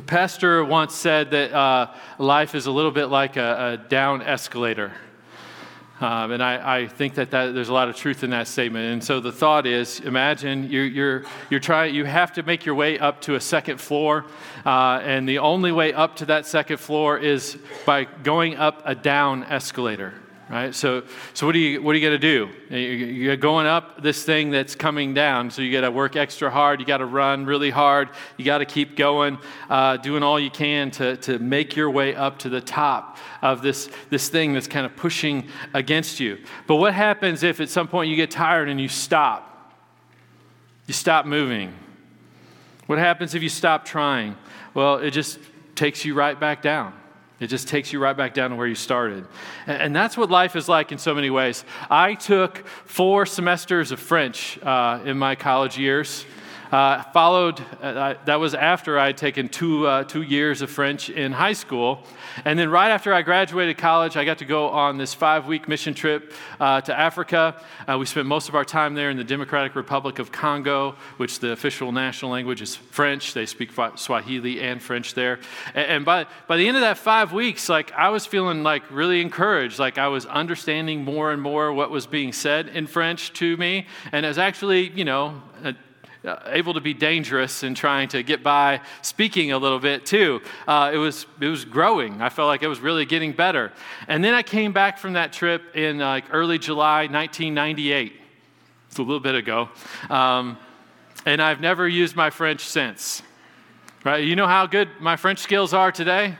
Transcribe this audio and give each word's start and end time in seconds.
A 0.00 0.02
pastor 0.02 0.64
once 0.64 0.94
said 0.94 1.30
that 1.32 1.52
uh, 1.52 1.92
life 2.16 2.54
is 2.54 2.64
a 2.64 2.70
little 2.70 2.90
bit 2.90 3.08
like 3.08 3.36
a, 3.36 3.72
a 3.82 3.88
down 3.90 4.22
escalator. 4.22 4.92
Um, 6.00 6.30
and 6.30 6.42
I, 6.42 6.78
I, 6.78 6.88
think 6.88 7.16
that, 7.16 7.32
that 7.32 7.52
there's 7.52 7.68
a 7.68 7.74
lot 7.74 7.90
of 7.90 7.96
truth 7.96 8.24
in 8.24 8.30
that 8.30 8.48
statement. 8.48 8.94
And 8.94 9.04
so 9.04 9.20
the 9.20 9.30
thought 9.30 9.66
is 9.66 10.00
imagine 10.00 10.70
you're, 10.70 10.86
you're, 10.86 11.24
you're 11.50 11.60
trying, 11.60 11.94
you 11.94 12.06
have 12.06 12.32
to 12.32 12.42
make 12.42 12.64
your 12.64 12.76
way 12.76 12.98
up 12.98 13.20
to 13.22 13.34
a 13.34 13.40
second 13.40 13.78
floor. 13.78 14.24
Uh, 14.64 15.02
and 15.02 15.28
the 15.28 15.40
only 15.40 15.70
way 15.70 15.92
up 15.92 16.16
to 16.16 16.24
that 16.24 16.46
second 16.46 16.78
floor 16.78 17.18
is 17.18 17.58
by 17.84 18.04
going 18.04 18.56
up 18.56 18.80
a 18.86 18.94
down 18.94 19.44
escalator 19.44 20.14
right? 20.50 20.74
So, 20.74 21.04
so 21.32 21.46
what 21.46 21.52
do 21.52 21.60
you 21.60 21.80
what 21.80 21.94
are 21.94 21.98
you 21.98 22.08
going 22.08 22.20
to 22.20 22.48
do? 22.68 22.76
You're 22.76 23.36
going 23.36 23.66
up 23.66 24.02
this 24.02 24.24
thing 24.24 24.50
that's 24.50 24.74
coming 24.74 25.14
down. 25.14 25.50
So 25.50 25.62
you 25.62 25.72
got 25.72 25.82
to 25.82 25.90
work 25.90 26.16
extra 26.16 26.50
hard. 26.50 26.80
You 26.80 26.86
got 26.86 26.98
to 26.98 27.06
run 27.06 27.46
really 27.46 27.70
hard. 27.70 28.08
You 28.36 28.44
got 28.44 28.58
to 28.58 28.66
keep 28.66 28.96
going, 28.96 29.38
uh, 29.70 29.96
doing 29.98 30.22
all 30.22 30.40
you 30.40 30.50
can 30.50 30.90
to 30.92 31.16
to 31.18 31.38
make 31.38 31.76
your 31.76 31.90
way 31.90 32.14
up 32.14 32.40
to 32.40 32.48
the 32.48 32.60
top 32.60 33.16
of 33.40 33.62
this 33.62 33.88
this 34.10 34.28
thing 34.28 34.52
that's 34.52 34.66
kind 34.66 34.84
of 34.84 34.96
pushing 34.96 35.48
against 35.72 36.18
you. 36.18 36.38
But 36.66 36.76
what 36.76 36.92
happens 36.92 37.44
if 37.44 37.60
at 37.60 37.68
some 37.68 37.86
point 37.86 38.10
you 38.10 38.16
get 38.16 38.30
tired 38.30 38.68
and 38.68 38.80
you 38.80 38.88
stop? 38.88 39.46
You 40.86 40.94
stop 40.94 41.24
moving. 41.24 41.72
What 42.86 42.98
happens 42.98 43.36
if 43.36 43.42
you 43.44 43.48
stop 43.48 43.84
trying? 43.84 44.36
Well, 44.74 44.96
it 44.96 45.12
just 45.12 45.38
takes 45.76 46.04
you 46.04 46.14
right 46.14 46.38
back 46.38 46.60
down. 46.60 46.99
It 47.40 47.46
just 47.46 47.68
takes 47.68 47.92
you 47.92 47.98
right 47.98 48.16
back 48.16 48.34
down 48.34 48.50
to 48.50 48.56
where 48.56 48.66
you 48.66 48.74
started. 48.74 49.26
And 49.66 49.96
that's 49.96 50.16
what 50.16 50.30
life 50.30 50.56
is 50.56 50.68
like 50.68 50.92
in 50.92 50.98
so 50.98 51.14
many 51.14 51.30
ways. 51.30 51.64
I 51.88 52.14
took 52.14 52.66
four 52.84 53.24
semesters 53.24 53.92
of 53.92 53.98
French 53.98 54.58
uh, 54.62 55.00
in 55.06 55.18
my 55.18 55.34
college 55.34 55.78
years. 55.78 56.26
Uh, 56.70 57.02
followed, 57.12 57.60
uh, 57.82 58.14
that 58.26 58.38
was 58.38 58.54
after 58.54 58.96
I 58.96 59.06
had 59.06 59.16
taken 59.16 59.48
two, 59.48 59.88
uh, 59.88 60.04
two 60.04 60.22
years 60.22 60.62
of 60.62 60.70
French 60.70 61.10
in 61.10 61.32
high 61.32 61.52
school. 61.52 62.04
And 62.44 62.56
then, 62.56 62.70
right 62.70 62.90
after 62.90 63.12
I 63.12 63.22
graduated 63.22 63.76
college, 63.76 64.16
I 64.16 64.24
got 64.24 64.38
to 64.38 64.44
go 64.44 64.68
on 64.68 64.96
this 64.96 65.12
five 65.12 65.48
week 65.48 65.66
mission 65.66 65.94
trip 65.94 66.32
uh, 66.60 66.80
to 66.82 66.96
Africa. 66.96 67.60
Uh, 67.88 67.98
we 67.98 68.06
spent 68.06 68.28
most 68.28 68.48
of 68.48 68.54
our 68.54 68.64
time 68.64 68.94
there 68.94 69.10
in 69.10 69.16
the 69.16 69.24
Democratic 69.24 69.74
Republic 69.74 70.20
of 70.20 70.30
Congo, 70.30 70.94
which 71.16 71.40
the 71.40 71.50
official 71.50 71.90
national 71.90 72.30
language 72.30 72.62
is 72.62 72.76
French. 72.76 73.34
They 73.34 73.46
speak 73.46 73.72
Swahili 73.96 74.60
and 74.60 74.80
French 74.80 75.14
there. 75.14 75.40
And, 75.74 75.86
and 75.86 76.04
by, 76.04 76.26
by 76.46 76.56
the 76.56 76.68
end 76.68 76.76
of 76.76 76.82
that 76.82 76.98
five 76.98 77.32
weeks, 77.32 77.68
like 77.68 77.90
I 77.94 78.10
was 78.10 78.26
feeling 78.26 78.62
like 78.62 78.88
really 78.92 79.20
encouraged, 79.20 79.80
like 79.80 79.98
I 79.98 80.06
was 80.06 80.24
understanding 80.24 81.04
more 81.04 81.32
and 81.32 81.42
more 81.42 81.72
what 81.72 81.90
was 81.90 82.06
being 82.06 82.32
said 82.32 82.68
in 82.68 82.86
French 82.86 83.32
to 83.34 83.56
me. 83.56 83.88
And 84.12 84.24
it 84.24 84.28
was 84.28 84.38
actually, 84.38 84.90
you 84.90 85.04
know, 85.04 85.42
able 86.24 86.74
to 86.74 86.80
be 86.80 86.92
dangerous 86.92 87.62
in 87.62 87.74
trying 87.74 88.08
to 88.08 88.22
get 88.22 88.42
by 88.42 88.80
speaking 89.02 89.52
a 89.52 89.58
little 89.58 89.78
bit 89.78 90.04
too. 90.04 90.40
Uh, 90.68 90.90
it, 90.92 90.98
was, 90.98 91.26
it 91.40 91.46
was 91.46 91.64
growing. 91.64 92.20
I 92.20 92.28
felt 92.28 92.48
like 92.48 92.62
it 92.62 92.68
was 92.68 92.80
really 92.80 93.06
getting 93.06 93.32
better. 93.32 93.72
And 94.06 94.22
then 94.22 94.34
I 94.34 94.42
came 94.42 94.72
back 94.72 94.98
from 94.98 95.14
that 95.14 95.32
trip 95.32 95.74
in 95.74 95.98
like 95.98 96.24
early 96.30 96.58
July 96.58 97.06
1998. 97.06 98.12
It's 98.88 98.98
a 98.98 99.02
little 99.02 99.20
bit 99.20 99.34
ago. 99.34 99.68
Um, 100.08 100.58
and 101.26 101.40
I've 101.40 101.60
never 101.60 101.88
used 101.88 102.16
my 102.16 102.30
French 102.30 102.62
since. 102.62 103.22
Right? 104.04 104.24
You 104.24 104.36
know 104.36 104.46
how 104.46 104.66
good 104.66 104.88
my 104.98 105.16
French 105.16 105.38
skills 105.38 105.74
are 105.74 105.92
today? 105.92 106.36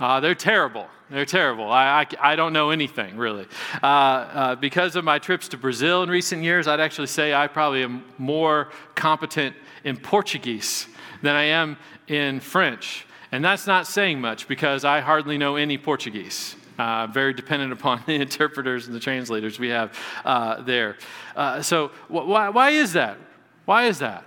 Uh, 0.00 0.20
they're 0.20 0.34
terrible. 0.34 0.86
They're 1.12 1.26
terrible. 1.26 1.70
I, 1.70 2.06
I, 2.22 2.32
I, 2.32 2.36
don't 2.36 2.54
know 2.54 2.70
anything, 2.70 3.18
really. 3.18 3.46
Uh, 3.82 3.86
uh, 3.86 4.54
because 4.54 4.96
of 4.96 5.04
my 5.04 5.18
trips 5.18 5.46
to 5.48 5.58
Brazil 5.58 6.02
in 6.02 6.08
recent 6.08 6.42
years, 6.42 6.66
I'd 6.66 6.80
actually 6.80 7.08
say 7.08 7.34
I 7.34 7.48
probably 7.48 7.82
am 7.82 8.02
more 8.16 8.70
competent 8.94 9.54
in 9.84 9.98
Portuguese 9.98 10.86
than 11.20 11.36
I 11.36 11.42
am 11.42 11.76
in 12.08 12.40
French. 12.40 13.06
And 13.30 13.44
that's 13.44 13.66
not 13.66 13.86
saying 13.86 14.22
much 14.22 14.48
because 14.48 14.86
I 14.86 15.00
hardly 15.00 15.36
know 15.36 15.56
any 15.56 15.76
Portuguese. 15.76 16.56
Uh, 16.78 17.06
very 17.08 17.34
dependent 17.34 17.74
upon 17.74 18.02
the 18.06 18.14
interpreters 18.14 18.86
and 18.86 18.96
the 18.96 19.00
translators 19.00 19.58
we 19.58 19.68
have 19.68 19.94
uh, 20.24 20.62
there. 20.62 20.96
Uh, 21.36 21.60
so, 21.60 21.88
wh- 22.08 22.26
why, 22.26 22.48
why 22.48 22.70
is 22.70 22.94
that? 22.94 23.18
Why 23.66 23.84
is 23.84 23.98
that? 23.98 24.24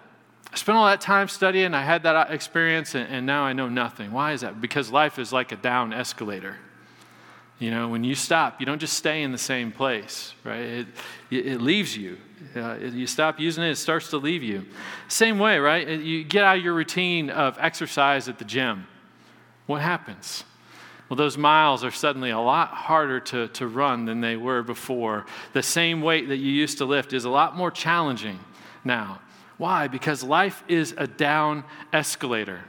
I 0.54 0.56
spent 0.56 0.78
all 0.78 0.86
that 0.86 1.02
time 1.02 1.30
studying, 1.30 1.74
I 1.74 1.82
had 1.82 2.04
that 2.04 2.30
experience, 2.30 2.94
and, 2.94 3.10
and 3.10 3.26
now 3.26 3.42
I 3.42 3.54
know 3.54 3.70
nothing. 3.70 4.12
Why 4.12 4.34
is 4.34 4.42
that? 4.42 4.62
Because 4.62 4.92
life 4.92 5.18
is 5.18 5.34
like 5.34 5.52
a 5.52 5.56
down 5.56 5.92
escalator. 5.92 6.58
You 7.58 7.72
know, 7.72 7.88
when 7.88 8.04
you 8.04 8.16
stop, 8.16 8.60
you 8.60 8.66
don't 8.66 8.80
just 8.80 8.96
stay 8.96 9.24
in 9.24 9.32
the 9.32 9.38
same 9.38 9.72
place, 9.72 10.34
right? 10.44 10.60
It, 10.60 10.88
it 11.32 11.62
leaves 11.62 11.96
you. 11.96 12.18
Uh, 12.54 12.76
you 12.76 13.08
stop 13.08 13.40
using 13.40 13.64
it, 13.64 13.72
it 13.72 13.76
starts 13.78 14.10
to 14.10 14.18
leave 14.18 14.44
you. 14.44 14.66
Same 15.08 15.40
way, 15.40 15.58
right? 15.58 15.88
You 15.88 16.26
get 16.26 16.44
out 16.44 16.58
of 16.58 16.64
your 16.64 16.74
routine 16.74 17.30
of 17.30 17.58
exercise 17.60 18.28
at 18.28 18.40
the 18.40 18.46
gym. 18.46 18.88
What 19.68 19.82
happens? 19.82 20.44
Well, 21.08 21.16
those 21.16 21.38
miles 21.38 21.84
are 21.84 21.92
suddenly 21.92 22.32
a 22.32 22.40
lot 22.40 22.70
harder 22.70 23.20
to, 23.22 23.48
to 23.50 23.68
run 23.68 24.06
than 24.06 24.22
they 24.22 24.36
were 24.36 24.64
before. 24.64 25.26
The 25.54 25.64
same 25.64 26.02
weight 26.02 26.28
that 26.28 26.38
you 26.38 26.52
used 26.52 26.80
to 26.80 26.86
lift 26.86 27.14
is 27.14 27.26
a 27.26 27.30
lot 27.30 27.56
more 27.56 27.72
challenging 27.72 28.40
now. 28.84 29.22
Why? 29.58 29.88
Because 29.88 30.24
life 30.24 30.64
is 30.68 30.94
a 30.98 31.08
down 31.08 31.64
escalator. 31.94 32.62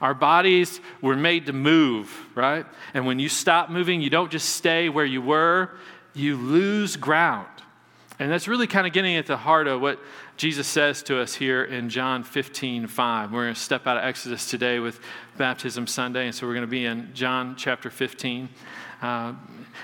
Our 0.00 0.14
bodies 0.14 0.80
were 1.02 1.16
made 1.16 1.46
to 1.46 1.52
move, 1.52 2.10
right? 2.34 2.64
And 2.94 3.06
when 3.06 3.18
you 3.18 3.28
stop 3.28 3.70
moving, 3.70 4.00
you 4.00 4.10
don't 4.10 4.30
just 4.30 4.50
stay 4.50 4.88
where 4.88 5.04
you 5.04 5.20
were, 5.20 5.70
you 6.14 6.36
lose 6.36 6.96
ground. 6.96 7.46
And 8.18 8.30
that's 8.30 8.48
really 8.48 8.66
kind 8.66 8.86
of 8.86 8.92
getting 8.92 9.16
at 9.16 9.26
the 9.26 9.36
heart 9.36 9.66
of 9.66 9.80
what 9.80 9.98
Jesus 10.36 10.66
says 10.66 11.02
to 11.04 11.18
us 11.20 11.34
here 11.34 11.64
in 11.64 11.88
John 11.88 12.22
15, 12.22 12.86
5. 12.86 13.32
We're 13.32 13.44
going 13.44 13.54
to 13.54 13.60
step 13.60 13.86
out 13.86 13.96
of 13.96 14.04
Exodus 14.04 14.48
today 14.48 14.78
with 14.78 15.00
Baptism 15.38 15.86
Sunday, 15.86 16.26
and 16.26 16.34
so 16.34 16.46
we're 16.46 16.54
going 16.54 16.66
to 16.66 16.70
be 16.70 16.84
in 16.84 17.10
John 17.14 17.56
chapter 17.56 17.90
15. 17.90 18.48
Uh, 19.00 19.32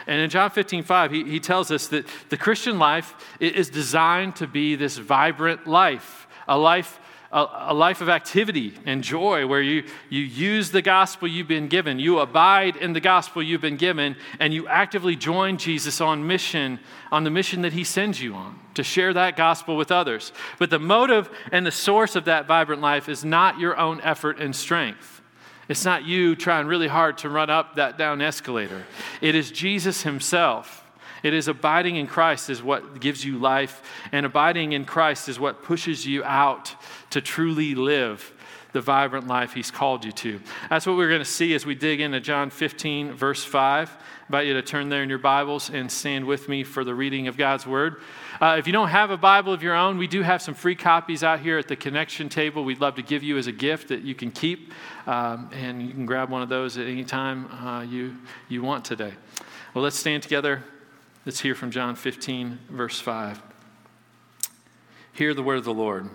and 0.07 0.21
in 0.21 0.29
John 0.29 0.51
15, 0.51 0.83
5, 0.83 1.11
he, 1.11 1.25
he 1.25 1.41
tells 1.41 1.71
us 1.71 1.89
that 1.89 2.07
the 2.29 2.37
Christian 2.37 2.79
life 2.79 3.15
is 3.41 3.71
designed 3.71 4.37
to 4.37 4.47
be 4.47 4.77
this 4.77 4.99
vibrant 4.99 5.67
life, 5.67 6.27
a 6.47 6.59
life 6.59 7.01
a, 7.37 7.67
a, 7.69 7.75
life 7.75 8.01
of 8.01 8.09
activity 8.09 8.73
and 8.87 9.05
joy 9.05 9.47
where 9.47 9.61
you, 9.61 9.85
you 10.09 10.23
use 10.23 10.71
the 10.71 10.81
gospel 10.81 11.29
you've 11.29 11.47
been 11.47 11.69
given, 11.69 11.99
you 11.99 12.19
abide 12.19 12.77
in 12.77 12.95
the 12.95 13.01
gospel 13.01 13.43
you've 13.43 13.61
been 13.61 13.77
given, 13.77 14.17
and 14.41 14.55
you 14.55 14.67
actively 14.69 15.15
join 15.15 15.59
Jesus 15.59 16.01
on 16.01 16.27
mission, 16.27 16.81
on 17.13 17.25
the 17.25 17.31
mission 17.31 17.61
that 17.61 17.75
he 17.75 17.85
sends 17.85 18.23
you 18.23 18.35
on, 18.35 18.59
to 18.73 18.83
share 18.83 19.13
that 19.13 19.37
gospel 19.37 19.77
with 19.77 19.93
others. 19.93 20.33
But 20.59 20.71
the 20.71 20.79
motive 20.79 21.29
and 21.53 21.67
the 21.67 21.71
source 21.71 22.17
of 22.17 22.25
that 22.25 22.47
vibrant 22.47 22.81
life 22.81 23.07
is 23.07 23.23
not 23.23 23.61
your 23.61 23.77
own 23.77 24.01
effort 24.01 24.41
and 24.41 24.57
strength. 24.57 25.21
It's 25.69 25.85
not 25.85 26.07
you 26.07 26.37
trying 26.37 26.67
really 26.67 26.89
hard 26.89 27.19
to 27.19 27.29
run 27.29 27.51
up 27.51 27.75
that 27.75 27.99
down 27.99 28.23
escalator. 28.23 28.85
It 29.21 29.35
is 29.35 29.51
Jesus 29.51 30.05
himself 30.05 30.86
it 31.27 31.35
is 31.35 31.49
abiding 31.49 31.97
in 31.97 32.07
Christ 32.07 32.49
is 32.51 32.63
what 32.63 33.01
gives 33.01 33.25
you 33.25 33.37
life, 33.37 33.83
and 34.13 34.25
abiding 34.25 34.73
in 34.73 34.85
Christ 34.85 35.29
is 35.29 35.41
what 35.41 35.61
pushes 35.61 36.07
you 36.07 36.23
out 36.23 36.73
to 37.11 37.21
truly 37.21 37.75
live 37.75 38.33
the 38.71 38.81
vibrant 38.81 39.27
life 39.27 39.53
He's 39.53 39.73
called 39.73 40.05
you 40.05 40.13
to. 40.13 40.41
That's 40.71 40.87
what 40.87 40.97
we're 40.97 41.09
going 41.09 41.21
to 41.21 41.25
see 41.25 41.53
as 41.55 41.67
we 41.67 41.75
dig 41.75 42.01
into 42.01 42.21
John 42.21 42.51
15, 42.51 43.13
verse 43.15 43.43
5. 43.43 43.91
I 43.91 44.27
invite 44.29 44.47
you 44.47 44.55
to 44.55 44.63
turn 44.63 44.89
there 44.89 45.03
in 45.03 45.09
your 45.09 45.19
Bibles 45.19 45.69
and 45.69 45.91
stand 45.91 46.27
with 46.27 46.49
me 46.49 46.63
for 46.63 46.85
the 46.85 46.95
reading 46.95 47.27
of 47.27 47.37
God's 47.37 47.67
Word. 47.67 47.97
Uh, 48.41 48.55
if 48.57 48.69
you 48.69 48.73
don't 48.73 48.91
have 48.91 49.11
a 49.11 49.17
Bible 49.17 49.53
of 49.53 49.65
your 49.65 49.75
own, 49.75 49.99
we 49.99 50.07
do 50.07 50.23
have 50.23 50.43
some 50.43 50.55
free 50.55 50.77
copies 50.77 51.25
out 51.25 51.41
here 51.41 51.59
at 51.59 51.67
the 51.67 51.75
connection 51.75 52.29
table. 52.29 52.63
We'd 52.63 52.81
love 52.81 52.95
to 52.97 53.03
give 53.03 53.25
you 53.25 53.37
as 53.37 53.49
a 53.49 53.53
gift 53.53 53.89
that 53.89 54.03
you 54.03 54.15
can 54.15 54.31
keep, 54.31 54.73
um, 55.09 55.51
and 55.53 55.83
you 55.83 55.93
can 55.93 56.07
grab 56.07 56.31
one 56.31 56.43
of 56.43 56.49
those 56.49 56.79
at 56.79 56.87
any 56.87 57.05
time 57.05 57.47
uh, 57.47 57.83
you, 57.83 58.15
you 58.49 58.63
want 58.63 58.85
today. 58.85 59.15
Well, 59.75 59.83
let's 59.83 59.99
stand 59.99 60.23
together 60.23 60.63
Let's 61.27 61.41
hear 61.41 61.57
from 61.57 61.73
John 61.73 61.97
15, 61.97 62.61
verse 62.71 63.01
5. 63.01 63.43
Hear 65.13 65.35
the 65.35 65.43
word 65.43 65.59
of 65.59 65.65
the 65.65 65.75
Lord. 65.75 66.09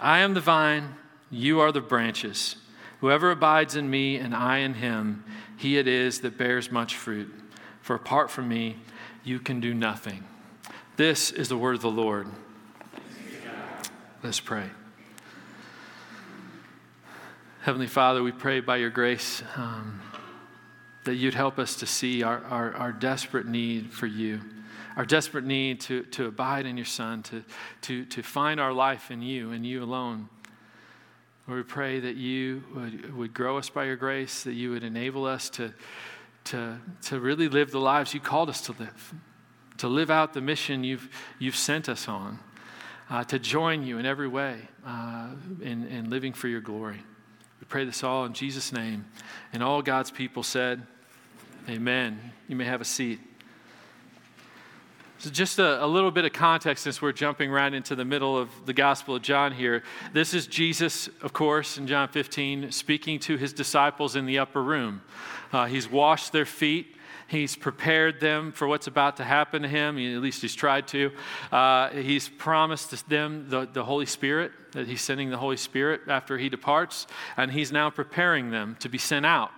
I 0.00 0.18
am 0.18 0.34
the 0.34 0.40
vine, 0.40 0.96
you 1.30 1.60
are 1.60 1.70
the 1.70 1.80
branches. 1.80 2.56
Whoever 3.00 3.30
abides 3.30 3.76
in 3.76 3.88
me 3.88 4.16
and 4.16 4.34
I 4.34 4.58
in 4.58 4.74
him, 4.74 5.22
he 5.56 5.78
it 5.78 5.86
is 5.86 6.22
that 6.22 6.36
bears 6.36 6.72
much 6.72 6.96
fruit. 6.96 7.32
For 7.82 7.94
apart 7.94 8.32
from 8.32 8.48
me, 8.48 8.78
you 9.22 9.38
can 9.38 9.60
do 9.60 9.72
nothing. 9.72 10.24
This 10.96 11.30
is 11.30 11.48
the 11.48 11.56
word 11.56 11.76
of 11.76 11.82
the 11.82 11.88
Lord. 11.88 12.26
Let's 14.24 14.40
pray. 14.40 14.70
Heavenly 17.60 17.86
Father, 17.86 18.24
we 18.24 18.32
pray 18.32 18.58
by 18.58 18.78
your 18.78 18.90
grace. 18.90 19.44
Um, 19.54 20.00
that 21.04 21.14
you'd 21.14 21.34
help 21.34 21.58
us 21.58 21.76
to 21.76 21.86
see 21.86 22.22
our, 22.22 22.42
our, 22.44 22.74
our, 22.74 22.92
desperate 22.92 23.46
need 23.46 23.92
for 23.92 24.06
you, 24.06 24.40
our 24.96 25.04
desperate 25.04 25.44
need 25.44 25.80
to, 25.80 26.02
to 26.04 26.26
abide 26.26 26.66
in 26.66 26.76
your 26.76 26.86
Son, 26.86 27.22
to, 27.24 27.44
to, 27.82 28.04
to 28.06 28.22
find 28.22 28.58
our 28.58 28.72
life 28.72 29.10
in 29.10 29.22
you 29.22 29.52
and 29.52 29.66
you 29.66 29.82
alone. 29.82 30.28
Lord, 31.46 31.58
we 31.58 31.64
pray 31.64 32.00
that 32.00 32.16
you 32.16 32.64
would, 32.74 33.14
would 33.14 33.34
grow 33.34 33.58
us 33.58 33.68
by 33.68 33.84
your 33.84 33.96
grace, 33.96 34.44
that 34.44 34.54
you 34.54 34.70
would 34.70 34.82
enable 34.82 35.26
us 35.26 35.50
to, 35.50 35.74
to, 36.44 36.78
to 37.02 37.20
really 37.20 37.48
live 37.48 37.70
the 37.70 37.80
lives 37.80 38.14
you 38.14 38.20
called 38.20 38.48
us 38.48 38.62
to 38.62 38.72
live, 38.72 39.14
to 39.78 39.88
live 39.88 40.10
out 40.10 40.32
the 40.32 40.40
mission 40.40 40.84
you've, 40.84 41.08
you've 41.38 41.56
sent 41.56 41.88
us 41.88 42.08
on, 42.08 42.38
uh, 43.10 43.24
to 43.24 43.38
join 43.38 43.82
you 43.82 43.98
in 43.98 44.06
every 44.06 44.28
way 44.28 44.68
uh, 44.86 45.28
in, 45.60 45.86
in 45.88 46.08
living 46.08 46.32
for 46.32 46.48
your 46.48 46.62
glory. 46.62 47.02
We 47.60 47.66
pray 47.66 47.84
this 47.84 48.02
all 48.02 48.24
in 48.24 48.32
Jesus' 48.32 48.72
name. 48.72 49.06
And 49.52 49.62
all 49.62 49.82
God's 49.82 50.10
people 50.10 50.42
said, 50.42 50.86
Amen. 51.66 52.32
You 52.46 52.56
may 52.56 52.66
have 52.66 52.82
a 52.82 52.84
seat. 52.84 53.20
So, 55.16 55.30
just 55.30 55.58
a, 55.58 55.82
a, 55.82 55.86
little 55.86 56.10
bit 56.10 56.26
of 56.26 56.34
context 56.34 56.84
since 56.84 57.00
we're 57.00 57.12
jumping 57.12 57.50
right 57.50 57.72
into 57.72 57.96
the 57.96 58.04
middle 58.04 58.36
of 58.36 58.50
the 58.66 58.74
Gospel 58.74 59.16
of 59.16 59.22
John 59.22 59.50
here. 59.50 59.82
This 60.12 60.34
is 60.34 60.46
Jesus, 60.46 61.08
of 61.22 61.32
course, 61.32 61.78
in 61.78 61.86
John 61.86 62.08
15, 62.08 62.70
speaking 62.70 63.18
to 63.20 63.38
his 63.38 63.54
disciples 63.54 64.14
in 64.14 64.26
the 64.26 64.40
upper 64.40 64.62
room. 64.62 65.00
Uh, 65.54 65.64
he's 65.64 65.90
washed 65.90 66.32
their 66.32 66.44
feet. 66.44 66.96
He's 67.28 67.56
prepared 67.56 68.20
them 68.20 68.52
for 68.52 68.68
what's 68.68 68.86
about 68.86 69.16
to 69.16 69.24
happen 69.24 69.62
to 69.62 69.68
him. 69.68 69.96
He, 69.96 70.14
at 70.14 70.20
least 70.20 70.42
he's 70.42 70.54
tried 70.54 70.86
to. 70.88 71.12
Uh, 71.50 71.88
he's 71.90 72.28
promised 72.28 73.08
them 73.08 73.48
the, 73.48 73.66
the 73.72 73.84
Holy 73.84 74.04
Spirit, 74.04 74.52
that 74.72 74.86
he's 74.86 75.00
sending 75.00 75.30
the 75.30 75.38
Holy 75.38 75.56
Spirit 75.56 76.02
after 76.08 76.36
he 76.36 76.50
departs, 76.50 77.06
and 77.38 77.50
he's 77.50 77.72
now 77.72 77.88
preparing 77.88 78.50
them 78.50 78.76
to 78.80 78.90
be 78.90 78.98
sent 78.98 79.24
out. 79.24 79.50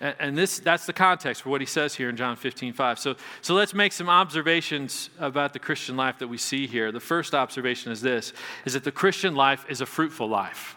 And, 0.00 0.14
and 0.18 0.38
this, 0.38 0.58
that's 0.58 0.86
the 0.86 0.92
context 0.92 1.42
for 1.42 1.50
what 1.50 1.60
he 1.60 1.66
says 1.66 1.94
here 1.94 2.08
in 2.08 2.16
John 2.16 2.36
15, 2.36 2.72
5. 2.72 2.98
So, 2.98 3.16
so 3.40 3.54
let's 3.54 3.74
make 3.74 3.92
some 3.92 4.08
observations 4.08 5.10
about 5.18 5.52
the 5.52 5.58
Christian 5.58 5.96
life 5.96 6.18
that 6.18 6.28
we 6.28 6.38
see 6.38 6.66
here. 6.66 6.92
The 6.92 7.00
first 7.00 7.34
observation 7.34 7.92
is 7.92 8.00
this, 8.00 8.32
is 8.64 8.74
that 8.74 8.84
the 8.84 8.92
Christian 8.92 9.34
life 9.34 9.64
is 9.68 9.80
a 9.80 9.86
fruitful 9.86 10.28
life. 10.28 10.76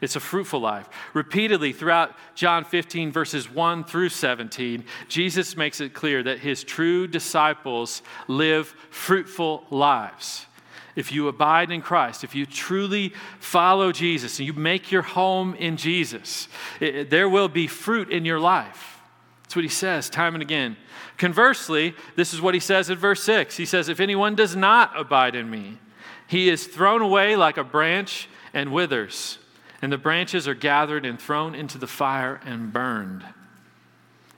It's 0.00 0.16
a 0.16 0.20
fruitful 0.20 0.60
life. 0.60 0.88
Repeatedly 1.14 1.72
throughout 1.72 2.14
John 2.34 2.64
15, 2.64 3.10
verses 3.10 3.50
1 3.50 3.84
through 3.84 4.10
17, 4.10 4.84
Jesus 5.08 5.56
makes 5.56 5.80
it 5.80 5.94
clear 5.94 6.22
that 6.22 6.40
his 6.40 6.62
true 6.62 7.06
disciples 7.06 8.02
live 8.28 8.68
fruitful 8.90 9.64
lives. 9.70 10.46
If 10.96 11.12
you 11.12 11.28
abide 11.28 11.70
in 11.70 11.82
Christ, 11.82 12.22
if 12.22 12.34
you 12.34 12.46
truly 12.46 13.12
follow 13.40 13.90
Jesus 13.92 14.38
and 14.38 14.46
you 14.46 14.52
make 14.52 14.92
your 14.92 15.02
home 15.02 15.54
in 15.54 15.76
Jesus, 15.76 16.48
it, 16.80 17.10
there 17.10 17.28
will 17.28 17.48
be 17.48 17.66
fruit 17.66 18.10
in 18.10 18.24
your 18.24 18.38
life. 18.38 19.00
That's 19.42 19.56
what 19.56 19.64
he 19.64 19.70
says 19.70 20.08
time 20.08 20.34
and 20.34 20.42
again. 20.42 20.76
Conversely, 21.16 21.94
this 22.16 22.32
is 22.32 22.40
what 22.40 22.54
he 22.54 22.60
says 22.60 22.90
in 22.90 22.98
verse 22.98 23.22
6. 23.22 23.56
He 23.56 23.66
says, 23.66 23.88
If 23.88 24.00
anyone 24.00 24.34
does 24.34 24.54
not 24.54 24.98
abide 24.98 25.34
in 25.34 25.50
me, 25.50 25.78
he 26.26 26.48
is 26.48 26.66
thrown 26.66 27.02
away 27.02 27.36
like 27.36 27.56
a 27.56 27.64
branch 27.64 28.28
and 28.52 28.72
withers 28.72 29.38
and 29.84 29.92
the 29.92 29.98
branches 29.98 30.48
are 30.48 30.54
gathered 30.54 31.04
and 31.04 31.20
thrown 31.20 31.54
into 31.54 31.76
the 31.76 31.86
fire 31.86 32.40
and 32.46 32.72
burned. 32.72 33.22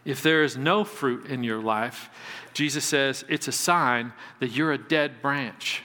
If 0.05 0.21
there 0.21 0.43
is 0.43 0.57
no 0.57 0.83
fruit 0.83 1.27
in 1.27 1.45
your 1.45 1.61
life, 1.61 2.11
Jesus 2.53 2.85
says 2.85 3.25
it's 3.29 3.47
a 3.47 3.53
sign 3.53 4.13
that 4.41 4.51
you're 4.51 4.73
a 4.73 4.79
dead 4.79 5.23
branch, 5.23 5.85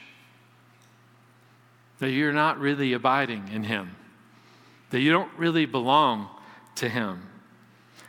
that 2.02 2.10
you're 2.10 2.32
not 2.32 2.58
really 2.58 2.94
abiding 2.94 3.48
in 3.52 3.62
Him, 3.62 3.94
that 4.90 4.98
you 4.98 5.12
don't 5.12 5.30
really 5.38 5.66
belong 5.66 6.28
to 6.74 6.88
Him. 6.88 7.22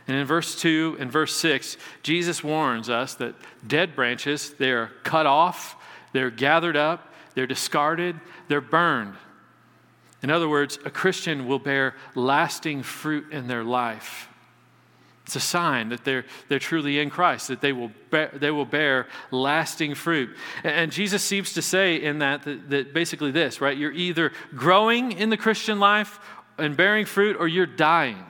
And 0.08 0.16
in 0.16 0.26
verse 0.26 0.60
2 0.60 0.96
and 0.98 1.12
verse 1.12 1.32
6, 1.36 1.76
Jesus 2.02 2.42
warns 2.42 2.90
us 2.90 3.14
that 3.14 3.36
dead 3.64 3.94
branches, 3.94 4.52
they're 4.54 4.90
cut 5.04 5.26
off, 5.26 5.76
they're 6.12 6.32
gathered 6.32 6.76
up, 6.76 7.14
they're 7.36 7.46
discarded, 7.46 8.18
they're 8.48 8.60
burned. 8.60 9.14
In 10.24 10.30
other 10.30 10.48
words, 10.48 10.76
a 10.84 10.90
Christian 10.90 11.46
will 11.46 11.60
bear 11.60 11.94
lasting 12.16 12.82
fruit 12.82 13.30
in 13.30 13.46
their 13.46 13.62
life. 13.62 14.28
It's 15.26 15.36
a 15.36 15.40
sign 15.40 15.88
that 15.88 16.04
they're, 16.04 16.24
they're 16.48 16.58
truly 16.58 16.98
in 16.98 17.08
Christ, 17.08 17.48
that 17.48 17.62
they 17.62 17.72
will, 17.72 17.90
bear, 18.10 18.30
they 18.34 18.50
will 18.50 18.66
bear 18.66 19.06
lasting 19.30 19.94
fruit. 19.94 20.36
And 20.62 20.92
Jesus 20.92 21.22
seems 21.22 21.54
to 21.54 21.62
say 21.62 21.96
in 21.96 22.18
that, 22.18 22.42
that, 22.42 22.68
that 22.70 22.94
basically 22.94 23.30
this, 23.30 23.60
right? 23.60 23.76
You're 23.76 23.92
either 23.92 24.32
growing 24.54 25.12
in 25.12 25.30
the 25.30 25.38
Christian 25.38 25.80
life 25.80 26.20
and 26.58 26.76
bearing 26.76 27.06
fruit, 27.06 27.36
or 27.38 27.48
you're 27.48 27.66
dying. 27.66 28.22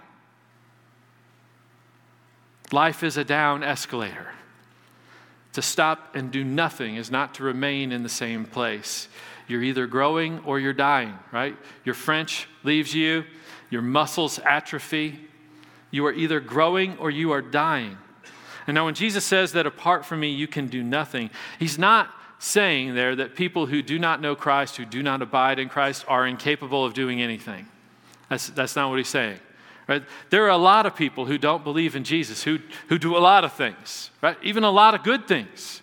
Life 2.73 3.03
is 3.03 3.17
a 3.17 3.25
down 3.25 3.63
escalator. 3.63 4.29
To 5.55 5.63
stop 5.63 6.17
and 6.17 6.31
do 6.31 6.43
nothing 6.43 6.97
is 6.97 7.11
not 7.11 7.35
to 7.35 7.45
remain 7.45 7.93
in 7.93 8.03
the 8.03 8.09
same 8.09 8.45
place. 8.45 9.09
You're 9.47 9.63
either 9.63 9.87
growing 9.87 10.41
or 10.41 10.59
you're 10.59 10.73
dying, 10.73 11.19
right? 11.33 11.57
Your 11.85 11.95
French 11.95 12.49
leaves 12.63 12.95
you, 12.95 13.25
your 13.69 13.83
muscles 13.83 14.39
atrophy. 14.39 15.21
You 15.95 16.05
are 16.07 16.13
either 16.13 16.41
growing 16.41 16.99
or 16.99 17.09
you 17.09 17.31
are 17.31 17.41
dying. 17.41 17.97
And 18.67 18.75
now, 18.75 18.87
when 18.87 18.95
Jesus 18.95 19.25
says 19.25 19.53
that 19.53 19.65
apart 19.65 20.05
from 20.05 20.19
me 20.19 20.29
you 20.29 20.49
can 20.49 20.67
do 20.67 20.83
nothing, 20.83 21.31
he's 21.61 21.79
not 21.79 22.11
saying 22.41 22.97
there 22.97 23.15
that 23.15 23.37
people 23.37 23.67
who 23.67 23.81
do 23.81 23.97
not 23.97 24.21
know 24.21 24.35
Christ, 24.35 24.77
who 24.77 24.85
do 24.85 25.05
not 25.05 25.23
abide 25.23 25.61
in 25.61 25.69
Christ, 25.69 26.05
are 26.09 26.27
incapable 26.27 26.85
of 26.85 26.95
doing 26.95 27.23
anything. 27.23 27.69
That's, 28.29 28.49
that's 28.49 28.75
not 28.75 28.91
what 28.91 28.99
he's 28.99 29.07
saying. 29.07 29.39
Right? 29.87 30.03
There 30.31 30.43
are 30.47 30.51
a 30.51 30.57
lot 30.57 30.85
of 30.85 30.97
people 30.97 31.27
who 31.27 31.39
don't 31.39 31.63
believe 31.63 31.95
in 31.95 32.03
Jesus 32.03 32.43
who, 32.43 32.59
who 32.89 32.99
do 32.99 33.17
a 33.17 33.21
lot 33.21 33.45
of 33.45 33.53
things, 33.53 34.11
right? 34.21 34.37
even 34.43 34.65
a 34.65 34.73
lot 34.73 34.97
of 34.97 35.05
good 35.05 35.29
things. 35.29 35.81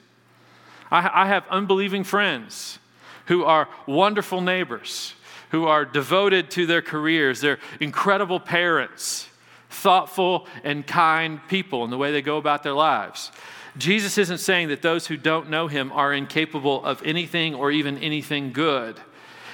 I, 0.92 1.24
I 1.24 1.28
have 1.28 1.46
unbelieving 1.50 2.04
friends 2.04 2.80
who 3.28 3.46
are 3.46 3.70
wonderful 3.88 4.42
neighbors, 4.42 5.14
who 5.52 5.68
are 5.68 5.86
devoted 5.86 6.52
to 6.52 6.66
their 6.66 6.82
careers, 6.82 7.40
they're 7.40 7.60
incredible 7.80 8.42
parents, 8.42 9.30
thoughtful 9.72 10.48
and 10.64 10.86
kind 10.86 11.40
people 11.48 11.84
in 11.84 11.90
the 11.90 11.98
way 11.98 12.12
they 12.12 12.22
go 12.22 12.38
about 12.38 12.62
their 12.64 12.74
lives. 12.74 13.32
Jesus 13.78 14.18
isn't 14.18 14.40
saying 14.40 14.68
that 14.68 14.82
those 14.82 15.08
who 15.08 15.18
don't 15.18 15.50
know 15.50 15.68
him 15.68 15.92
are 15.94 16.14
incapable 16.14 16.84
of 16.84 17.02
anything 17.04 17.56
or 17.56 17.72
even 17.72 17.98
anything 17.98 18.52
good. 18.52 19.00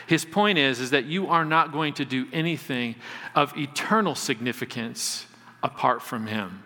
His 0.07 0.25
point 0.25 0.57
is, 0.57 0.79
is 0.79 0.91
that 0.91 1.05
you 1.05 1.27
are 1.27 1.45
not 1.45 1.71
going 1.71 1.93
to 1.95 2.05
do 2.05 2.27
anything 2.33 2.95
of 3.35 3.55
eternal 3.57 4.15
significance 4.15 5.25
apart 5.61 6.01
from 6.01 6.27
him. 6.27 6.63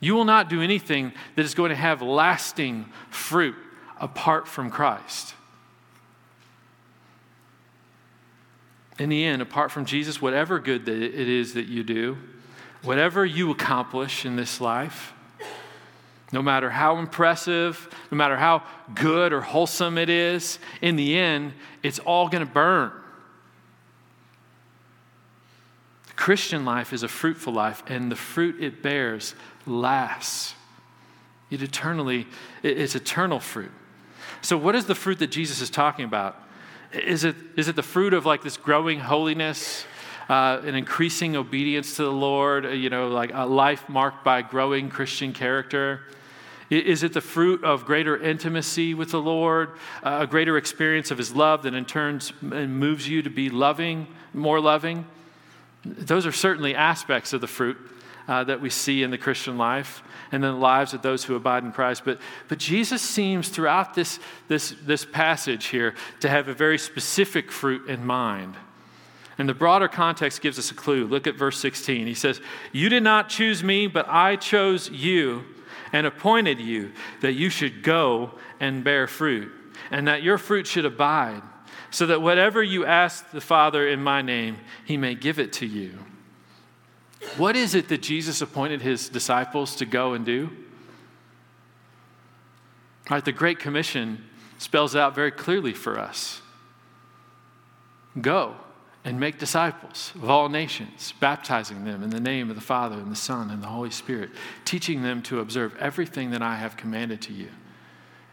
You 0.00 0.14
will 0.14 0.24
not 0.24 0.48
do 0.48 0.62
anything 0.62 1.12
that 1.36 1.44
is 1.44 1.54
going 1.54 1.70
to 1.70 1.76
have 1.76 2.02
lasting 2.02 2.86
fruit 3.10 3.54
apart 4.00 4.48
from 4.48 4.70
Christ. 4.70 5.34
In 8.98 9.08
the 9.08 9.24
end, 9.24 9.42
apart 9.42 9.70
from 9.70 9.84
Jesus, 9.84 10.20
whatever 10.20 10.58
good 10.58 10.84
that 10.84 10.96
it 10.96 11.28
is 11.28 11.54
that 11.54 11.66
you 11.66 11.82
do, 11.82 12.18
whatever 12.82 13.24
you 13.24 13.50
accomplish 13.50 14.26
in 14.26 14.36
this 14.36 14.60
life, 14.60 15.12
no 16.32 16.42
matter 16.42 16.70
how 16.70 16.96
impressive, 16.96 17.88
no 18.10 18.16
matter 18.16 18.36
how 18.36 18.62
good 18.94 19.32
or 19.32 19.42
wholesome 19.42 19.98
it 19.98 20.08
is, 20.08 20.58
in 20.80 20.96
the 20.96 21.18
end, 21.18 21.52
it's 21.82 21.98
all 21.98 22.28
going 22.28 22.44
to 22.44 22.50
burn. 22.50 22.90
The 26.08 26.14
Christian 26.14 26.64
life 26.64 26.92
is 26.92 27.02
a 27.02 27.08
fruitful 27.08 27.52
life, 27.52 27.82
and 27.86 28.10
the 28.10 28.16
fruit 28.16 28.62
it 28.62 28.82
bears 28.82 29.34
lasts. 29.66 30.54
It 31.50 31.62
eternally, 31.62 32.26
it's 32.62 32.94
eternal 32.94 33.38
fruit. 33.38 33.70
So, 34.40 34.56
what 34.56 34.74
is 34.74 34.86
the 34.86 34.94
fruit 34.94 35.18
that 35.18 35.30
Jesus 35.30 35.60
is 35.60 35.68
talking 35.68 36.06
about? 36.06 36.36
Is 36.92 37.24
it, 37.24 37.36
is 37.56 37.68
it 37.68 37.76
the 37.76 37.82
fruit 37.82 38.12
of 38.12 38.26
like 38.26 38.42
this 38.42 38.56
growing 38.56 39.00
holiness, 39.00 39.84
uh, 40.28 40.60
an 40.64 40.74
increasing 40.74 41.36
obedience 41.36 41.96
to 41.96 42.04
the 42.04 42.12
Lord, 42.12 42.64
you 42.64 42.90
know, 42.90 43.08
like 43.08 43.30
a 43.32 43.46
life 43.46 43.88
marked 43.88 44.24
by 44.24 44.42
growing 44.42 44.90
Christian 44.90 45.32
character? 45.32 46.02
Is 46.68 47.02
it 47.02 47.12
the 47.12 47.20
fruit 47.20 47.64
of 47.64 47.84
greater 47.84 48.16
intimacy 48.16 48.94
with 48.94 49.10
the 49.10 49.20
Lord, 49.20 49.70
uh, 50.02 50.18
a 50.20 50.26
greater 50.26 50.56
experience 50.56 51.10
of 51.10 51.18
His 51.18 51.34
love 51.34 51.62
that 51.62 51.74
in 51.74 51.84
turn 51.84 52.20
moves 52.40 53.08
you 53.08 53.22
to 53.22 53.30
be 53.30 53.50
loving, 53.50 54.06
more 54.32 54.60
loving? 54.60 55.06
Those 55.84 56.24
are 56.26 56.32
certainly 56.32 56.74
aspects 56.74 57.32
of 57.32 57.40
the 57.40 57.46
fruit 57.46 57.76
uh, 58.32 58.42
that 58.44 58.62
we 58.62 58.70
see 58.70 59.02
in 59.02 59.10
the 59.10 59.18
Christian 59.18 59.58
life 59.58 60.02
and 60.32 60.42
in 60.42 60.52
the 60.52 60.56
lives 60.56 60.94
of 60.94 61.02
those 61.02 61.22
who 61.22 61.34
abide 61.34 61.64
in 61.64 61.70
Christ. 61.70 62.02
But, 62.02 62.18
but 62.48 62.56
Jesus 62.56 63.02
seems 63.02 63.50
throughout 63.50 63.92
this, 63.92 64.18
this, 64.48 64.74
this 64.86 65.04
passage 65.04 65.66
here 65.66 65.94
to 66.20 66.30
have 66.30 66.48
a 66.48 66.54
very 66.54 66.78
specific 66.78 67.52
fruit 67.52 67.90
in 67.90 68.06
mind. 68.06 68.54
And 69.36 69.46
the 69.46 69.54
broader 69.54 69.86
context 69.86 70.40
gives 70.40 70.58
us 70.58 70.70
a 70.70 70.74
clue. 70.74 71.06
Look 71.06 71.26
at 71.26 71.36
verse 71.36 71.58
16. 71.58 72.06
He 72.06 72.14
says, 72.14 72.40
You 72.72 72.88
did 72.88 73.02
not 73.02 73.28
choose 73.28 73.62
me, 73.62 73.86
but 73.86 74.08
I 74.08 74.36
chose 74.36 74.88
you 74.88 75.44
and 75.92 76.06
appointed 76.06 76.58
you 76.58 76.92
that 77.20 77.34
you 77.34 77.50
should 77.50 77.82
go 77.82 78.30
and 78.60 78.82
bear 78.82 79.06
fruit, 79.06 79.52
and 79.90 80.08
that 80.08 80.22
your 80.22 80.38
fruit 80.38 80.66
should 80.66 80.86
abide, 80.86 81.42
so 81.90 82.06
that 82.06 82.22
whatever 82.22 82.62
you 82.62 82.86
ask 82.86 83.30
the 83.30 83.42
Father 83.42 83.86
in 83.86 84.02
my 84.02 84.22
name, 84.22 84.56
he 84.86 84.96
may 84.96 85.14
give 85.14 85.38
it 85.38 85.52
to 85.54 85.66
you. 85.66 85.98
What 87.36 87.56
is 87.56 87.74
it 87.74 87.88
that 87.88 88.02
Jesus 88.02 88.42
appointed 88.42 88.82
his 88.82 89.08
disciples 89.08 89.76
to 89.76 89.86
go 89.86 90.12
and 90.12 90.24
do? 90.24 90.50
Right, 93.10 93.24
the 93.24 93.32
Great 93.32 93.58
Commission 93.58 94.24
spells 94.58 94.94
out 94.94 95.14
very 95.14 95.30
clearly 95.30 95.72
for 95.72 95.98
us 95.98 96.40
go 98.20 98.54
and 99.04 99.18
make 99.18 99.38
disciples 99.38 100.12
of 100.14 100.30
all 100.30 100.48
nations, 100.48 101.12
baptizing 101.18 101.84
them 101.84 102.02
in 102.02 102.10
the 102.10 102.20
name 102.20 102.50
of 102.50 102.56
the 102.56 102.62
Father 102.62 102.96
and 102.96 103.10
the 103.10 103.16
Son 103.16 103.50
and 103.50 103.62
the 103.62 103.68
Holy 103.68 103.90
Spirit, 103.90 104.30
teaching 104.64 105.02
them 105.02 105.22
to 105.22 105.40
observe 105.40 105.74
everything 105.78 106.30
that 106.30 106.42
I 106.42 106.56
have 106.56 106.76
commanded 106.76 107.20
to 107.22 107.32
you. 107.32 107.48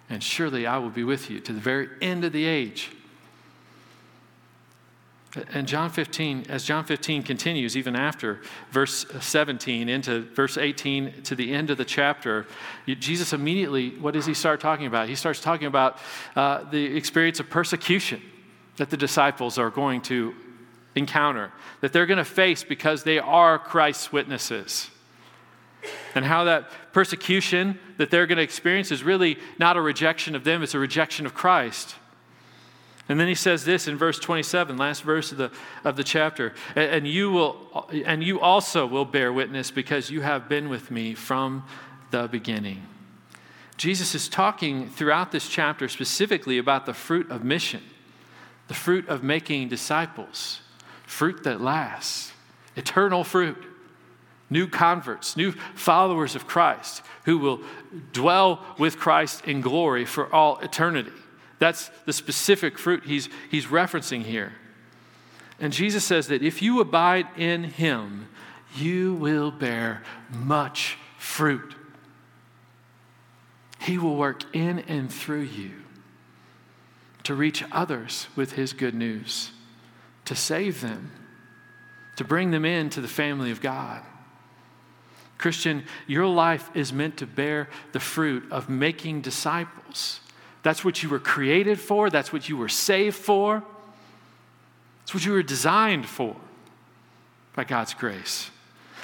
And 0.10 0.22
surely 0.22 0.68
I 0.68 0.78
will 0.78 0.90
be 0.90 1.04
with 1.04 1.30
you 1.30 1.40
to 1.40 1.54
the 1.54 1.60
very 1.60 1.88
end 2.02 2.24
of 2.24 2.34
the 2.34 2.46
age. 2.46 2.92
And 5.54 5.68
John 5.68 5.92
15, 5.92 6.46
as 6.50 6.64
John 6.64 6.84
15 6.84 7.22
continues, 7.22 7.78
even 7.78 7.96
after 7.96 8.42
verse 8.72 9.06
17 9.20 9.88
into 9.88 10.22
verse 10.22 10.58
18 10.58 11.22
to 11.24 11.36
the 11.36 11.54
end 11.54 11.70
of 11.70 11.78
the 11.78 11.86
chapter, 11.86 12.48
Jesus 12.88 13.32
immediately, 13.32 13.92
what 13.92 14.16
does 14.16 14.26
he 14.26 14.34
start 14.34 14.60
talking 14.60 14.88
about? 14.88 15.08
He 15.08 15.14
starts 15.14 15.40
talking 15.40 15.68
about 15.68 16.00
uh, 16.36 16.64
the 16.72 16.98
experience 16.98 17.40
of 17.40 17.48
persecution 17.48 18.22
that 18.78 18.90
the 18.90 18.98
disciples 18.98 19.60
are 19.60 19.70
going 19.70 20.02
to 20.02 20.34
encounter, 20.96 21.52
that 21.82 21.94
they're 21.94 22.08
going 22.08 22.18
to 22.18 22.26
face 22.26 22.64
because 22.64 23.04
they 23.04 23.20
are 23.20 23.60
Christ's 23.60 24.12
witnesses. 24.12 24.90
And 26.16 26.26
how 26.26 26.46
that 26.46 26.72
persecution 26.92 27.78
that 27.98 28.10
they're 28.10 28.26
going 28.26 28.38
to 28.38 28.44
experience 28.44 28.92
is 28.92 29.04
really 29.04 29.38
not 29.60 29.78
a 29.78 29.82
rejection 29.82 30.36
of 30.36 30.44
them, 30.44 30.64
it's 30.64 30.74
a 30.74 30.80
rejection 30.80 31.28
of 31.28 31.36
Christ. 31.36 31.96
And 33.10 33.20
then 33.20 33.28
he 33.28 33.36
says 33.36 33.66
this 33.66 33.88
in 33.88 33.98
verse 33.98 34.20
27, 34.20 34.78
last 34.78 35.02
verse 35.02 35.32
of 35.32 35.40
the, 35.40 35.52
of 35.84 35.96
the 35.96 36.04
chapter. 36.04 36.54
And 36.76 37.08
you, 37.08 37.32
will, 37.32 37.90
and 38.06 38.24
you 38.24 38.40
also 38.40 38.86
will 38.86 39.04
bear 39.04 39.34
witness 39.34 39.72
because 39.72 40.12
you 40.12 40.22
have 40.22 40.48
been 40.48 40.70
with 40.70 40.92
me 40.92 41.16
from 41.16 41.66
the 42.12 42.28
beginning. 42.28 42.84
Jesus 43.78 44.14
is 44.14 44.30
talking 44.30 44.90
throughout 44.90 45.32
this 45.32 45.50
chapter 45.50 45.88
specifically 45.88 46.60
about 46.60 46.86
the 46.86 46.94
fruit 46.94 47.32
of 47.32 47.44
mission, 47.44 47.82
the 48.68 48.74
fruit 48.76 49.08
of 49.10 49.24
making 49.24 49.70
disciples, 49.70 50.62
fruit 51.08 51.44
that 51.46 51.62
lasts, 51.62 52.32
eternal 52.76 53.24
fruit, 53.24 53.58
new 54.52 54.68
converts, 54.68 55.36
new 55.36 55.54
followers 55.74 56.36
of 56.36 56.46
Christ 56.46 57.02
who 57.26 57.40
will 57.40 57.62
dwell 58.14 58.64
with 58.78 58.98
Christ 58.98 59.48
in 59.48 59.62
glory 59.62 60.06
for 60.06 60.32
all 60.34 60.60
eternity. 60.60 61.12
That's 61.60 61.92
the 62.06 62.14
specific 62.14 62.80
fruit 62.80 63.04
he's, 63.06 63.30
he's 63.52 63.66
referencing 63.66 64.24
here. 64.24 64.54
And 65.60 65.74
Jesus 65.74 66.06
says 66.06 66.28
that 66.28 66.42
if 66.42 66.62
you 66.62 66.80
abide 66.80 67.28
in 67.38 67.66
him, 67.66 68.30
you 68.76 69.14
will 69.16 69.52
bear 69.52 70.02
much 70.32 70.98
fruit. 71.18 71.76
He 73.82 73.98
will 73.98 74.16
work 74.16 74.44
in 74.56 74.80
and 74.80 75.12
through 75.12 75.42
you 75.42 75.72
to 77.24 77.36
reach 77.36 77.64
others 77.72 78.28
with 78.36 78.54
his 78.54 78.74
good 78.74 78.96
news, 78.96 79.52
to 80.26 80.36
save 80.36 80.82
them, 80.82 81.12
to 82.16 82.24
bring 82.24 82.52
them 82.52 82.66
into 82.66 83.02
the 83.02 83.08
family 83.08 83.52
of 83.52 83.62
God. 83.62 84.02
Christian, 85.38 85.84
your 86.08 86.28
life 86.28 86.70
is 86.74 86.92
meant 86.92 87.18
to 87.18 87.26
bear 87.26 87.70
the 87.92 88.00
fruit 88.00 88.44
of 88.52 88.70
making 88.70 89.22
disciples 89.22 90.20
that's 90.64 90.84
what 90.84 91.02
you 91.02 91.10
were 91.10 91.20
created 91.20 91.80
for, 91.80 92.10
that's 92.10 92.34
what 92.34 92.50
you 92.50 92.58
were 92.58 92.70
saved 92.70 93.16
for, 93.16 93.64
it's 95.04 95.14
what 95.14 95.26
you 95.26 95.32
were 95.32 95.44
designed 95.44 96.06
for 96.06 96.36
by 97.56 97.64
God's 97.64 97.94
grace. 97.94 98.52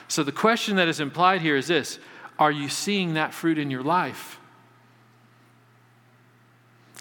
So 0.08 0.24
the 0.24 0.32
question 0.32 0.76
that 0.76 0.88
is 0.88 1.00
implied 1.00 1.42
here 1.42 1.58
is 1.58 1.68
this 1.68 2.00
Are 2.38 2.52
you 2.52 2.70
seeing 2.70 3.16
that 3.16 3.34
fruit 3.34 3.58
in 3.58 3.72
your 3.72 3.84
life? 3.84 4.40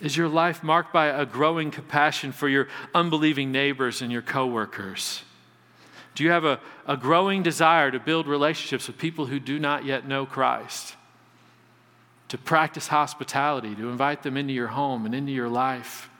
Is 0.00 0.16
your 0.16 0.28
life 0.28 0.62
marked 0.62 0.92
by 0.92 1.06
a 1.06 1.25
growing 1.25 1.70
compassion 1.70 2.32
for 2.32 2.49
your 2.49 2.66
unbelieving 2.94 3.52
neighbors 3.52 4.02
and 4.02 4.11
your 4.11 4.23
coworkers? 4.23 5.23
Do 6.14 6.25
you 6.25 6.30
have 6.30 6.44
a, 6.44 6.61
a 6.87 6.96
growing 6.96 7.42
desire 7.42 7.90
to 7.90 8.00
build 8.00 8.26
relationships 8.26 8.87
with 8.87 8.99
people 8.99 9.26
who 9.26 9.38
do 9.38 9.58
not 9.58 9.84
yet 9.84 10.06
know 10.06 10.26
Christ? 10.26 10.96
To 12.35 12.38
practice 12.38 12.88
hospitality, 12.88 13.76
to 13.76 13.88
invite 13.88 14.25
them 14.25 14.37
into 14.37 14.53
your 14.53 14.67
home 14.67 15.07
and 15.07 15.14
into 15.14 15.31
your 15.31 15.49
life? 15.49 16.11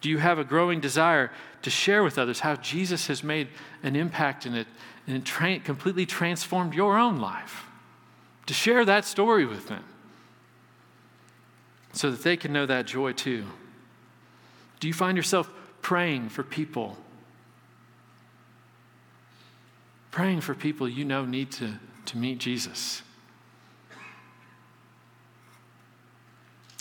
Do 0.00 0.10
you 0.10 0.18
have 0.18 0.40
a 0.40 0.42
growing 0.42 0.80
desire 0.80 1.30
to 1.62 1.70
share 1.70 2.02
with 2.02 2.18
others 2.18 2.40
how 2.40 2.56
Jesus 2.56 3.06
has 3.06 3.22
made 3.22 3.50
an 3.84 3.94
impact 3.94 4.46
in 4.46 4.54
it 4.56 4.66
and 5.06 5.24
tra- 5.24 5.60
completely 5.60 6.06
transformed 6.06 6.74
your 6.74 6.98
own 6.98 7.20
life? 7.20 7.66
To 8.46 8.52
share 8.52 8.84
that 8.84 9.04
story 9.04 9.46
with 9.46 9.68
them 9.68 9.84
so 11.92 12.10
that 12.10 12.24
they 12.24 12.36
can 12.36 12.52
know 12.52 12.66
that 12.66 12.88
joy 12.88 13.12
too. 13.12 13.44
Do 14.80 14.88
you 14.88 14.94
find 14.94 15.16
yourself 15.16 15.48
praying 15.82 16.30
for 16.30 16.42
people? 16.42 16.98
Praying 20.10 20.40
for 20.40 20.56
people 20.56 20.88
you 20.88 21.04
know 21.04 21.24
need 21.24 21.52
to 21.52 21.78
to 22.08 22.18
meet 22.18 22.38
Jesus? 22.38 23.02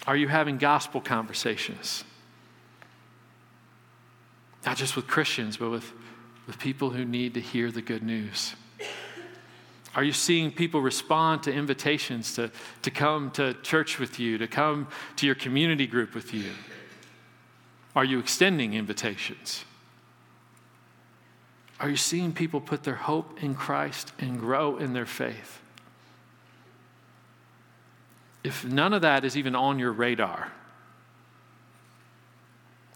Are 0.06 0.16
you 0.16 0.28
having 0.28 0.58
gospel 0.58 1.02
conversations? 1.02 2.04
Not 4.66 4.78
just 4.78 4.96
with 4.96 5.08
Christians, 5.08 5.58
but 5.58 5.70
with, 5.70 5.92
with 6.46 6.58
people 6.60 6.90
who 6.90 7.06
need 7.06 7.34
to 7.34 7.42
hear 7.42 7.72
the 7.72 7.82
good 7.82 8.04
news. 8.04 8.56
Are 9.96 10.04
you 10.04 10.14
seeing 10.14 10.52
people 10.52 10.82
respond 10.82 11.44
to 11.44 11.52
invitations 11.52 12.36
to, 12.36 12.52
to 12.84 12.92
come 12.92 13.32
to 13.32 13.56
church 13.64 14.00
with 14.00 14.20
you, 14.20 14.38
to 14.38 14.48
come 14.48 14.88
to 15.16 15.26
your 15.26 15.36
community 15.36 15.88
group 15.88 16.14
with 16.14 16.34
you? 16.34 16.52
Are 17.96 18.06
you 18.06 18.20
extending 18.20 18.76
invitations? 18.76 19.66
Are 21.80 21.90
you 21.90 21.98
seeing 21.98 22.34
people 22.34 22.60
put 22.60 22.84
their 22.84 22.96
hope 22.96 23.44
in 23.44 23.54
Christ 23.54 24.12
and 24.20 24.40
grow 24.40 24.78
in 24.78 24.94
their 24.94 25.06
faith? 25.06 25.60
If 28.44 28.66
none 28.66 28.94
of 28.94 29.02
that 29.02 29.24
is 29.26 29.38
even 29.38 29.56
on 29.56 29.78
your 29.78 29.92
radar, 29.92 30.52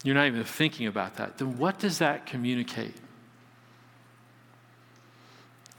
you're 0.04 0.16
not 0.16 0.28
even 0.28 0.44
thinking 0.44 0.88
about 0.88 1.18
that, 1.18 1.38
then 1.38 1.58
what 1.58 1.78
does 1.78 2.00
that 2.00 2.26
communicate? 2.26 2.96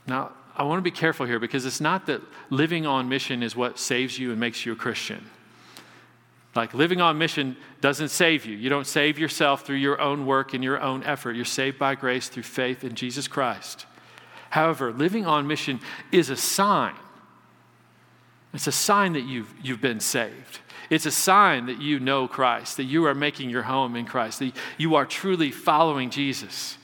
Now, 0.07 0.31
I 0.55 0.63
want 0.63 0.77
to 0.77 0.83
be 0.83 0.91
careful 0.91 1.25
here 1.25 1.39
because 1.39 1.65
it's 1.65 1.81
not 1.81 2.05
that 2.05 2.21
living 2.49 2.85
on 2.85 3.09
mission 3.09 3.41
is 3.41 3.55
what 3.55 3.79
saves 3.79 4.19
you 4.19 4.31
and 4.31 4.39
makes 4.39 4.65
you 4.65 4.73
a 4.73 4.75
Christian. 4.75 5.25
Like 6.55 6.73
living 6.73 7.01
on 7.01 7.17
mission 7.17 7.57
doesn't 7.81 8.09
save 8.09 8.45
you. 8.45 8.55
You 8.55 8.69
don't 8.69 8.85
save 8.85 9.17
yourself 9.17 9.65
through 9.65 9.77
your 9.77 9.99
own 9.99 10.25
work 10.25 10.53
and 10.53 10.63
your 10.63 10.79
own 10.79 11.03
effort. 11.03 11.35
You're 11.35 11.45
saved 11.45 11.79
by 11.79 11.95
grace 11.95 12.29
through 12.29 12.43
faith 12.43 12.83
in 12.83 12.95
Jesus 12.95 13.27
Christ. 13.27 13.85
However, 14.51 14.93
living 14.93 15.25
on 15.25 15.47
mission 15.47 15.79
is 16.11 16.29
a 16.29 16.35
sign. 16.35 16.93
It's 18.53 18.67
a 18.67 18.71
sign 18.71 19.13
that 19.13 19.23
you've, 19.23 19.51
you've 19.63 19.81
been 19.81 19.99
saved. 19.99 20.59
It's 20.91 21.07
a 21.07 21.11
sign 21.11 21.65
that 21.65 21.81
you 21.81 21.99
know 21.99 22.27
Christ, 22.27 22.77
that 22.77 22.83
you 22.83 23.05
are 23.07 23.15
making 23.15 23.49
your 23.49 23.63
home 23.63 23.95
in 23.95 24.05
Christ, 24.05 24.39
that 24.39 24.55
you 24.77 24.93
are 24.93 25.07
truly 25.07 25.49
following 25.49 26.11
Jesus. 26.11 26.77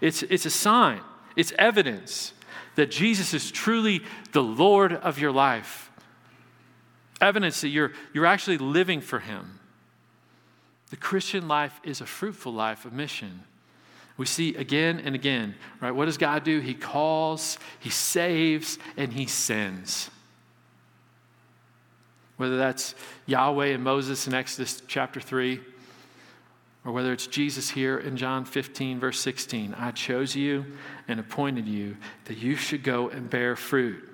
It's, 0.00 0.24
it's 0.24 0.46
a 0.46 0.50
sign, 0.50 1.00
it's 1.36 1.52
evidence 1.60 2.32
that 2.74 2.90
Jesus 2.90 3.34
is 3.34 3.52
truly 3.52 4.02
the 4.32 4.42
Lord 4.42 4.94
of 4.94 5.20
your 5.20 5.30
life 5.30 5.91
evidence 7.22 7.62
that 7.62 7.68
you're, 7.68 7.92
you're 8.12 8.26
actually 8.26 8.58
living 8.58 9.00
for 9.00 9.20
Him. 9.20 9.60
The 10.90 10.96
Christian 10.96 11.48
life 11.48 11.80
is 11.84 12.02
a 12.02 12.06
fruitful 12.06 12.52
life 12.52 12.84
of 12.84 12.92
mission. 12.92 13.44
We 14.18 14.26
see 14.26 14.54
again 14.56 15.00
and 15.02 15.14
again, 15.14 15.54
right? 15.80 15.92
What 15.92 16.04
does 16.04 16.18
God 16.18 16.44
do? 16.44 16.60
He 16.60 16.74
calls, 16.74 17.58
He 17.80 17.88
saves, 17.88 18.78
and 18.96 19.12
He 19.12 19.26
sends. 19.26 20.10
Whether 22.36 22.58
that's 22.58 22.94
Yahweh 23.26 23.68
and 23.68 23.82
Moses 23.82 24.26
in 24.26 24.34
Exodus 24.34 24.82
chapter 24.86 25.20
3, 25.20 25.60
or 26.84 26.92
whether 26.92 27.12
it's 27.12 27.26
Jesus 27.26 27.70
here 27.70 27.98
in 27.98 28.16
John 28.16 28.44
15, 28.44 28.98
verse 28.98 29.20
16 29.20 29.74
I 29.78 29.92
chose 29.92 30.34
you 30.34 30.66
and 31.08 31.20
appointed 31.20 31.66
you 31.66 31.96
that 32.24 32.38
you 32.38 32.56
should 32.56 32.82
go 32.82 33.08
and 33.08 33.30
bear 33.30 33.56
fruit, 33.56 34.08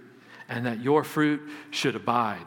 and 0.49 0.67
that 0.67 0.81
your 0.81 1.03
fruit 1.03 1.41
should 1.71 1.97
abide. 1.97 2.45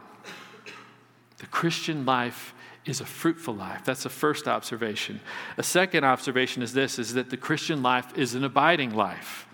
The 1.42 1.48
Christian 1.48 2.06
life 2.06 2.54
is 2.86 3.02
a 3.02 3.06
fruitful 3.06 3.56
life. 3.56 3.84
That's 3.84 4.04
the 4.04 4.10
first 4.10 4.48
observation. 4.48 5.20
A 5.58 5.64
second 5.64 6.04
observation 6.04 6.62
is 6.62 6.72
this 6.72 7.00
is 7.00 7.16
that 7.16 7.32
the 7.32 7.38
Christian 7.38 7.82
life 7.82 8.16
is 8.16 8.36
an 8.36 8.44
abiding 8.44 8.94
life. 8.94 9.48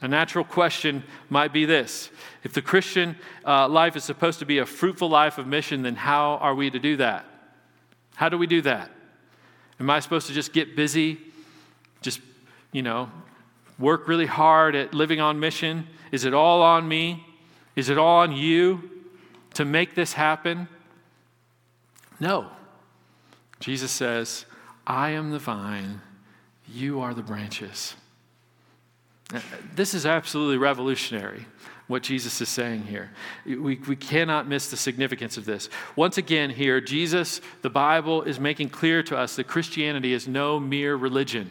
A 0.00 0.06
natural 0.06 0.44
question 0.44 1.02
might 1.28 1.52
be 1.52 1.64
this 1.64 2.10
If 2.44 2.52
the 2.52 2.62
Christian 2.62 3.16
uh, 3.44 3.68
life 3.68 3.96
is 3.96 4.04
supposed 4.04 4.38
to 4.38 4.46
be 4.46 4.58
a 4.58 4.66
fruitful 4.66 5.08
life 5.08 5.38
of 5.38 5.48
mission, 5.48 5.82
then 5.82 5.96
how 5.96 6.36
are 6.36 6.54
we 6.54 6.70
to 6.70 6.78
do 6.78 6.96
that? 6.98 7.24
How 8.14 8.28
do 8.28 8.38
we 8.38 8.46
do 8.46 8.62
that? 8.62 8.88
Am 9.80 9.90
I 9.90 9.98
supposed 9.98 10.28
to 10.28 10.32
just 10.32 10.52
get 10.52 10.76
busy, 10.76 11.18
just, 12.00 12.20
you 12.70 12.82
know, 12.82 13.10
work 13.76 14.06
really 14.06 14.26
hard 14.26 14.76
at 14.76 14.94
living 14.94 15.20
on 15.20 15.40
mission? 15.40 15.88
Is 16.12 16.24
it 16.24 16.32
all 16.32 16.62
on 16.62 16.86
me? 16.86 17.26
Is 17.74 17.88
it 17.88 17.98
all 17.98 18.20
on 18.20 18.30
you 18.30 18.88
to 19.54 19.64
make 19.64 19.96
this 19.96 20.12
happen? 20.12 20.68
No. 22.20 22.46
Jesus 23.60 23.90
says, 23.90 24.44
I 24.86 25.10
am 25.10 25.30
the 25.30 25.38
vine, 25.38 26.00
you 26.68 27.00
are 27.00 27.14
the 27.14 27.22
branches. 27.22 27.94
Uh, 29.34 29.40
this 29.74 29.94
is 29.94 30.06
absolutely 30.06 30.56
revolutionary, 30.56 31.46
what 31.88 32.02
Jesus 32.02 32.40
is 32.40 32.48
saying 32.48 32.82
here. 32.84 33.10
We, 33.44 33.76
we 33.76 33.96
cannot 33.96 34.46
miss 34.46 34.70
the 34.70 34.76
significance 34.76 35.36
of 35.36 35.44
this. 35.44 35.68
Once 35.96 36.18
again, 36.18 36.50
here, 36.50 36.80
Jesus, 36.80 37.40
the 37.62 37.70
Bible, 37.70 38.22
is 38.22 38.38
making 38.38 38.70
clear 38.70 39.02
to 39.04 39.16
us 39.16 39.36
that 39.36 39.48
Christianity 39.48 40.12
is 40.12 40.28
no 40.28 40.60
mere 40.60 40.94
religion. 40.94 41.50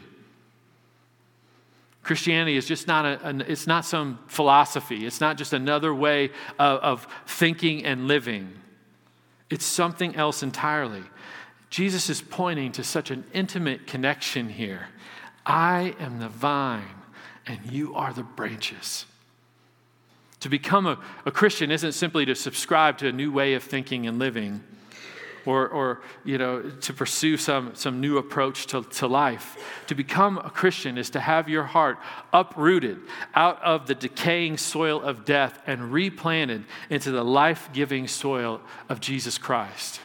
Christianity 2.02 2.56
is 2.56 2.66
just 2.66 2.86
not 2.86 3.04
a, 3.04 3.26
an, 3.26 3.40
it's 3.42 3.66
not 3.66 3.84
some 3.84 4.20
philosophy. 4.28 5.04
It's 5.04 5.20
not 5.20 5.36
just 5.36 5.52
another 5.52 5.92
way 5.92 6.30
of, 6.58 6.80
of 6.80 7.08
thinking 7.26 7.84
and 7.84 8.06
living. 8.06 8.52
It's 9.50 9.64
something 9.64 10.16
else 10.16 10.42
entirely. 10.42 11.02
Jesus 11.70 12.08
is 12.10 12.22
pointing 12.22 12.72
to 12.72 12.84
such 12.84 13.10
an 13.10 13.24
intimate 13.32 13.86
connection 13.86 14.48
here. 14.48 14.88
I 15.44 15.94
am 16.00 16.18
the 16.18 16.28
vine, 16.28 17.02
and 17.46 17.60
you 17.70 17.94
are 17.94 18.12
the 18.12 18.22
branches. 18.22 19.06
To 20.40 20.48
become 20.48 20.86
a, 20.86 20.98
a 21.24 21.30
Christian 21.30 21.70
isn't 21.70 21.92
simply 21.92 22.24
to 22.26 22.34
subscribe 22.34 22.98
to 22.98 23.08
a 23.08 23.12
new 23.12 23.32
way 23.32 23.54
of 23.54 23.62
thinking 23.62 24.06
and 24.06 24.18
living 24.18 24.62
or, 25.46 25.68
or 25.68 26.00
you 26.24 26.38
know, 26.38 26.62
to 26.62 26.92
pursue 26.92 27.36
some, 27.36 27.74
some 27.74 28.00
new 28.00 28.18
approach 28.18 28.66
to, 28.66 28.82
to 28.82 29.06
life. 29.06 29.56
To 29.86 29.94
become 29.94 30.38
a 30.38 30.50
Christian 30.50 30.98
is 30.98 31.10
to 31.10 31.20
have 31.20 31.48
your 31.48 31.64
heart 31.64 31.98
uprooted 32.32 32.98
out 33.34 33.62
of 33.62 33.86
the 33.86 33.94
decaying 33.94 34.58
soil 34.58 35.00
of 35.02 35.24
death 35.24 35.58
and 35.66 35.92
replanted 35.92 36.64
into 36.90 37.10
the 37.10 37.24
life 37.24 37.68
giving 37.72 38.08
soil 38.08 38.60
of 38.88 39.00
Jesus 39.00 39.38
Christ. 39.38 40.00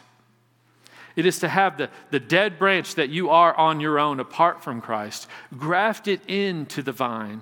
It 1.16 1.26
is 1.26 1.40
to 1.40 1.50
have 1.50 1.78
the, 1.78 1.90
the 2.10 2.20
dead 2.20 2.58
branch 2.58 2.96
that 2.96 3.10
you 3.10 3.30
are 3.30 3.54
on 3.56 3.80
your 3.80 4.00
own 4.00 4.20
apart 4.20 4.64
from 4.64 4.82
Christ, 4.82 5.28
grafted 5.58 6.22
into 6.28 6.82
the 6.82 6.94
vine, 6.94 7.42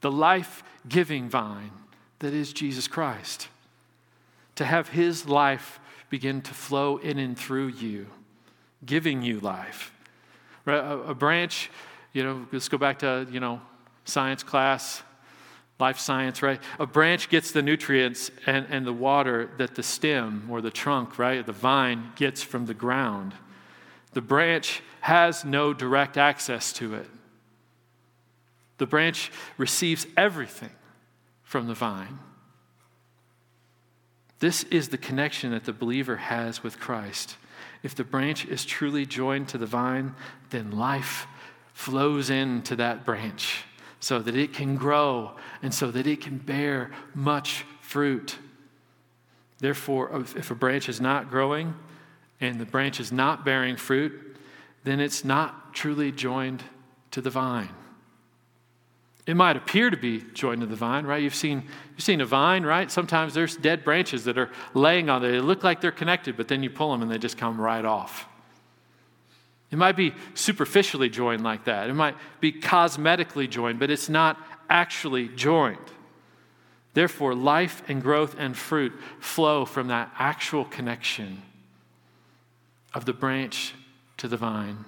the 0.00 0.10
life 0.10 0.62
giving 0.88 1.28
vine 1.28 1.72
that 2.22 2.32
is 2.32 2.52
Jesus 2.52 2.88
Christ. 2.88 3.48
To 4.56 4.64
have 4.64 4.90
his 4.90 5.28
life 5.28 5.80
begin 6.12 6.42
to 6.42 6.52
flow 6.52 6.98
in 6.98 7.18
and 7.18 7.38
through 7.38 7.68
you, 7.68 8.06
giving 8.84 9.22
you 9.22 9.40
life. 9.40 9.94
A, 10.66 10.72
a 10.72 11.14
branch, 11.14 11.70
you 12.12 12.22
know, 12.22 12.46
let's 12.52 12.68
go 12.68 12.76
back 12.76 12.98
to, 12.98 13.26
you 13.30 13.40
know, 13.40 13.62
science 14.04 14.42
class, 14.42 15.02
life 15.80 15.98
science, 15.98 16.42
right? 16.42 16.60
A 16.78 16.86
branch 16.86 17.30
gets 17.30 17.50
the 17.52 17.62
nutrients 17.62 18.30
and, 18.44 18.66
and 18.68 18.86
the 18.86 18.92
water 18.92 19.52
that 19.56 19.74
the 19.74 19.82
stem 19.82 20.48
or 20.50 20.60
the 20.60 20.70
trunk, 20.70 21.18
right, 21.18 21.46
the 21.46 21.50
vine 21.50 22.12
gets 22.14 22.42
from 22.42 22.66
the 22.66 22.74
ground. 22.74 23.32
The 24.12 24.20
branch 24.20 24.82
has 25.00 25.46
no 25.46 25.72
direct 25.72 26.18
access 26.18 26.74
to 26.74 26.94
it. 26.94 27.08
The 28.76 28.86
branch 28.86 29.32
receives 29.56 30.06
everything 30.14 30.72
from 31.42 31.68
the 31.68 31.74
vine. 31.74 32.18
This 34.42 34.64
is 34.64 34.88
the 34.88 34.98
connection 34.98 35.52
that 35.52 35.66
the 35.66 35.72
believer 35.72 36.16
has 36.16 36.64
with 36.64 36.80
Christ. 36.80 37.36
If 37.84 37.94
the 37.94 38.02
branch 38.02 38.44
is 38.44 38.64
truly 38.64 39.06
joined 39.06 39.46
to 39.50 39.56
the 39.56 39.66
vine, 39.66 40.16
then 40.50 40.72
life 40.72 41.28
flows 41.74 42.28
into 42.28 42.74
that 42.74 43.04
branch 43.04 43.62
so 44.00 44.18
that 44.18 44.34
it 44.34 44.52
can 44.52 44.74
grow 44.74 45.36
and 45.62 45.72
so 45.72 45.92
that 45.92 46.08
it 46.08 46.22
can 46.22 46.38
bear 46.38 46.90
much 47.14 47.64
fruit. 47.80 48.36
Therefore, 49.60 50.24
if 50.36 50.50
a 50.50 50.56
branch 50.56 50.88
is 50.88 51.00
not 51.00 51.30
growing 51.30 51.76
and 52.40 52.60
the 52.60 52.66
branch 52.66 52.98
is 52.98 53.12
not 53.12 53.44
bearing 53.44 53.76
fruit, 53.76 54.36
then 54.82 54.98
it's 54.98 55.24
not 55.24 55.72
truly 55.72 56.10
joined 56.10 56.64
to 57.12 57.20
the 57.20 57.30
vine. 57.30 57.68
It 59.26 59.36
might 59.36 59.56
appear 59.56 59.88
to 59.88 59.96
be 59.96 60.20
joined 60.34 60.62
to 60.62 60.66
the 60.66 60.74
vine, 60.74 61.06
right? 61.06 61.22
You've 61.22 61.34
seen, 61.34 61.62
you've 61.90 62.02
seen 62.02 62.20
a 62.20 62.26
vine, 62.26 62.64
right? 62.64 62.90
Sometimes 62.90 63.34
there's 63.34 63.56
dead 63.56 63.84
branches 63.84 64.24
that 64.24 64.36
are 64.36 64.50
laying 64.74 65.08
on 65.08 65.22
there. 65.22 65.30
They 65.30 65.40
look 65.40 65.62
like 65.62 65.80
they're 65.80 65.92
connected, 65.92 66.36
but 66.36 66.48
then 66.48 66.62
you 66.62 66.70
pull 66.70 66.90
them 66.90 67.02
and 67.02 67.10
they 67.10 67.18
just 67.18 67.38
come 67.38 67.60
right 67.60 67.84
off. 67.84 68.26
It 69.70 69.78
might 69.78 69.96
be 69.96 70.12
superficially 70.34 71.08
joined 71.08 71.44
like 71.44 71.64
that. 71.64 71.88
It 71.88 71.94
might 71.94 72.16
be 72.40 72.52
cosmetically 72.52 73.48
joined, 73.48 73.78
but 73.78 73.90
it's 73.90 74.08
not 74.08 74.38
actually 74.68 75.28
joined. 75.28 75.78
Therefore, 76.94 77.34
life 77.34 77.82
and 77.88 78.02
growth 78.02 78.34
and 78.38 78.56
fruit 78.56 78.92
flow 79.18 79.64
from 79.64 79.88
that 79.88 80.12
actual 80.18 80.64
connection 80.64 81.42
of 82.92 83.06
the 83.06 83.14
branch 83.14 83.74
to 84.18 84.28
the 84.28 84.36
vine. 84.36 84.84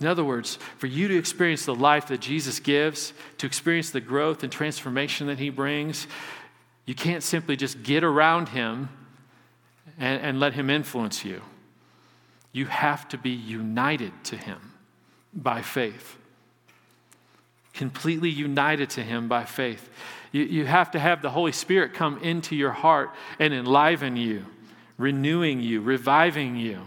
In 0.00 0.06
other 0.06 0.24
words, 0.24 0.58
for 0.78 0.86
you 0.86 1.08
to 1.08 1.16
experience 1.16 1.64
the 1.64 1.74
life 1.74 2.08
that 2.08 2.20
Jesus 2.20 2.60
gives, 2.60 3.12
to 3.38 3.46
experience 3.46 3.90
the 3.90 4.00
growth 4.00 4.42
and 4.42 4.52
transformation 4.52 5.28
that 5.28 5.38
he 5.38 5.50
brings, 5.50 6.06
you 6.84 6.94
can't 6.94 7.22
simply 7.22 7.56
just 7.56 7.82
get 7.82 8.04
around 8.04 8.50
him 8.50 8.88
and, 9.98 10.20
and 10.20 10.40
let 10.40 10.54
him 10.54 10.68
influence 10.68 11.24
you. 11.24 11.40
You 12.52 12.66
have 12.66 13.08
to 13.08 13.18
be 13.18 13.30
united 13.30 14.12
to 14.24 14.36
him 14.36 14.72
by 15.32 15.62
faith. 15.62 16.16
Completely 17.72 18.30
united 18.30 18.90
to 18.90 19.02
him 19.02 19.28
by 19.28 19.44
faith. 19.44 19.88
You, 20.32 20.42
you 20.42 20.66
have 20.66 20.90
to 20.92 20.98
have 20.98 21.22
the 21.22 21.30
Holy 21.30 21.52
Spirit 21.52 21.94
come 21.94 22.18
into 22.18 22.54
your 22.54 22.70
heart 22.72 23.10
and 23.38 23.54
enliven 23.54 24.16
you, 24.16 24.46
renewing 24.98 25.60
you, 25.60 25.80
reviving 25.80 26.56
you. 26.56 26.80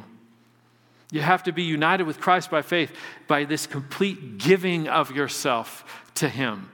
You 1.12 1.22
have 1.22 1.44
to 1.44 1.52
be 1.52 1.64
united 1.64 2.06
with 2.06 2.20
Christ 2.20 2.52
by 2.52 2.62
faith, 2.62 2.94
by 3.28 3.46
this 3.46 3.66
complete 3.66 4.38
giving 4.38 4.88
of 4.88 5.12
yourself 5.12 6.04
to 6.16 6.28
Him, 6.28 6.70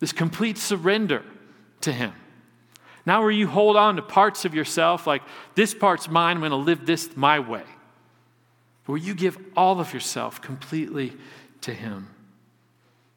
this 0.00 0.12
complete 0.12 0.56
surrender 0.56 1.22
to 1.82 1.92
Him. 1.92 2.12
Now, 3.04 3.22
where 3.22 3.30
you 3.30 3.46
hold 3.46 3.76
on 3.76 3.96
to 3.96 4.02
parts 4.02 4.44
of 4.44 4.54
yourself, 4.54 5.06
like 5.06 5.22
this 5.54 5.74
part's 5.74 6.08
mine, 6.08 6.36
I'm 6.36 6.40
going 6.40 6.50
to 6.50 6.56
live 6.56 6.86
this 6.86 7.16
my 7.16 7.38
way. 7.38 7.62
Where 8.86 8.98
you 8.98 9.14
give 9.14 9.38
all 9.56 9.80
of 9.80 9.92
yourself 9.92 10.40
completely 10.40 11.12
to 11.60 11.72
Him. 11.72 12.08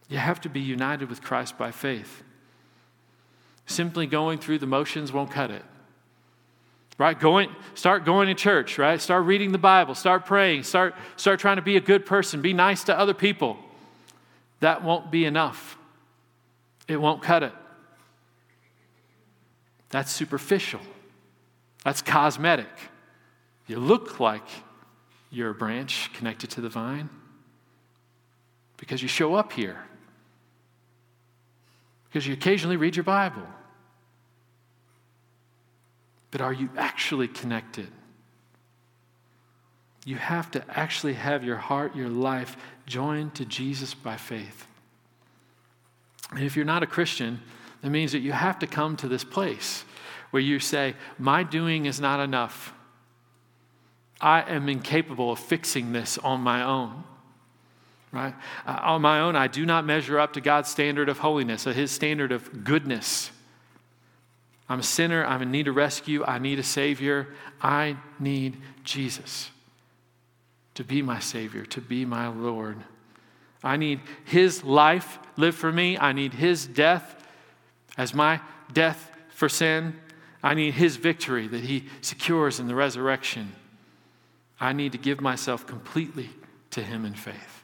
You 0.09 0.17
have 0.17 0.41
to 0.41 0.49
be 0.49 0.59
united 0.59 1.09
with 1.09 1.21
Christ 1.21 1.57
by 1.57 1.71
faith. 1.71 2.23
Simply 3.65 4.05
going 4.07 4.39
through 4.39 4.59
the 4.59 4.67
motions 4.67 5.13
won't 5.13 5.31
cut 5.31 5.51
it 5.51 5.63
right? 6.99 7.19
Going 7.19 7.49
start 7.73 8.05
going 8.05 8.27
to 8.27 8.35
church 8.35 8.77
right? 8.77 9.01
Start 9.01 9.25
reading 9.25 9.51
the 9.51 9.57
bible 9.57 9.95
start 9.95 10.27
praying 10.27 10.61
start 10.61 10.93
start 11.15 11.39
trying 11.39 11.55
to 11.55 11.63
be 11.63 11.77
a 11.77 11.81
good 11.81 12.05
person 12.05 12.43
be 12.43 12.53
nice 12.53 12.83
to 12.83 12.99
other 12.99 13.15
people. 13.15 13.57
That 14.59 14.83
won't 14.83 15.09
be 15.09 15.25
enough. 15.25 15.77
It 16.87 16.97
won't 17.01 17.23
cut 17.23 17.41
it. 17.43 17.53
That's 19.89 20.11
superficial. 20.11 20.81
That's 21.83 22.01
cosmetic. 22.01 22.67
You 23.67 23.79
look 23.79 24.19
like 24.19 24.47
you're 25.31 25.51
a 25.51 25.55
branch 25.55 26.11
connected 26.13 26.49
to 26.51 26.61
the 26.61 26.69
vine 26.69 27.09
because 28.77 29.01
you 29.01 29.07
show 29.07 29.35
up 29.35 29.53
here. 29.53 29.77
Because 32.07 32.27
you 32.27 32.33
occasionally 32.33 32.75
read 32.75 32.95
your 32.95 33.03
bible 33.03 33.47
but 36.31 36.41
are 36.41 36.53
you 36.53 36.69
actually 36.77 37.27
connected? 37.27 37.87
You 40.05 40.15
have 40.15 40.49
to 40.51 40.63
actually 40.69 41.13
have 41.13 41.43
your 41.43 41.57
heart, 41.57 41.95
your 41.95 42.09
life 42.09 42.57
joined 42.85 43.35
to 43.35 43.45
Jesus 43.45 43.93
by 43.93 44.17
faith. 44.17 44.65
And 46.31 46.43
if 46.43 46.55
you're 46.55 46.65
not 46.65 46.83
a 46.83 46.87
Christian, 46.87 47.41
that 47.81 47.89
means 47.89 48.11
that 48.11 48.19
you 48.19 48.31
have 48.31 48.59
to 48.59 48.67
come 48.67 48.95
to 48.97 49.07
this 49.07 49.23
place 49.23 49.83
where 50.31 50.41
you 50.41 50.59
say, 50.59 50.95
My 51.17 51.43
doing 51.43 51.85
is 51.85 51.99
not 51.99 52.19
enough. 52.19 52.73
I 54.21 54.41
am 54.41 54.67
incapable 54.67 55.31
of 55.31 55.39
fixing 55.39 55.91
this 55.91 56.17
on 56.17 56.41
my 56.41 56.63
own. 56.63 57.03
Right? 58.11 58.33
Uh, 58.65 58.79
on 58.81 59.01
my 59.01 59.19
own, 59.19 59.35
I 59.35 59.47
do 59.47 59.65
not 59.65 59.85
measure 59.85 60.19
up 60.19 60.33
to 60.33 60.41
God's 60.41 60.69
standard 60.69 61.09
of 61.09 61.19
holiness, 61.19 61.67
or 61.67 61.73
His 61.73 61.91
standard 61.91 62.31
of 62.31 62.63
goodness. 62.63 63.31
I'm 64.69 64.79
a 64.79 64.83
sinner. 64.83 65.25
I'm 65.25 65.41
in 65.41 65.51
need 65.51 65.67
of 65.67 65.75
rescue. 65.75 66.23
I 66.23 66.37
need 66.37 66.59
a 66.59 66.63
Savior. 66.63 67.27
I 67.59 67.97
need 68.19 68.57
Jesus 68.83 69.49
to 70.75 70.83
be 70.83 71.01
my 71.01 71.19
Savior, 71.19 71.65
to 71.65 71.81
be 71.81 72.05
my 72.05 72.27
Lord. 72.27 72.77
I 73.63 73.75
need 73.75 73.99
His 74.23 74.63
life 74.63 75.19
live 75.35 75.55
for 75.55 75.71
me. 75.71 75.97
I 75.97 76.13
need 76.13 76.33
His 76.33 76.65
death 76.65 77.15
as 77.97 78.13
my 78.13 78.39
death 78.71 79.11
for 79.29 79.49
sin. 79.49 79.95
I 80.41 80.53
need 80.53 80.75
His 80.75 80.95
victory 80.95 81.47
that 81.47 81.61
He 81.61 81.85
secures 82.01 82.59
in 82.59 82.67
the 82.67 82.75
resurrection. 82.75 83.53
I 84.59 84.71
need 84.71 84.91
to 84.91 84.97
give 84.97 85.19
myself 85.19 85.65
completely 85.65 86.29
to 86.71 86.81
Him 86.81 87.05
in 87.05 87.13
faith. 87.13 87.63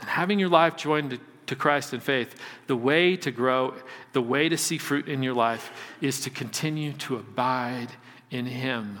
And 0.00 0.08
having 0.08 0.38
your 0.38 0.48
life 0.48 0.76
joined 0.76 1.20
to 1.48 1.56
Christ 1.56 1.92
in 1.92 2.00
faith, 2.00 2.34
the 2.66 2.76
way 2.76 3.16
to 3.16 3.30
grow, 3.30 3.74
the 4.12 4.22
way 4.22 4.48
to 4.48 4.56
see 4.56 4.78
fruit 4.78 5.08
in 5.08 5.22
your 5.22 5.34
life 5.34 5.70
is 6.00 6.20
to 6.20 6.30
continue 6.30 6.92
to 6.94 7.16
abide 7.16 7.88
in 8.30 8.46
Him. 8.46 9.00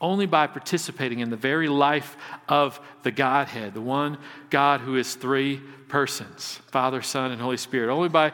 Only 0.00 0.26
by 0.26 0.46
participating 0.46 1.20
in 1.20 1.30
the 1.30 1.36
very 1.36 1.68
life 1.68 2.16
of 2.48 2.80
the 3.02 3.10
Godhead, 3.10 3.74
the 3.74 3.80
one 3.80 4.18
God 4.50 4.80
who 4.80 4.96
is 4.96 5.14
three 5.14 5.60
persons 5.88 6.60
Father, 6.70 7.02
Son, 7.02 7.30
and 7.30 7.40
Holy 7.40 7.56
Spirit. 7.56 7.92
Only 7.92 8.08
by, 8.08 8.32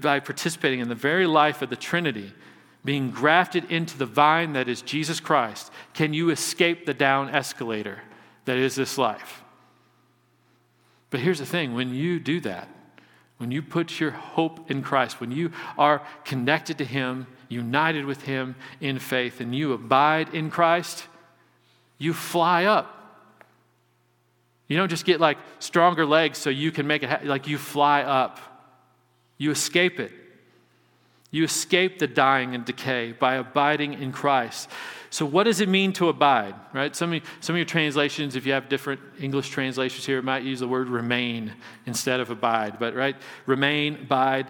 by 0.00 0.20
participating 0.20 0.80
in 0.80 0.88
the 0.88 0.94
very 0.94 1.26
life 1.26 1.62
of 1.62 1.70
the 1.70 1.76
Trinity, 1.76 2.32
being 2.84 3.10
grafted 3.10 3.70
into 3.70 3.98
the 3.98 4.06
vine 4.06 4.54
that 4.54 4.68
is 4.68 4.82
Jesus 4.82 5.20
Christ, 5.20 5.70
can 5.94 6.14
you 6.14 6.30
escape 6.30 6.86
the 6.86 6.94
down 6.94 7.28
escalator 7.28 8.00
that 8.48 8.56
is 8.56 8.74
this 8.74 8.96
life. 8.96 9.42
But 11.10 11.20
here's 11.20 11.38
the 11.38 11.46
thing 11.46 11.74
when 11.74 11.94
you 11.94 12.20
do 12.20 12.40
that, 12.40 12.68
when 13.38 13.50
you 13.50 13.62
put 13.62 13.98
your 13.98 14.10
hope 14.10 14.70
in 14.70 14.82
Christ, 14.82 15.20
when 15.20 15.30
you 15.30 15.52
are 15.76 16.02
connected 16.24 16.78
to 16.78 16.84
Him, 16.84 17.26
united 17.48 18.04
with 18.04 18.22
Him 18.22 18.56
in 18.80 18.98
faith, 18.98 19.40
and 19.40 19.54
you 19.54 19.72
abide 19.72 20.34
in 20.34 20.50
Christ, 20.50 21.06
you 21.96 22.12
fly 22.12 22.64
up. 22.64 22.94
You 24.66 24.76
don't 24.76 24.90
just 24.90 25.06
get 25.06 25.18
like 25.18 25.38
stronger 25.60 26.04
legs 26.04 26.38
so 26.38 26.50
you 26.50 26.70
can 26.70 26.86
make 26.86 27.02
it, 27.02 27.08
ha- 27.08 27.20
like 27.24 27.46
you 27.46 27.56
fly 27.56 28.02
up. 28.02 28.38
You 29.38 29.50
escape 29.50 29.98
it. 29.98 30.12
You 31.30 31.44
escape 31.44 31.98
the 31.98 32.06
dying 32.06 32.54
and 32.54 32.64
decay 32.64 33.12
by 33.12 33.34
abiding 33.34 33.94
in 33.94 34.12
Christ. 34.12 34.70
So, 35.10 35.26
what 35.26 35.44
does 35.44 35.60
it 35.60 35.68
mean 35.68 35.92
to 35.94 36.08
abide? 36.08 36.54
Right? 36.72 36.94
Some 36.96 37.12
of, 37.12 37.22
some 37.40 37.54
of 37.54 37.58
your 37.58 37.66
translations, 37.66 38.34
if 38.34 38.46
you 38.46 38.52
have 38.52 38.68
different 38.68 39.00
English 39.20 39.50
translations 39.50 40.06
here, 40.06 40.22
might 40.22 40.42
use 40.42 40.60
the 40.60 40.68
word 40.68 40.88
remain 40.88 41.52
instead 41.86 42.20
of 42.20 42.30
abide. 42.30 42.78
But 42.78 42.94
right, 42.94 43.16
remain, 43.46 43.94
abide. 44.02 44.46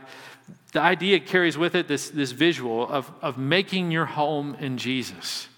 The 0.72 0.80
idea 0.80 1.18
carries 1.20 1.58
with 1.58 1.74
it 1.74 1.88
this, 1.88 2.10
this 2.10 2.32
visual 2.32 2.88
of, 2.88 3.10
of 3.22 3.38
making 3.38 3.90
your 3.90 4.06
home 4.06 4.56
in 4.60 4.78
Jesus. 4.78 5.48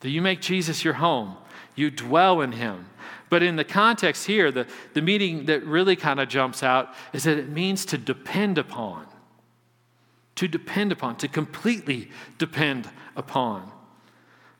That 0.00 0.10
you 0.10 0.22
make 0.22 0.40
Jesus 0.40 0.84
your 0.84 0.94
home, 0.94 1.36
you 1.74 1.90
dwell 1.90 2.40
in 2.40 2.52
Him. 2.52 2.86
But 3.28 3.42
in 3.42 3.56
the 3.56 3.64
context 3.64 4.26
here, 4.26 4.52
the, 4.52 4.66
the 4.94 5.02
meaning 5.02 5.46
that 5.46 5.64
really 5.64 5.96
kind 5.96 6.20
of 6.20 6.28
jumps 6.28 6.62
out 6.62 6.94
is 7.12 7.24
that 7.24 7.38
it 7.38 7.48
means 7.48 7.84
to 7.86 7.98
depend 7.98 8.56
upon. 8.56 9.06
To 10.36 10.48
depend 10.48 10.92
upon, 10.92 11.16
to 11.16 11.28
completely 11.28 12.10
depend 12.38 12.88
upon. 13.16 13.70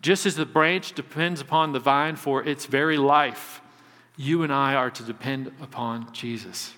Just 0.02 0.26
as 0.26 0.36
the 0.36 0.46
branch 0.46 0.92
depends 0.92 1.40
upon 1.40 1.72
the 1.72 1.80
vine 1.80 2.16
for 2.16 2.42
its 2.42 2.66
very 2.66 2.96
life, 2.96 3.60
you 4.16 4.42
and 4.42 4.52
I 4.52 4.74
are 4.74 4.90
to 4.90 5.02
depend 5.02 5.48
upon 5.60 6.12
Jesus. 6.12 6.74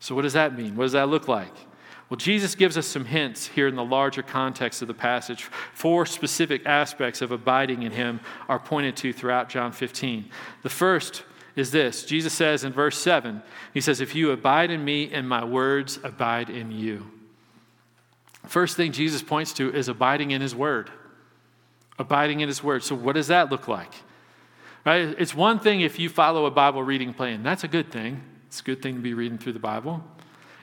So, 0.00 0.14
what 0.14 0.22
does 0.22 0.34
that 0.34 0.56
mean? 0.56 0.76
What 0.76 0.84
does 0.84 0.92
that 0.92 1.08
look 1.08 1.28
like? 1.28 1.52
Well, 2.08 2.16
Jesus 2.16 2.54
gives 2.54 2.78
us 2.78 2.86
some 2.86 3.04
hints 3.04 3.46
here 3.48 3.68
in 3.68 3.76
the 3.76 3.84
larger 3.84 4.22
context 4.22 4.80
of 4.80 4.88
the 4.88 4.94
passage. 4.94 5.42
Four 5.74 6.06
specific 6.06 6.64
aspects 6.64 7.20
of 7.20 7.32
abiding 7.32 7.82
in 7.82 7.92
Him 7.92 8.20
are 8.48 8.58
pointed 8.58 8.96
to 8.98 9.12
throughout 9.12 9.50
John 9.50 9.72
15. 9.72 10.30
The 10.62 10.70
first 10.70 11.24
is 11.54 11.70
this 11.70 12.04
Jesus 12.04 12.32
says 12.32 12.64
in 12.64 12.72
verse 12.72 12.98
7, 12.98 13.42
He 13.74 13.80
says, 13.80 14.00
If 14.00 14.14
you 14.14 14.30
abide 14.30 14.70
in 14.70 14.84
me 14.84 15.12
and 15.12 15.28
my 15.28 15.44
words 15.44 15.98
abide 16.02 16.48
in 16.48 16.70
you. 16.70 17.10
First 18.48 18.76
thing 18.76 18.92
Jesus 18.92 19.22
points 19.22 19.52
to 19.54 19.72
is 19.72 19.88
abiding 19.88 20.32
in 20.32 20.40
His 20.40 20.54
word 20.54 20.90
abiding 21.98 22.40
in 22.40 22.48
His 22.48 22.62
Word. 22.62 22.82
So, 22.82 22.94
what 22.94 23.14
does 23.14 23.26
that 23.28 23.50
look 23.50 23.68
like? 23.68 23.92
Right? 24.86 25.14
It's 25.18 25.34
one 25.34 25.58
thing 25.58 25.80
if 25.80 25.98
you 25.98 26.08
follow 26.08 26.46
a 26.46 26.50
Bible 26.50 26.82
reading 26.82 27.12
plan. 27.12 27.42
That's 27.42 27.64
a 27.64 27.68
good 27.68 27.90
thing. 27.90 28.22
It's 28.46 28.60
a 28.60 28.62
good 28.62 28.80
thing 28.80 28.94
to 28.94 29.00
be 29.00 29.14
reading 29.14 29.38
through 29.38 29.52
the 29.52 29.58
Bible. 29.58 30.02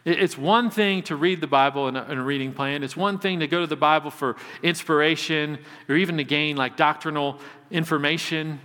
It's 0.06 0.38
one 0.38 0.70
thing 0.70 1.02
to 1.04 1.16
read 1.16 1.42
the 1.42 1.48
Bible 1.48 1.88
in 1.88 1.96
a, 1.96 2.04
in 2.06 2.20
a, 2.20 2.24
reading 2.24 2.54
plan. 2.54 2.84
It's 2.84 2.96
one 2.96 3.18
thing 3.18 3.40
to 3.40 3.48
go 3.48 3.62
to 3.62 3.68
the 3.68 3.76
Bible 3.76 4.12
for 4.12 4.36
inspiration 4.62 5.58
or 5.90 5.96
even 5.96 6.18
to 6.18 6.24
gain 6.24 6.56
like 6.56 6.78
doctrinal 6.78 7.40
information. 7.72 8.60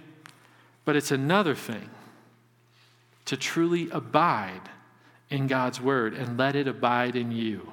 But 0.85 0.97
it's 0.97 1.11
another 1.11 1.55
thing 1.55 1.89
to 3.25 3.37
truly 3.37 3.89
abide 3.91 4.69
in 5.31 5.47
God's 5.47 5.81
Word 5.81 6.15
and 6.15 6.39
let 6.39 6.57
it 6.57 6.69
abide 6.69 7.17
in 7.17 7.33
you. 7.33 7.73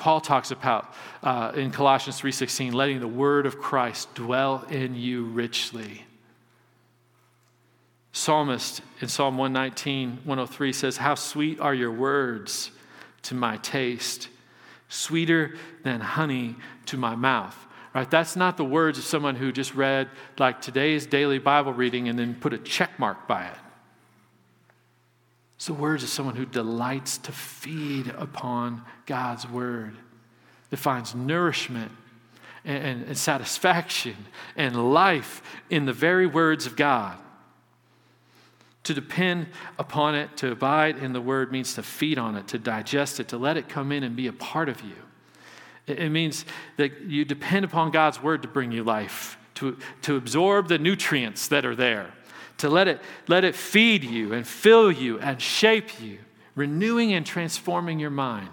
Paul 0.00 0.20
talks 0.22 0.50
about 0.50 0.92
uh, 1.22 1.52
in 1.54 1.70
Colossians 1.70 2.20
3:16, 2.20 2.72
letting 2.72 3.00
the 3.00 3.06
word 3.06 3.46
of 3.46 3.58
Christ 3.58 4.12
dwell 4.14 4.64
in 4.70 4.96
you 4.96 5.24
richly. 5.26 6.04
Psalmist 8.12 8.80
in 9.00 9.08
Psalm 9.08 9.36
119, 9.36 10.20
103 10.24 10.72
says, 10.72 10.96
How 10.96 11.14
sweet 11.14 11.60
are 11.60 11.74
your 11.74 11.92
words 11.92 12.70
to 13.22 13.34
my 13.34 13.58
taste, 13.58 14.28
sweeter 14.88 15.54
than 15.84 16.00
honey 16.00 16.56
to 16.86 16.96
my 16.96 17.14
mouth. 17.14 17.56
Right? 17.94 18.10
That's 18.10 18.36
not 18.36 18.56
the 18.56 18.64
words 18.64 18.98
of 18.98 19.04
someone 19.04 19.36
who 19.36 19.52
just 19.52 19.74
read 19.74 20.08
like 20.38 20.60
today's 20.60 21.06
daily 21.06 21.38
Bible 21.38 21.72
reading 21.72 22.08
and 22.08 22.18
then 22.18 22.34
put 22.34 22.52
a 22.52 22.58
check 22.58 22.98
mark 22.98 23.28
by 23.28 23.44
it. 23.46 23.58
It's 25.60 25.66
the 25.66 25.74
words 25.74 26.02
of 26.02 26.08
someone 26.08 26.36
who 26.36 26.46
delights 26.46 27.18
to 27.18 27.32
feed 27.32 28.06
upon 28.16 28.82
God's 29.04 29.46
word, 29.46 29.94
that 30.70 30.78
finds 30.78 31.14
nourishment 31.14 31.92
and, 32.64 32.82
and, 32.82 33.04
and 33.04 33.18
satisfaction 33.18 34.16
and 34.56 34.94
life 34.94 35.42
in 35.68 35.84
the 35.84 35.92
very 35.92 36.26
words 36.26 36.64
of 36.64 36.76
God. 36.76 37.18
To 38.84 38.94
depend 38.94 39.48
upon 39.78 40.14
it, 40.14 40.34
to 40.38 40.50
abide 40.50 40.96
in 40.96 41.12
the 41.12 41.20
word, 41.20 41.52
means 41.52 41.74
to 41.74 41.82
feed 41.82 42.16
on 42.16 42.36
it, 42.36 42.48
to 42.48 42.58
digest 42.58 43.20
it, 43.20 43.28
to 43.28 43.36
let 43.36 43.58
it 43.58 43.68
come 43.68 43.92
in 43.92 44.02
and 44.02 44.16
be 44.16 44.28
a 44.28 44.32
part 44.32 44.70
of 44.70 44.80
you. 44.80 44.96
It, 45.86 46.08
means 46.08 46.46
that 46.78 47.02
you 47.02 47.26
depend 47.26 47.66
upon 47.66 47.90
God's 47.90 48.22
word 48.22 48.40
to 48.40 48.48
bring 48.48 48.72
you 48.72 48.82
life, 48.82 49.36
to, 49.56 49.76
to 50.00 50.16
absorb 50.16 50.68
the 50.68 50.78
nutrients 50.78 51.48
that 51.48 51.66
are 51.66 51.76
there 51.76 52.14
to 52.60 52.68
let 52.68 52.88
it, 52.88 53.00
let 53.28 53.44
it 53.44 53.54
feed 53.54 54.04
you 54.04 54.32
and 54.32 54.46
fill 54.46 54.90
you 54.90 55.18
and 55.18 55.40
shape 55.40 56.00
you, 56.00 56.18
renewing 56.54 57.12
and 57.12 57.26
transforming 57.26 57.98
your 57.98 58.10
mind. 58.10 58.48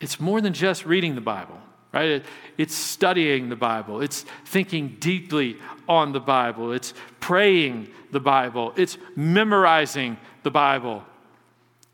It's 0.00 0.20
more 0.20 0.40
than 0.40 0.52
just 0.52 0.84
reading 0.84 1.14
the 1.14 1.20
Bible, 1.20 1.58
right? 1.92 2.24
It's 2.58 2.74
studying 2.74 3.48
the 3.48 3.56
Bible, 3.56 4.02
it's 4.02 4.24
thinking 4.44 4.96
deeply 5.00 5.56
on 5.88 6.12
the 6.12 6.20
Bible, 6.20 6.72
it's 6.72 6.92
praying 7.20 7.88
the 8.10 8.20
Bible, 8.20 8.72
it's 8.76 8.98
memorizing 9.14 10.18
the 10.42 10.50
Bible, 10.50 11.02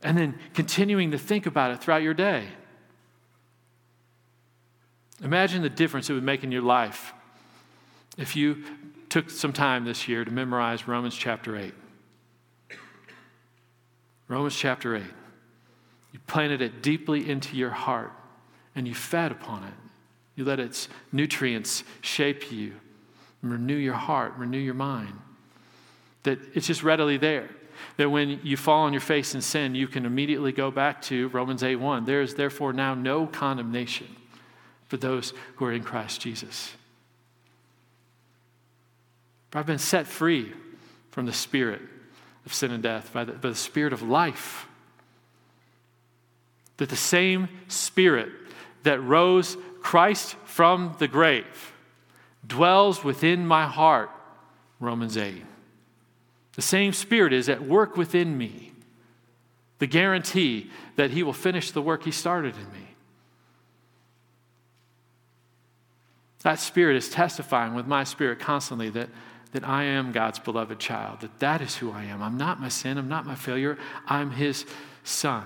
and 0.03 0.18
then 0.18 0.38
continuing 0.55 1.12
to 1.12 1.18
think 1.18 1.46
about 1.46 1.70
it 1.70 1.81
throughout 1.81 2.03
your 2.03 2.14
day. 2.14 2.44
Imagine 5.22 5.62
the 5.62 5.70
difference 5.70 6.11
it 6.11 6.14
would 6.14 6.25
make 6.25 6.42
in 6.42 6.51
your 6.51 6.62
life 6.62 7.12
if 8.18 8.35
you 8.35 8.64
took 9.12 9.29
some 9.29 9.53
time 9.53 9.85
this 9.85 10.09
year 10.09 10.25
to 10.25 10.31
memorize 10.31 10.88
Romans 10.88 11.14
chapter 11.14 11.55
8. 11.55 11.75
Romans 14.27 14.57
chapter 14.57 14.96
8. 14.96 15.03
You 16.12 16.18
planted 16.27 16.62
it 16.62 16.83
deeply 16.83 17.29
into 17.29 17.55
your 17.55 17.68
heart 17.68 18.11
and 18.75 18.88
you 18.88 18.94
fed 18.94 19.31
upon 19.31 19.64
it. 19.64 19.75
You 20.35 20.46
let 20.46 20.59
its 20.59 20.88
nutrients 21.12 21.85
shape 22.01 22.51
you, 22.51 22.72
renew 23.42 23.77
your 23.77 23.92
heart, 23.92 24.33
renew 24.38 24.57
your 24.57 24.72
mind. 24.72 25.12
That 26.22 26.38
it's 26.55 26.66
just 26.66 26.83
readily 26.83 27.18
there. 27.18 27.51
That 27.98 28.09
when 28.09 28.40
you 28.42 28.57
fall 28.57 28.85
on 28.85 28.94
your 28.94 29.03
face 29.03 29.35
in 29.35 29.42
sin, 29.42 29.75
you 29.75 29.88
can 29.88 30.07
immediately 30.07 30.53
go 30.53 30.70
back 30.70 31.03
to 31.03 31.29
Romans 31.29 31.62
8 31.62 31.77
1. 31.77 32.07
There 32.07 32.22
is 32.22 32.35
therefore 32.35 32.72
now 32.72 32.94
no 32.94 33.27
condemnation 33.27 34.07
for 34.87 34.96
those 34.96 35.35
who 35.57 35.66
are 35.66 35.72
in 35.72 35.83
Christ 35.83 36.22
Jesus. 36.22 36.72
But 39.52 39.60
I've 39.60 39.66
been 39.66 39.78
set 39.78 40.08
free 40.08 40.52
from 41.10 41.26
the 41.26 41.32
spirit 41.32 41.82
of 42.44 42.52
sin 42.52 42.72
and 42.72 42.82
death 42.82 43.12
by 43.12 43.24
the, 43.24 43.32
by 43.32 43.50
the 43.50 43.54
spirit 43.54 43.92
of 43.92 44.02
life. 44.02 44.66
That 46.78 46.88
the 46.88 46.96
same 46.96 47.48
spirit 47.68 48.30
that 48.82 49.00
rose 49.00 49.56
Christ 49.82 50.34
from 50.46 50.96
the 50.98 51.06
grave 51.06 51.74
dwells 52.44 53.04
within 53.04 53.46
my 53.46 53.66
heart, 53.66 54.10
Romans 54.80 55.16
8. 55.16 55.44
The 56.54 56.62
same 56.62 56.94
spirit 56.94 57.32
is 57.32 57.48
at 57.48 57.62
work 57.62 57.96
within 57.96 58.36
me. 58.36 58.72
The 59.78 59.86
guarantee 59.86 60.70
that 60.96 61.10
he 61.10 61.22
will 61.22 61.32
finish 61.32 61.70
the 61.70 61.82
work 61.82 62.04
he 62.04 62.10
started 62.10 62.54
in 62.54 62.72
me. 62.72 62.88
That 66.42 66.58
spirit 66.58 66.96
is 66.96 67.08
testifying 67.08 67.74
with 67.74 67.86
my 67.86 68.04
spirit 68.04 68.40
constantly 68.40 68.88
that 68.90 69.08
that 69.52 69.68
I 69.68 69.84
am 69.84 70.12
God's 70.12 70.38
beloved 70.38 70.78
child, 70.78 71.20
that 71.20 71.38
that 71.38 71.60
is 71.60 71.76
who 71.76 71.92
I 71.92 72.04
am. 72.04 72.22
I'm 72.22 72.36
not 72.36 72.60
my 72.60 72.68
sin, 72.68 72.98
I'm 72.98 73.08
not 73.08 73.26
my 73.26 73.34
failure, 73.34 73.78
I'm 74.06 74.30
His 74.30 74.64
son. 75.04 75.44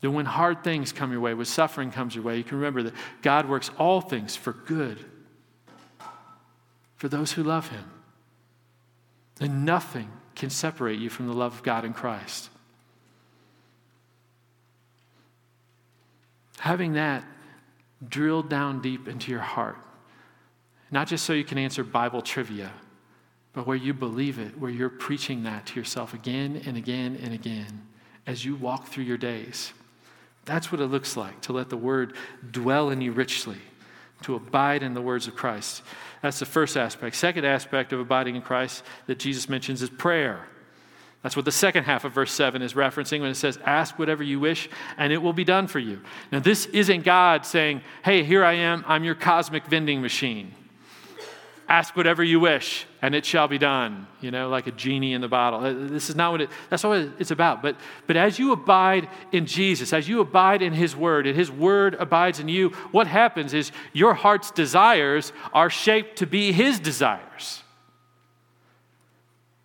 That 0.00 0.10
when 0.10 0.24
hard 0.24 0.64
things 0.64 0.92
come 0.92 1.12
your 1.12 1.20
way, 1.20 1.34
when 1.34 1.44
suffering 1.44 1.90
comes 1.90 2.14
your 2.14 2.24
way, 2.24 2.38
you 2.38 2.44
can 2.44 2.56
remember 2.56 2.82
that 2.84 2.94
God 3.22 3.48
works 3.48 3.70
all 3.76 4.00
things 4.00 4.34
for 4.34 4.52
good 4.52 5.04
for 6.96 7.08
those 7.08 7.32
who 7.32 7.42
love 7.42 7.68
Him. 7.68 7.84
And 9.40 9.64
nothing 9.64 10.10
can 10.34 10.50
separate 10.50 10.98
you 10.98 11.10
from 11.10 11.26
the 11.26 11.32
love 11.32 11.54
of 11.54 11.62
God 11.62 11.84
in 11.84 11.92
Christ. 11.92 12.50
Having 16.60 16.92
that 16.94 17.24
drilled 18.06 18.48
down 18.48 18.80
deep 18.80 19.08
into 19.08 19.30
your 19.30 19.40
heart. 19.40 19.76
Not 20.90 21.08
just 21.08 21.24
so 21.24 21.32
you 21.32 21.44
can 21.44 21.58
answer 21.58 21.84
Bible 21.84 22.22
trivia, 22.22 22.72
but 23.52 23.66
where 23.66 23.76
you 23.76 23.94
believe 23.94 24.38
it, 24.38 24.58
where 24.58 24.70
you're 24.70 24.88
preaching 24.88 25.44
that 25.44 25.66
to 25.66 25.78
yourself 25.78 26.14
again 26.14 26.62
and 26.66 26.76
again 26.76 27.18
and 27.22 27.34
again 27.34 27.86
as 28.26 28.44
you 28.44 28.54
walk 28.56 28.88
through 28.88 29.04
your 29.04 29.16
days. 29.16 29.72
That's 30.44 30.72
what 30.72 30.80
it 30.80 30.86
looks 30.86 31.16
like 31.16 31.40
to 31.42 31.52
let 31.52 31.68
the 31.68 31.76
word 31.76 32.14
dwell 32.50 32.90
in 32.90 33.00
you 33.00 33.12
richly, 33.12 33.58
to 34.22 34.34
abide 34.34 34.82
in 34.82 34.94
the 34.94 35.02
words 35.02 35.26
of 35.26 35.36
Christ. 35.36 35.82
That's 36.22 36.38
the 36.38 36.46
first 36.46 36.76
aspect. 36.76 37.16
Second 37.16 37.44
aspect 37.44 37.92
of 37.92 38.00
abiding 38.00 38.36
in 38.36 38.42
Christ 38.42 38.84
that 39.06 39.18
Jesus 39.18 39.48
mentions 39.48 39.82
is 39.82 39.90
prayer. 39.90 40.46
That's 41.22 41.36
what 41.36 41.44
the 41.44 41.52
second 41.52 41.84
half 41.84 42.04
of 42.04 42.12
verse 42.12 42.32
7 42.32 42.62
is 42.62 42.72
referencing 42.72 43.20
when 43.20 43.30
it 43.30 43.34
says, 43.34 43.58
Ask 43.64 43.98
whatever 43.98 44.22
you 44.22 44.40
wish, 44.40 44.70
and 44.96 45.12
it 45.12 45.18
will 45.18 45.34
be 45.34 45.44
done 45.44 45.66
for 45.66 45.78
you. 45.78 46.00
Now, 46.32 46.40
this 46.40 46.64
isn't 46.66 47.04
God 47.04 47.44
saying, 47.44 47.82
Hey, 48.02 48.24
here 48.24 48.42
I 48.42 48.54
am, 48.54 48.84
I'm 48.88 49.04
your 49.04 49.14
cosmic 49.14 49.66
vending 49.66 50.00
machine. 50.00 50.54
Ask 51.70 51.96
whatever 51.96 52.24
you 52.24 52.40
wish, 52.40 52.84
and 53.00 53.14
it 53.14 53.24
shall 53.24 53.46
be 53.46 53.56
done. 53.56 54.08
You 54.20 54.32
know, 54.32 54.48
like 54.48 54.66
a 54.66 54.72
genie 54.72 55.12
in 55.12 55.20
the 55.20 55.28
bottle. 55.28 55.60
Uh, 55.60 55.72
this 55.72 56.10
is 56.10 56.16
not 56.16 56.32
what 56.32 56.40
it, 56.40 56.50
that's 56.68 56.82
not 56.82 56.88
what 56.88 57.12
it's 57.20 57.30
about. 57.30 57.62
But, 57.62 57.76
but 58.08 58.16
as 58.16 58.40
you 58.40 58.50
abide 58.50 59.08
in 59.30 59.46
Jesus, 59.46 59.92
as 59.92 60.08
you 60.08 60.20
abide 60.20 60.62
in 60.62 60.72
His 60.72 60.96
Word, 60.96 61.28
and 61.28 61.36
His 61.36 61.48
Word 61.48 61.94
abides 62.00 62.40
in 62.40 62.48
you, 62.48 62.70
what 62.90 63.06
happens 63.06 63.54
is 63.54 63.70
your 63.92 64.14
heart's 64.14 64.50
desires 64.50 65.32
are 65.52 65.70
shaped 65.70 66.16
to 66.16 66.26
be 66.26 66.50
His 66.50 66.80
desires. 66.80 67.62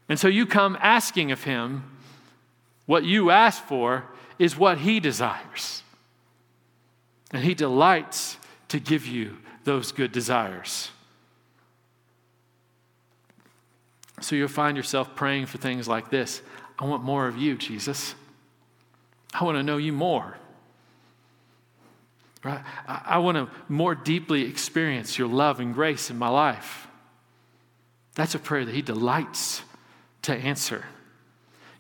And 0.08 0.20
so 0.20 0.28
you 0.28 0.46
come 0.46 0.78
asking 0.80 1.32
of 1.32 1.44
Him 1.44 1.90
what 2.86 3.04
you 3.04 3.32
ask 3.32 3.64
for 3.64 4.04
is 4.38 4.56
what 4.56 4.78
He 4.78 5.00
desires. 5.00 5.82
And 7.32 7.44
He 7.44 7.56
delights 7.56 8.38
to 8.68 8.80
give 8.80 9.08
you 9.08 9.40
those 9.64 9.92
good 9.92 10.12
desires. 10.12 10.92
So 14.22 14.36
you'll 14.36 14.48
find 14.48 14.78
yourself 14.78 15.16
praying 15.16 15.48
for 15.48 15.58
things 15.58 15.88
like 15.88 16.10
this 16.10 16.42
I 16.78 16.86
want 16.86 17.04
more 17.04 17.28
of 17.28 17.38
you, 17.38 17.56
Jesus. 17.58 18.16
I 19.34 19.44
want 19.44 19.58
to 19.58 19.64
know 19.64 19.78
you 19.78 19.92
more. 19.92 20.38
Right? 22.44 22.62
I 22.88 23.18
want 23.18 23.38
to 23.38 23.50
more 23.68 23.96
deeply 23.96 24.44
experience 24.44 25.18
your 25.18 25.28
love 25.28 25.60
and 25.60 25.74
grace 25.74 26.10
in 26.10 26.18
my 26.18 26.30
life. 26.30 26.88
That's 28.14 28.36
a 28.36 28.40
prayer 28.40 28.66
that 28.66 28.76
He 28.76 28.82
delights 28.82 29.64
to 30.24 30.34
answer. 30.34 30.86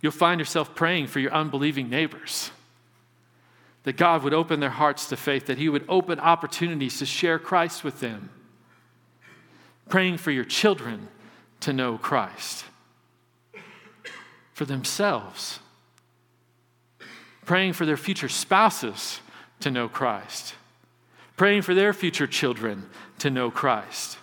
You'll 0.01 0.11
find 0.11 0.39
yourself 0.39 0.75
praying 0.75 1.07
for 1.07 1.19
your 1.19 1.33
unbelieving 1.33 1.89
neighbors. 1.89 2.51
That 3.83 3.95
God 3.95 4.23
would 4.23 4.33
open 4.33 4.59
their 4.59 4.71
hearts 4.71 5.07
to 5.09 5.17
faith, 5.17 5.45
that 5.45 5.59
He 5.59 5.69
would 5.69 5.85
open 5.87 6.19
opportunities 6.19 6.97
to 6.99 7.05
share 7.05 7.37
Christ 7.37 7.83
with 7.83 7.99
them. 7.99 8.31
Praying 9.87 10.17
for 10.17 10.31
your 10.31 10.45
children 10.45 11.07
to 11.61 11.73
know 11.73 11.97
Christ 11.97 12.65
for 14.53 14.65
themselves, 14.65 15.59
praying 17.45 17.73
for 17.73 17.85
their 17.85 17.97
future 17.97 18.29
spouses 18.29 19.19
to 19.59 19.69
know 19.69 19.89
Christ, 19.89 20.55
praying 21.35 21.63
for 21.63 21.73
their 21.73 21.93
future 21.93 22.27
children 22.27 22.89
to 23.19 23.29
know 23.29 23.51
Christ. 23.51 24.17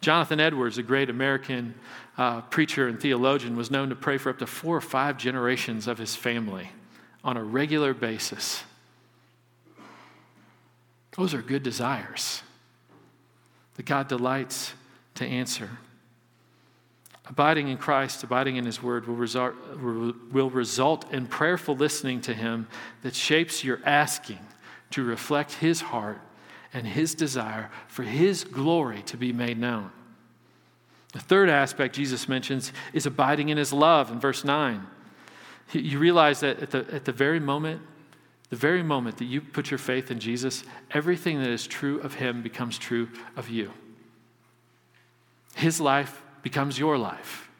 Jonathan 0.00 0.40
Edwards, 0.40 0.78
a 0.78 0.82
great 0.82 1.10
American 1.10 1.74
uh, 2.16 2.40
preacher 2.42 2.88
and 2.88 3.00
theologian, 3.00 3.56
was 3.56 3.70
known 3.70 3.88
to 3.90 3.96
pray 3.96 4.16
for 4.16 4.30
up 4.30 4.38
to 4.38 4.46
four 4.46 4.76
or 4.76 4.80
five 4.80 5.18
generations 5.18 5.86
of 5.86 5.98
his 5.98 6.16
family 6.16 6.70
on 7.22 7.36
a 7.36 7.44
regular 7.44 7.92
basis. 7.92 8.62
Those 11.16 11.34
are 11.34 11.42
good 11.42 11.62
desires 11.62 12.42
that 13.74 13.84
God 13.84 14.08
delights 14.08 14.72
to 15.20 15.26
answer. 15.26 15.68
Abiding 17.26 17.68
in 17.68 17.76
Christ, 17.76 18.24
abiding 18.24 18.56
in 18.56 18.64
His 18.64 18.82
Word, 18.82 19.06
will 19.06 19.14
result, 19.14 19.54
will 19.78 20.50
result 20.50 21.12
in 21.12 21.26
prayerful 21.26 21.76
listening 21.76 22.22
to 22.22 22.34
Him 22.34 22.66
that 23.02 23.14
shapes 23.14 23.62
your 23.62 23.80
asking 23.84 24.40
to 24.90 25.04
reflect 25.04 25.52
His 25.52 25.82
heart 25.82 26.20
and 26.72 26.86
His 26.86 27.14
desire 27.14 27.70
for 27.86 28.02
His 28.02 28.44
glory 28.44 29.02
to 29.02 29.16
be 29.18 29.32
made 29.32 29.58
known. 29.58 29.92
The 31.12 31.20
third 31.20 31.50
aspect 31.50 31.94
Jesus 31.94 32.26
mentions 32.26 32.72
is 32.94 33.04
abiding 33.04 33.50
in 33.50 33.58
His 33.58 33.72
love 33.74 34.10
in 34.10 34.18
verse 34.18 34.42
9. 34.42 34.86
You 35.72 35.98
realize 35.98 36.40
that 36.40 36.60
at 36.60 36.70
the, 36.70 36.86
at 36.92 37.04
the 37.04 37.12
very 37.12 37.40
moment, 37.40 37.82
the 38.48 38.56
very 38.56 38.82
moment 38.82 39.18
that 39.18 39.26
you 39.26 39.42
put 39.42 39.70
your 39.70 39.78
faith 39.78 40.10
in 40.10 40.18
Jesus, 40.18 40.64
everything 40.92 41.40
that 41.40 41.50
is 41.50 41.66
true 41.66 42.00
of 42.00 42.14
Him 42.14 42.42
becomes 42.42 42.78
true 42.78 43.08
of 43.36 43.50
you. 43.50 43.70
His 45.60 45.78
life 45.78 46.22
becomes 46.42 46.78
your 46.78 46.96
life. 46.96 47.50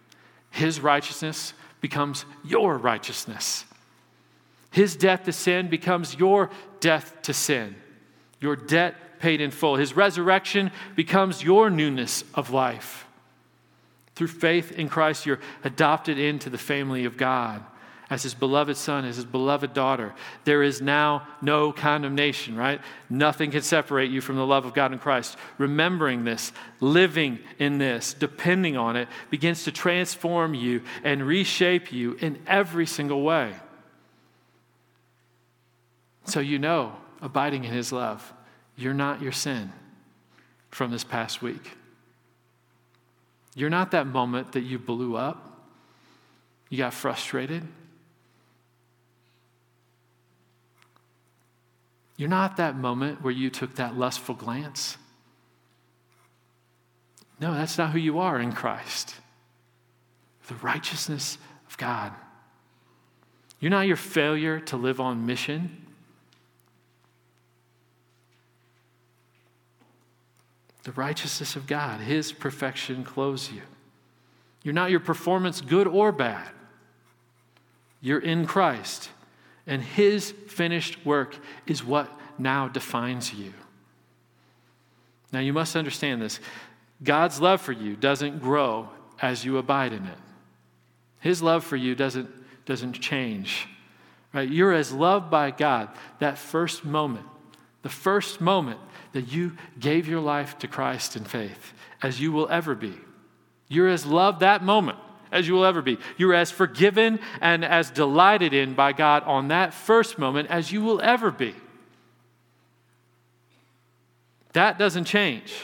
His 0.51 0.81
righteousness 0.81 1.53
becomes 1.83 2.25
your 2.43 2.79
righteousness. 2.79 3.67
His 4.71 4.97
death 4.97 5.25
to 5.25 5.33
sin 5.33 5.69
becomes 5.69 6.17
your 6.17 6.49
death 6.81 7.21
to 7.23 7.35
sin, 7.35 7.77
your 8.41 8.57
debt 8.57 9.21
paid 9.21 9.43
in 9.43 9.51
full. 9.51 9.77
His 9.77 9.95
resurrection 9.95 10.71
becomes 10.97 11.45
your 11.45 11.69
newness 11.69 12.25
of 12.35 12.51
life. 12.51 13.07
Through 14.15 14.29
faith 14.29 14.73
in 14.73 14.89
Christ, 14.89 15.27
you're 15.27 15.41
adopted 15.63 16.19
into 16.19 16.49
the 16.49 16.57
family 16.57 17.05
of 17.05 17.19
God 17.19 17.63
as 18.11 18.25
his 18.25 18.35
beloved 18.35 18.77
son, 18.77 19.05
as 19.05 19.17
his 19.17 19.25
beloved 19.25 19.73
daughter. 19.73 20.13
There 20.45 20.65
is 20.65 20.83
now 20.83 21.29
no 21.41 21.73
condemnation, 21.73 22.57
right? 22.57 22.81
Nothing 23.09 23.53
can 23.53 23.63
separate 23.63 24.11
you 24.11 24.21
from 24.21 24.35
the 24.35 24.45
love 24.45 24.67
of 24.67 24.75
God 24.75 24.93
in 24.93 24.99
Christ. 24.99 25.37
Remembering 25.59 26.25
this, 26.25 26.53
living 26.81 27.39
in 27.61 27.79
this, 27.79 28.13
depending 28.13 28.77
on 28.77 28.97
it, 28.97 29.09
begins 29.31 29.63
to 29.65 29.73
transform 29.73 30.55
you 30.55 30.83
and 31.05 31.25
reshape 31.25 31.93
you 31.93 32.15
in 32.15 32.43
every 32.49 32.87
single 32.87 33.23
way. 33.23 33.55
So 36.25 36.41
you 36.41 36.59
know, 36.59 36.97
abiding 37.23 37.65
in 37.65 37.73
his 37.73 37.93
love, 37.93 38.33
you're 38.77 38.93
not 38.93 39.23
your 39.23 39.33
sin 39.33 39.73
from 40.71 40.91
this 40.91 41.05
past 41.05 41.43
week. 41.43 41.77
You're 43.55 43.71
not 43.71 43.93
that 43.93 44.07
moment 44.07 44.53
that 44.53 44.63
you 44.63 44.79
blew 44.79 45.17
up. 45.17 45.47
You 46.69 46.79
got 46.79 46.95
frustrated. 46.95 47.67
You're 52.21 52.29
not 52.29 52.59
that 52.59 52.77
moment 52.77 53.23
where 53.23 53.33
you 53.33 53.49
took 53.49 53.77
that 53.77 53.97
lustful 53.97 54.35
glance. 54.35 54.99
No, 57.41 57.55
that's 57.55 57.79
not 57.79 57.93
who 57.93 57.99
you 57.99 58.19
are 58.19 58.39
in 58.39 58.53
Christ. 58.53 59.15
The 60.47 60.55
righteousness 60.57 61.39
of 61.67 61.79
God. 61.79 62.13
You're 63.59 63.71
not 63.71 63.87
your 63.87 63.97
failure 63.97 64.61
to 64.61 64.77
live 64.77 65.01
on 65.01 65.25
mission. 65.25 65.87
The 70.83 70.93
righteousness 70.93 71.57
of 71.57 71.67
God, 71.67 72.03
His 72.03 72.33
perfection 72.33 73.03
clothes 73.03 73.51
you. 73.51 73.63
You're 74.63 74.75
not 74.75 74.91
your 74.91 75.01
performance, 75.01 75.63
good 75.63 75.87
or 75.87 76.13
bad. 76.13 76.51
You're 78.03 78.21
in 78.21 78.45
Christ. 78.45 79.09
And 79.71 79.81
his 79.81 80.33
finished 80.49 81.07
work 81.07 81.39
is 81.65 81.85
what 81.85 82.11
now 82.39 82.67
defines 82.67 83.33
you. 83.33 83.55
Now, 85.33 85.39
you 85.39 85.53
must 85.53 85.77
understand 85.77 86.21
this 86.21 86.41
God's 87.03 87.41
love 87.41 87.61
for 87.61 87.73
you 87.73 87.95
doesn't 87.95 88.41
grow 88.41 88.89
as 89.23 89.45
you 89.45 89.59
abide 89.59 89.93
in 89.93 90.05
it, 90.05 90.19
his 91.21 91.41
love 91.41 91.65
for 91.65 91.77
you 91.77 91.95
doesn't, 91.95 92.29
doesn't 92.67 92.95
change. 92.95 93.69
Right? 94.33 94.49
You're 94.49 94.73
as 94.73 94.93
loved 94.93 95.31
by 95.31 95.51
God 95.51 95.89
that 96.19 96.37
first 96.37 96.85
moment, 96.85 97.27
the 97.83 97.89
first 97.89 98.41
moment 98.41 98.81
that 99.13 99.33
you 99.33 99.57
gave 99.79 100.07
your 100.09 100.21
life 100.21 100.59
to 100.59 100.69
Christ 100.69 101.17
in 101.17 101.25
faith, 101.25 101.73
as 102.03 102.21
you 102.21 102.33
will 102.33 102.49
ever 102.49 102.75
be. 102.75 102.95
You're 103.69 103.89
as 103.89 104.05
loved 104.05 104.41
that 104.41 104.65
moment 104.65 104.99
as 105.33 105.47
you 105.47 105.55
will 105.55 105.65
ever 105.65 105.83
be. 105.83 105.99
You're 106.17 106.35
as 106.35 106.51
forgiven 106.51 107.21
and 107.41 107.65
as 107.65 107.91
delighted 107.91 108.53
in 108.53 108.75
by 108.75 108.93
God 108.93 109.23
on 109.25 109.49
that 109.49 109.75
first 109.75 110.19
moment 110.19 110.51
as 110.51 110.73
you 110.73 110.83
will 110.83 111.01
ever 111.01 111.31
be. 111.31 111.55
That 114.53 114.79
doesn't 114.79 115.05
change. 115.05 115.55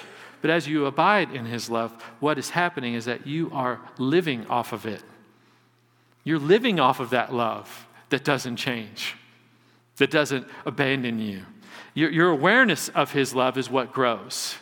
But 0.43 0.51
as 0.51 0.69
you 0.69 0.87
abide 0.87 1.33
in 1.33 1.47
His 1.47 1.69
love, 1.69 1.91
what 2.21 2.39
is 2.39 2.51
happening 2.51 2.95
is 2.95 3.07
that 3.07 3.27
you 3.27 3.51
are 3.53 3.81
living 3.99 4.47
off 4.47 4.73
of 4.73 4.87
it. 4.87 5.03
You're 6.25 6.39
living 6.39 6.79
off 6.79 7.01
of 7.01 7.11
that 7.11 7.33
love 7.33 7.87
that 8.11 8.25
doesn't 8.25 8.57
change, 8.57 9.17
that 9.97 10.11
doesn't 10.11 10.47
abandon 10.65 11.19
you. 11.19 11.43
Your, 11.95 12.11
your 12.11 12.31
awareness 12.31 12.89
of 12.91 13.13
His 13.13 13.35
love 13.35 13.57
is 13.57 13.71
what 13.71 13.93
grows. 13.93 14.57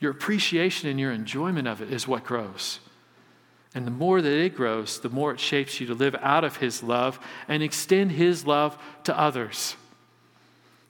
Your 0.00 0.10
appreciation 0.10 0.88
and 0.88 0.98
your 0.98 1.12
enjoyment 1.12 1.68
of 1.68 1.82
it 1.82 1.92
is 1.92 2.08
what 2.08 2.24
grows. 2.24 2.80
And 3.74 3.86
the 3.86 3.90
more 3.90 4.22
that 4.22 4.32
it 4.32 4.56
grows, 4.56 5.00
the 5.00 5.10
more 5.10 5.32
it 5.32 5.40
shapes 5.40 5.80
you 5.80 5.86
to 5.88 5.94
live 5.94 6.16
out 6.20 6.44
of 6.44 6.56
His 6.56 6.82
love 6.82 7.20
and 7.46 7.62
extend 7.62 8.12
His 8.12 8.46
love 8.46 8.78
to 9.04 9.18
others. 9.18 9.76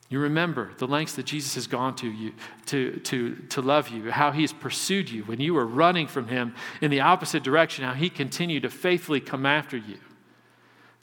You 0.09 0.19
remember 0.19 0.71
the 0.79 0.87
lengths 0.87 1.15
that 1.15 1.27
Jesus 1.27 1.53
has 1.53 1.67
gone 1.67 1.95
to 1.97 2.09
you 2.09 2.33
to, 2.67 2.99
to, 3.01 3.35
to 3.49 3.61
love 3.61 3.89
you, 3.89 4.09
how 4.09 4.31
he's 4.31 4.51
pursued 4.51 5.09
you 5.09 5.23
when 5.23 5.39
you 5.39 5.53
were 5.53 5.67
running 5.67 6.07
from 6.07 6.27
him 6.27 6.55
in 6.81 6.89
the 6.89 7.01
opposite 7.01 7.43
direction, 7.43 7.85
how 7.85 7.93
he 7.93 8.09
continued 8.09 8.63
to 8.63 8.71
faithfully 8.71 9.19
come 9.19 9.45
after 9.45 9.77
you. 9.77 9.99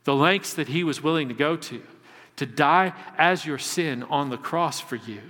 The 0.04 0.14
lengths 0.14 0.54
that 0.54 0.68
he 0.68 0.82
was 0.82 1.04
willing 1.04 1.28
to 1.28 1.34
go 1.34 1.56
to, 1.56 1.82
to 2.34 2.46
die 2.46 2.94
as 3.16 3.46
your 3.46 3.58
sin 3.58 4.02
on 4.04 4.30
the 4.30 4.36
cross 4.36 4.80
for 4.80 4.96
you. 4.96 5.20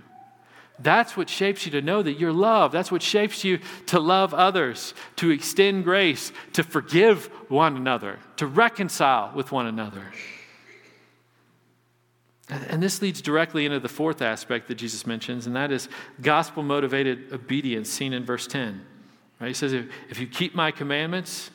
That's 0.78 1.16
what 1.16 1.30
shapes 1.30 1.64
you 1.64 1.72
to 1.72 1.82
know 1.82 2.02
that 2.02 2.18
you're 2.18 2.32
loved. 2.32 2.74
That's 2.74 2.92
what 2.92 3.02
shapes 3.02 3.44
you 3.44 3.60
to 3.86 3.98
love 3.98 4.34
others, 4.34 4.94
to 5.16 5.30
extend 5.30 5.84
grace, 5.84 6.32
to 6.52 6.62
forgive 6.62 7.26
one 7.48 7.76
another, 7.76 8.18
to 8.36 8.46
reconcile 8.46 9.32
with 9.34 9.52
one 9.52 9.66
another. 9.66 10.04
And 12.48 12.82
this 12.82 13.02
leads 13.02 13.20
directly 13.20 13.64
into 13.64 13.80
the 13.80 13.88
fourth 13.88 14.22
aspect 14.22 14.68
that 14.68 14.76
Jesus 14.76 15.06
mentions, 15.06 15.46
and 15.46 15.56
that 15.56 15.72
is 15.72 15.88
gospel 16.20 16.62
motivated 16.62 17.32
obedience, 17.32 17.90
seen 17.90 18.12
in 18.12 18.24
verse 18.24 18.46
10. 18.46 18.84
Right? 19.40 19.48
He 19.48 19.54
says, 19.54 19.72
If 19.72 20.20
you 20.20 20.26
keep 20.26 20.54
my 20.54 20.70
commandments, 20.70 21.50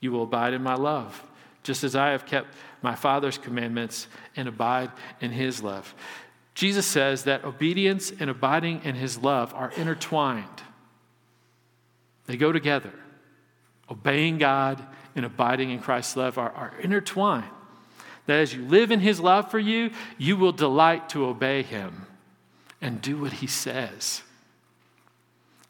you 0.00 0.12
will 0.12 0.22
abide 0.22 0.54
in 0.54 0.62
my 0.62 0.74
love, 0.74 1.20
just 1.64 1.82
as 1.82 1.96
I 1.96 2.10
have 2.10 2.24
kept 2.24 2.54
my 2.82 2.94
Father's 2.94 3.36
commandments 3.36 4.06
and 4.36 4.46
abide 4.46 4.92
in 5.20 5.32
his 5.32 5.60
love. 5.60 5.92
Jesus 6.58 6.86
says 6.86 7.22
that 7.22 7.44
obedience 7.44 8.10
and 8.18 8.28
abiding 8.28 8.82
in 8.82 8.96
his 8.96 9.16
love 9.18 9.54
are 9.54 9.70
intertwined, 9.76 10.44
they 12.26 12.36
go 12.36 12.50
together. 12.50 12.92
Obeying 13.88 14.38
God 14.38 14.84
and 15.14 15.24
abiding 15.24 15.70
in 15.70 15.78
Christ's 15.78 16.16
love 16.16 16.36
are, 16.36 16.50
are 16.50 16.74
intertwined 16.80 17.44
that 18.26 18.40
as 18.40 18.52
you 18.52 18.62
live 18.66 18.90
in 18.90 18.98
his 18.98 19.20
love 19.20 19.52
for 19.52 19.60
you, 19.60 19.92
you 20.18 20.36
will 20.36 20.50
delight 20.50 21.08
to 21.10 21.26
obey 21.26 21.62
him 21.62 22.06
and 22.82 23.00
do 23.00 23.18
what 23.18 23.34
he 23.34 23.46
says. 23.46 24.22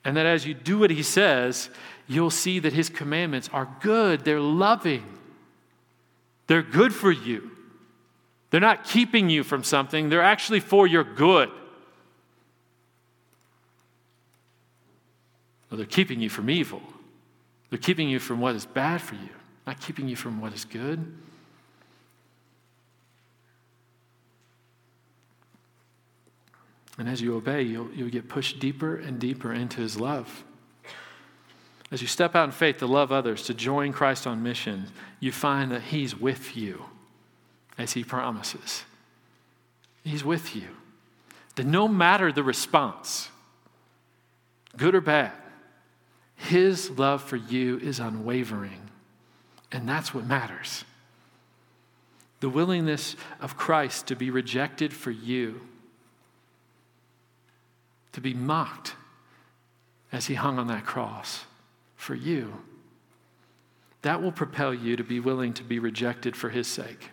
And 0.07 0.17
that 0.17 0.25
as 0.25 0.47
you 0.47 0.55
do 0.55 0.79
what 0.79 0.91
he 0.91 1.03
says, 1.03 1.69
you'll 2.07 2.31
see 2.31 2.61
that 2.61 2.73
his 2.73 2.89
commandments 2.89 3.51
are 3.53 3.69
good, 3.83 4.25
they're 4.25 4.41
loving, 4.41 5.05
they're 6.47 6.63
good 6.63 6.95
for 6.95 7.13
you. 7.13 7.58
They're 8.51 8.61
not 8.61 8.85
keeping 8.85 9.29
you 9.29 9.45
from 9.45 9.63
something, 9.63 10.09
they're 10.09 10.23
actually 10.23 10.61
for 10.61 10.87
your 10.87 11.05
good. 11.05 11.51
Well, 15.71 15.77
they're 15.77 15.87
keeping 15.87 16.21
you 16.21 16.31
from 16.31 16.49
evil. 16.49 16.81
They're 17.69 17.79
keeping 17.79 18.09
you 18.09 18.19
from 18.19 18.41
what 18.41 18.55
is 18.55 18.65
bad 18.65 19.03
for 19.03 19.17
you, 19.17 19.29
not 19.67 19.81
keeping 19.81 20.09
you 20.09 20.17
from 20.17 20.41
what 20.41 20.55
is 20.55 20.65
good. 20.65 21.15
And 26.97 27.09
as 27.09 27.21
you 27.21 27.37
obey, 27.37 27.63
you'll, 27.63 27.91
you'll 27.93 28.09
get 28.09 28.29
pushed 28.29 28.59
deeper 28.59 28.97
and 28.97 29.21
deeper 29.21 29.53
into 29.53 29.81
his 29.81 30.01
love. 30.01 30.43
As 31.93 32.01
you 32.01 32.09
step 32.09 32.35
out 32.35 32.45
in 32.45 32.51
faith 32.51 32.79
to 32.79 32.87
love 32.87 33.13
others, 33.13 33.43
to 33.45 33.55
join 33.55 33.93
Christ 33.93 34.27
on 34.27 34.43
mission, 34.43 34.87
you 35.21 35.31
find 35.31 35.71
that 35.71 35.83
he's 35.83 36.19
with 36.19 36.57
you 36.57 36.87
as 37.79 37.93
he 37.93 38.05
promises. 38.05 38.85
He's 40.05 40.25
with 40.25 40.55
you. 40.55 40.69
That 41.55 41.67
no 41.67 41.89
matter 41.89 42.31
the 42.33 42.43
response, 42.43 43.31
good 44.77 44.95
or 44.95 45.01
bad, 45.01 45.33
his 46.37 46.91
love 46.91 47.23
for 47.23 47.37
you 47.37 47.79
is 47.79 47.99
unwavering. 47.99 48.91
And 49.73 49.89
that's 49.89 50.13
what 50.13 50.27
matters. 50.27 50.85
The 52.41 52.49
willingness 52.49 53.17
of 53.41 53.57
Christ 53.57 54.07
to 54.09 54.17
be 54.17 54.31
rejected 54.31 54.93
for 54.93 55.11
you 55.11 55.61
to 58.13 58.21
be 58.21 58.35
mocked 58.35 58.97
as 60.11 60.27
he 60.27 60.35
hung 60.35 60.59
on 60.59 60.67
that 60.67 60.85
cross 60.85 61.45
for 61.95 62.17
you. 62.17 62.53
That 64.03 64.23
will 64.23 64.33
propel 64.33 64.75
you 64.75 64.97
to 64.97 65.05
be 65.05 65.21
willing 65.21 65.53
to 65.55 65.63
be 65.63 65.79
rejected 65.79 66.35
for 66.37 66.49
his 66.49 66.67
sake. 66.67 67.11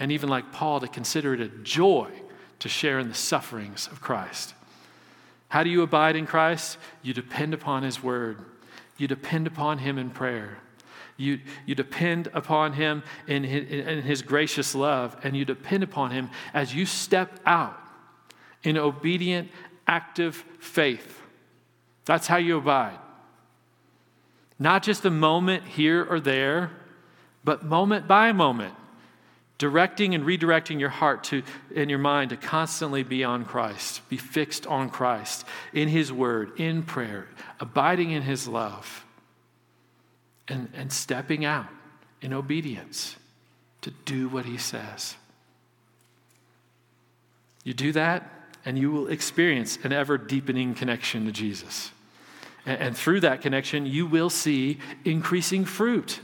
And 0.00 0.10
even 0.10 0.28
like 0.28 0.50
Paul, 0.50 0.80
to 0.80 0.88
consider 0.88 1.34
it 1.34 1.40
a 1.40 1.48
joy 1.48 2.08
to 2.58 2.68
share 2.68 2.98
in 2.98 3.08
the 3.08 3.14
sufferings 3.14 3.86
of 3.86 4.00
Christ. 4.00 4.54
How 5.48 5.62
do 5.62 5.70
you 5.70 5.82
abide 5.82 6.16
in 6.16 6.26
Christ? 6.26 6.78
You 7.02 7.12
depend 7.12 7.54
upon 7.54 7.82
his 7.82 8.02
word, 8.02 8.38
you 8.96 9.06
depend 9.06 9.46
upon 9.46 9.78
him 9.78 9.98
in 9.98 10.10
prayer. 10.10 10.58
You, 11.16 11.38
you 11.66 11.74
depend 11.74 12.30
upon 12.32 12.72
him 12.72 13.02
in 13.26 13.44
his, 13.44 13.68
in 13.68 14.00
his 14.00 14.22
gracious 14.22 14.74
love, 14.74 15.14
and 15.22 15.36
you 15.36 15.44
depend 15.44 15.82
upon 15.82 16.12
him 16.12 16.30
as 16.54 16.74
you 16.74 16.86
step 16.86 17.38
out 17.44 17.78
in 18.62 18.78
obedient 18.78 19.50
active 19.86 20.42
faith. 20.60 21.20
That's 22.06 22.26
how 22.26 22.38
you 22.38 22.56
abide. 22.56 22.98
Not 24.58 24.82
just 24.82 25.04
a 25.04 25.10
moment 25.10 25.64
here 25.64 26.06
or 26.08 26.20
there, 26.20 26.70
but 27.44 27.66
moment 27.66 28.08
by 28.08 28.32
moment, 28.32 28.74
directing 29.60 30.14
and 30.14 30.24
redirecting 30.24 30.80
your 30.80 30.88
heart 30.88 31.22
to 31.22 31.42
and 31.76 31.90
your 31.90 31.98
mind 31.98 32.30
to 32.30 32.36
constantly 32.36 33.02
be 33.02 33.22
on 33.22 33.44
Christ, 33.44 34.00
be 34.08 34.16
fixed 34.16 34.66
on 34.66 34.88
Christ, 34.88 35.44
in 35.74 35.86
His 35.86 36.10
Word, 36.10 36.58
in 36.58 36.82
prayer, 36.82 37.28
abiding 37.60 38.10
in 38.10 38.22
His 38.22 38.48
love, 38.48 39.04
and, 40.48 40.70
and 40.74 40.90
stepping 40.90 41.44
out 41.44 41.66
in 42.22 42.32
obedience 42.32 43.16
to 43.82 43.90
do 44.06 44.30
what 44.30 44.46
He 44.46 44.56
says. 44.56 45.14
You 47.62 47.74
do 47.74 47.92
that, 47.92 48.30
and 48.64 48.78
you 48.78 48.90
will 48.90 49.08
experience 49.08 49.78
an 49.84 49.92
ever 49.92 50.16
deepening 50.16 50.74
connection 50.74 51.26
to 51.26 51.32
Jesus. 51.32 51.90
And, 52.64 52.80
and 52.80 52.96
through 52.96 53.20
that 53.20 53.42
connection, 53.42 53.84
you 53.84 54.06
will 54.06 54.30
see 54.30 54.78
increasing 55.04 55.66
fruit. 55.66 56.20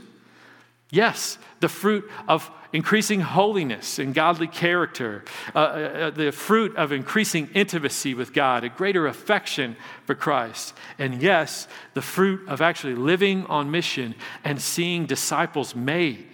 Yes, 0.89 1.37
the 1.59 1.69
fruit 1.69 2.09
of 2.27 2.49
increasing 2.73 3.21
holiness 3.21 3.99
and 3.99 4.13
godly 4.13 4.47
character, 4.47 5.23
uh, 5.55 5.57
uh, 5.57 5.61
uh, 5.61 6.09
the 6.09 6.31
fruit 6.31 6.75
of 6.75 6.91
increasing 6.91 7.49
intimacy 7.53 8.13
with 8.13 8.33
God, 8.33 8.63
a 8.63 8.69
greater 8.69 9.07
affection 9.07 9.75
for 10.05 10.15
Christ. 10.15 10.73
And 10.99 11.21
yes, 11.21 11.67
the 11.93 12.01
fruit 12.01 12.47
of 12.47 12.61
actually 12.61 12.95
living 12.95 13.45
on 13.45 13.71
mission 13.71 14.15
and 14.43 14.61
seeing 14.61 15.05
disciples 15.05 15.75
made, 15.75 16.27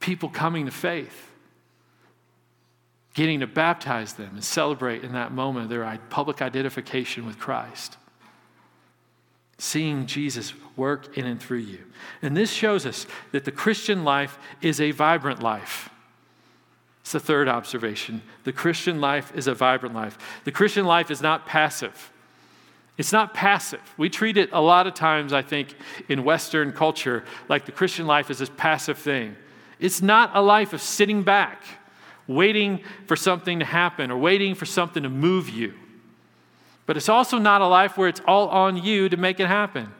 people 0.00 0.28
coming 0.28 0.66
to 0.66 0.72
faith 0.72 1.26
getting 3.16 3.40
to 3.40 3.46
baptize 3.46 4.12
them 4.12 4.28
and 4.34 4.44
celebrate 4.44 5.02
in 5.02 5.14
that 5.14 5.32
moment 5.32 5.70
their 5.70 5.98
public 6.10 6.42
identification 6.42 7.24
with 7.24 7.38
Christ. 7.38 7.96
Seeing 9.58 10.06
Jesus 10.06 10.52
work 10.76 11.16
in 11.16 11.26
and 11.26 11.40
through 11.40 11.58
you. 11.58 11.78
And 12.22 12.36
this 12.36 12.52
shows 12.52 12.84
us 12.84 13.06
that 13.32 13.44
the 13.44 13.52
Christian 13.52 14.04
life 14.04 14.38
is 14.60 14.80
a 14.80 14.90
vibrant 14.90 15.42
life. 15.42 15.90
It's 17.00 17.12
the 17.12 17.20
third 17.20 17.48
observation. 17.48 18.20
The 18.44 18.52
Christian 18.52 19.00
life 19.00 19.32
is 19.34 19.46
a 19.46 19.54
vibrant 19.54 19.94
life. 19.94 20.18
The 20.44 20.52
Christian 20.52 20.84
life 20.84 21.10
is 21.10 21.22
not 21.22 21.46
passive. 21.46 22.12
It's 22.98 23.12
not 23.12 23.34
passive. 23.34 23.80
We 23.96 24.08
treat 24.08 24.36
it 24.36 24.50
a 24.52 24.60
lot 24.60 24.86
of 24.86 24.94
times, 24.94 25.32
I 25.32 25.42
think, 25.42 25.74
in 26.08 26.24
Western 26.24 26.72
culture, 26.72 27.24
like 27.48 27.64
the 27.64 27.72
Christian 27.72 28.06
life 28.06 28.30
is 28.30 28.38
this 28.38 28.50
passive 28.56 28.98
thing. 28.98 29.36
It's 29.78 30.02
not 30.02 30.30
a 30.34 30.40
life 30.40 30.72
of 30.72 30.80
sitting 30.82 31.22
back 31.22 31.62
waiting 32.26 32.82
for 33.06 33.16
something 33.16 33.60
to 33.60 33.64
happen 33.64 34.10
or 34.10 34.18
waiting 34.18 34.54
for 34.54 34.66
something 34.66 35.02
to 35.02 35.08
move 35.08 35.48
you. 35.48 35.74
But 36.86 36.96
it's 36.96 37.08
also 37.08 37.38
not 37.38 37.60
a 37.60 37.66
life 37.66 37.98
where 37.98 38.08
it's 38.08 38.22
all 38.26 38.48
on 38.48 38.76
you 38.76 39.08
to 39.08 39.16
make 39.16 39.40
it 39.40 39.48
happen. 39.48 39.92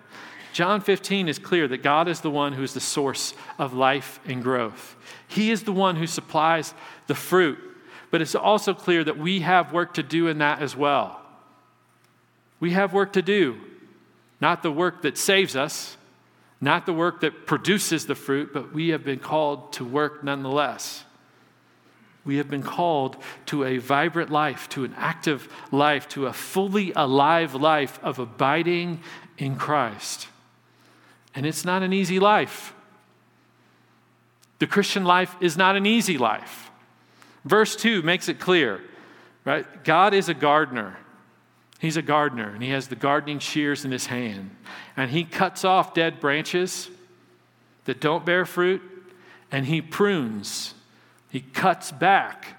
John 0.53 0.81
15 0.81 1.29
is 1.29 1.39
clear 1.39 1.69
that 1.69 1.83
God 1.83 2.09
is 2.09 2.21
the 2.21 2.31
one 2.31 2.55
who 2.55 2.63
is 2.63 2.73
the 2.73 2.81
source 2.81 3.35
of 3.59 3.75
life 3.75 4.21
and 4.25 4.43
growth. 4.43 4.97
He 5.29 5.51
is 5.51 5.65
the 5.65 5.73
one 5.73 5.97
who 5.97 6.07
supplies 6.07 6.73
the 7.09 7.15
fruit. 7.15 7.59
But 8.11 8.23
it's 8.23 8.35
also 8.35 8.73
clear 8.73 9.05
that 9.05 9.19
we 9.19 9.41
have 9.41 9.73
work 9.73 9.95
to 9.95 10.03
do 10.03 10.29
in 10.29 10.39
that 10.39 10.63
as 10.63 10.77
well. 10.77 11.21
We 12.61 12.71
have 12.71 12.95
work 12.95 13.13
to 13.15 13.23
do, 13.23 13.61
not 14.41 14.63
the 14.63 14.73
work 14.73 15.03
that 15.03 15.19
saves 15.19 15.57
us, 15.57 15.97
not 16.61 16.87
the 16.87 16.93
work 16.93 17.21
that 17.21 17.47
produces 17.47 18.07
the 18.07 18.15
fruit, 18.15 18.55
but 18.55 18.73
we 18.73 18.89
have 18.89 19.05
been 19.05 19.19
called 19.19 19.75
to 19.75 19.85
work 19.85 20.25
nonetheless. 20.25 21.05
We 22.27 22.37
have 22.39 22.51
been 22.51 22.65
called 22.65 23.17
to 23.47 23.65
a 23.65 23.79
vibrant 23.79 24.31
life, 24.31 24.69
to 24.71 24.85
an 24.85 24.95
active 24.99 25.49
life, 25.71 26.09
to 26.11 26.27
a 26.27 26.33
fully 26.33 26.93
alive 26.95 27.55
life 27.55 28.01
of 28.03 28.19
abiding 28.19 29.01
in 29.39 29.57
Christ. 29.57 30.27
And 31.35 31.47
it's 31.47 31.65
not 31.65 31.83
an 31.83 31.93
easy 31.93 32.19
life. 32.19 32.75
The 34.59 34.67
Christian 34.67 35.05
life 35.05 35.37
is 35.41 35.57
not 35.57 35.77
an 35.77 35.87
easy 35.87 36.19
life. 36.19 36.71
Verse 37.45 37.77
2 37.77 38.03
makes 38.03 38.29
it 38.29 38.41
clear, 38.41 38.81
right? 39.45 39.85
God 39.85 40.13
is 40.13 40.29
a 40.29 40.35
gardener. 40.35 40.97
He's 41.79 41.97
a 41.97 42.03
gardener, 42.03 42.49
and 42.49 42.63
he 42.63 42.71
has 42.71 42.89
the 42.89 42.97
gardening 42.97 43.39
shears 43.39 43.85
in 43.85 43.93
his 43.93 44.07
hand. 44.07 44.51
And 44.97 45.11
he 45.11 45.25
cuts 45.25 45.65
off 45.65 45.95
dead 45.95 46.19
branches 46.19 46.91
that 47.85 48.01
don't 48.01 48.27
bear 48.27 48.45
fruit, 48.45 48.83
and 49.53 49.67
he 49.67 49.81
prunes 49.81 50.75
he 51.37 51.43
cuts 51.43 51.93
back 51.93 52.57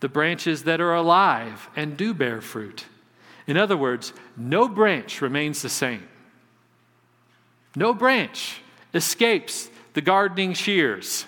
the 0.00 0.08
branches 0.08 0.62
that 0.64 0.80
are 0.80 0.94
alive 0.94 1.68
and 1.76 1.98
do 1.98 2.14
bear 2.14 2.40
fruit. 2.40 2.86
In 3.46 3.58
other 3.58 3.76
words, 3.76 4.14
no 4.38 4.68
branch 4.68 5.20
remains 5.20 5.60
the 5.60 5.68
same. 5.68 6.08
No 7.74 7.92
branch 7.92 8.62
escapes 8.94 9.68
the 9.92 10.00
gardening 10.00 10.54
shears. 10.54 11.26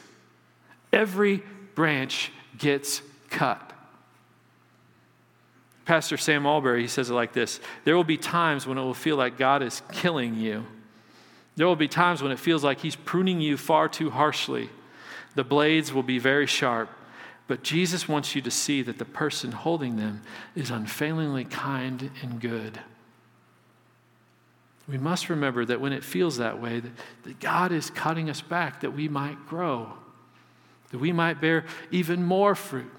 Every 0.91 1.43
branch 1.75 2.33
gets 2.57 3.03
cut. 3.29 3.75
Pastor 5.85 6.17
Sam 6.17 6.47
Allberry, 6.47 6.81
he 6.81 6.89
says 6.89 7.11
it 7.11 7.13
like 7.13 7.35
this 7.35 7.61
There 7.85 7.97
will 7.97 8.03
be 8.03 8.17
times 8.17 8.67
when 8.67 8.79
it 8.79 8.83
will 8.83 8.95
feel 8.95 9.17
like 9.17 9.37
God 9.37 9.63
is 9.63 9.83
killing 9.93 10.37
you. 10.37 10.65
There 11.57 11.67
will 11.67 11.77
be 11.77 11.87
times 11.87 12.23
when 12.23 12.33
it 12.33 12.39
feels 12.39 12.65
like 12.65 12.81
He's 12.81 12.97
pruning 12.97 13.43
you 13.43 13.59
far 13.59 13.91
too 13.91 14.09
harshly. 14.09 14.71
The 15.35 15.45
blades 15.45 15.93
will 15.93 16.03
be 16.03 16.19
very 16.19 16.47
sharp. 16.47 16.91
But 17.47 17.63
Jesus 17.63 18.07
wants 18.07 18.35
you 18.35 18.43
to 18.43 18.51
see 18.51 18.83
that 18.83 18.99
the 18.99 19.07
person 19.07 19.53
holding 19.53 19.97
them 19.97 20.23
is 20.55 20.71
unfailingly 20.71 21.47
kind 21.47 22.11
and 22.23 22.41
good. 22.41 22.79
We 24.87 24.99
must 24.99 25.29
remember 25.29 25.65
that 25.65 25.81
when 25.81 25.93
it 25.93 26.05
feels 26.05 26.39
that 26.39 26.61
way, 26.61 26.81
that, 26.81 26.93
that 27.25 27.41
God 27.41 27.73
is 27.73 27.91
cutting 27.91 28.31
us 28.31 28.41
back 28.41 28.81
that 28.81 28.93
we 28.93 29.09
might 29.09 29.47
grow, 29.47 29.93
that 30.91 30.99
we 30.99 31.13
might 31.13 31.41
bear 31.41 31.65
even 31.91 32.23
more 32.23 32.55
fruit, 32.55 32.91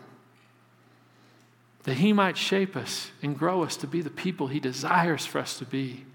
that 1.83 1.95
He 1.95 2.13
might 2.13 2.37
shape 2.37 2.75
us 2.75 3.11
and 3.21 3.37
grow 3.37 3.63
us 3.63 3.75
to 3.77 3.87
be 3.87 4.01
the 4.01 4.09
people 4.09 4.47
He 4.47 4.59
desires 4.59 5.25
for 5.25 5.39
us 5.39 5.57
to 5.59 5.65
be, 5.65 6.05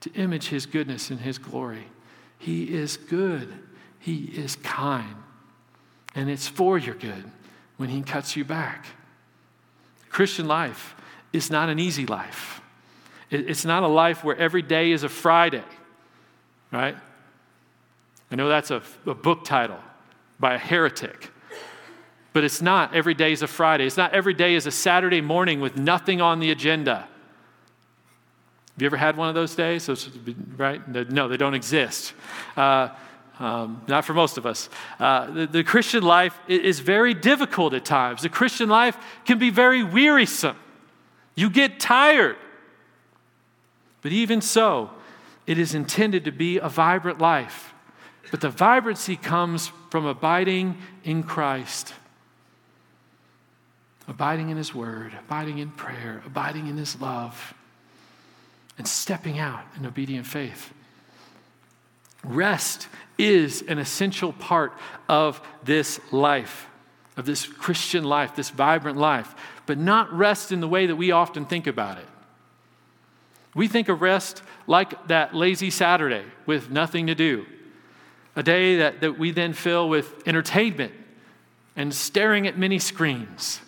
to 0.00 0.12
image 0.12 0.48
His 0.48 0.66
goodness 0.66 1.10
and 1.10 1.20
His 1.20 1.38
glory. 1.38 1.86
He 2.38 2.72
is 2.72 2.96
good, 2.96 3.52
He 4.02 4.24
is 4.34 4.56
kind. 4.56 5.14
And 6.14 6.28
it's 6.28 6.48
for 6.48 6.76
your 6.76 6.96
good 6.96 7.24
when 7.76 7.88
He 7.88 8.02
cuts 8.02 8.36
you 8.36 8.44
back. 8.44 8.84
Christian 10.10 10.46
life 10.46 10.94
is 11.32 11.50
not 11.50 11.68
an 11.68 11.78
easy 11.78 12.04
life. 12.04 12.60
It's 13.30 13.64
not 13.64 13.84
a 13.84 13.88
life 13.88 14.22
where 14.22 14.36
every 14.36 14.60
day 14.60 14.90
is 14.90 15.04
a 15.04 15.08
Friday, 15.08 15.62
right? 16.70 16.96
I 18.30 18.34
know 18.34 18.48
that's 18.48 18.70
a, 18.70 18.82
a 19.06 19.14
book 19.14 19.44
title 19.44 19.78
by 20.38 20.54
a 20.54 20.58
heretic. 20.58 21.30
But 22.32 22.44
it's 22.44 22.60
not 22.60 22.94
every 22.94 23.14
day 23.14 23.32
is 23.32 23.42
a 23.42 23.46
Friday. 23.46 23.86
It's 23.86 23.96
not 23.96 24.12
every 24.12 24.34
day 24.34 24.54
is 24.54 24.66
a 24.66 24.70
Saturday 24.70 25.20
morning 25.20 25.60
with 25.60 25.76
nothing 25.76 26.20
on 26.20 26.40
the 26.40 26.50
agenda. 26.50 27.08
Have 28.72 28.82
you 28.82 28.86
ever 28.86 28.96
had 28.96 29.16
one 29.16 29.28
of 29.28 29.34
those 29.34 29.54
days? 29.54 29.88
right? 30.56 31.10
No, 31.10 31.28
they 31.28 31.36
don't 31.36 31.54
exist. 31.54 32.14
Uh, 32.56 32.88
um, 33.42 33.82
not 33.88 34.04
for 34.04 34.14
most 34.14 34.38
of 34.38 34.46
us. 34.46 34.68
Uh, 35.00 35.30
the, 35.30 35.46
the 35.46 35.64
Christian 35.64 36.02
life 36.02 36.38
is 36.46 36.78
very 36.78 37.12
difficult 37.12 37.74
at 37.74 37.84
times. 37.84 38.22
The 38.22 38.28
Christian 38.28 38.68
life 38.68 38.96
can 39.24 39.38
be 39.38 39.50
very 39.50 39.82
wearisome. 39.82 40.56
You 41.34 41.50
get 41.50 41.80
tired. 41.80 42.36
But 44.00 44.12
even 44.12 44.40
so, 44.40 44.90
it 45.46 45.58
is 45.58 45.74
intended 45.74 46.24
to 46.24 46.32
be 46.32 46.58
a 46.58 46.68
vibrant 46.68 47.18
life. 47.18 47.74
But 48.30 48.40
the 48.40 48.48
vibrancy 48.48 49.16
comes 49.16 49.72
from 49.90 50.06
abiding 50.06 50.78
in 51.04 51.22
Christ, 51.24 51.94
abiding 54.06 54.50
in 54.50 54.56
His 54.56 54.74
Word, 54.74 55.12
abiding 55.26 55.58
in 55.58 55.70
prayer, 55.70 56.22
abiding 56.24 56.68
in 56.68 56.76
His 56.76 57.00
love, 57.00 57.54
and 58.78 58.86
stepping 58.86 59.38
out 59.38 59.64
in 59.76 59.84
obedient 59.84 60.26
faith. 60.26 60.72
Rest 62.24 62.88
is 63.18 63.62
an 63.62 63.78
essential 63.78 64.32
part 64.32 64.72
of 65.08 65.40
this 65.62 66.00
life, 66.12 66.66
of 67.16 67.26
this 67.26 67.46
Christian 67.46 68.04
life, 68.04 68.34
this 68.34 68.50
vibrant 68.50 68.98
life, 68.98 69.34
but 69.66 69.78
not 69.78 70.12
rest 70.12 70.52
in 70.52 70.60
the 70.60 70.68
way 70.68 70.86
that 70.86 70.96
we 70.96 71.12
often 71.12 71.44
think 71.44 71.66
about 71.66 71.98
it. 71.98 72.06
We 73.54 73.68
think 73.68 73.88
of 73.88 74.00
rest 74.00 74.42
like 74.66 75.08
that 75.08 75.34
lazy 75.34 75.70
Saturday 75.70 76.24
with 76.46 76.70
nothing 76.70 77.08
to 77.08 77.14
do, 77.14 77.46
a 78.34 78.42
day 78.42 78.76
that, 78.76 79.00
that 79.00 79.18
we 79.18 79.30
then 79.30 79.52
fill 79.52 79.88
with 79.88 80.26
entertainment 80.26 80.92
and 81.76 81.94
staring 81.94 82.46
at 82.46 82.58
many 82.58 82.78
screens. 82.78 83.60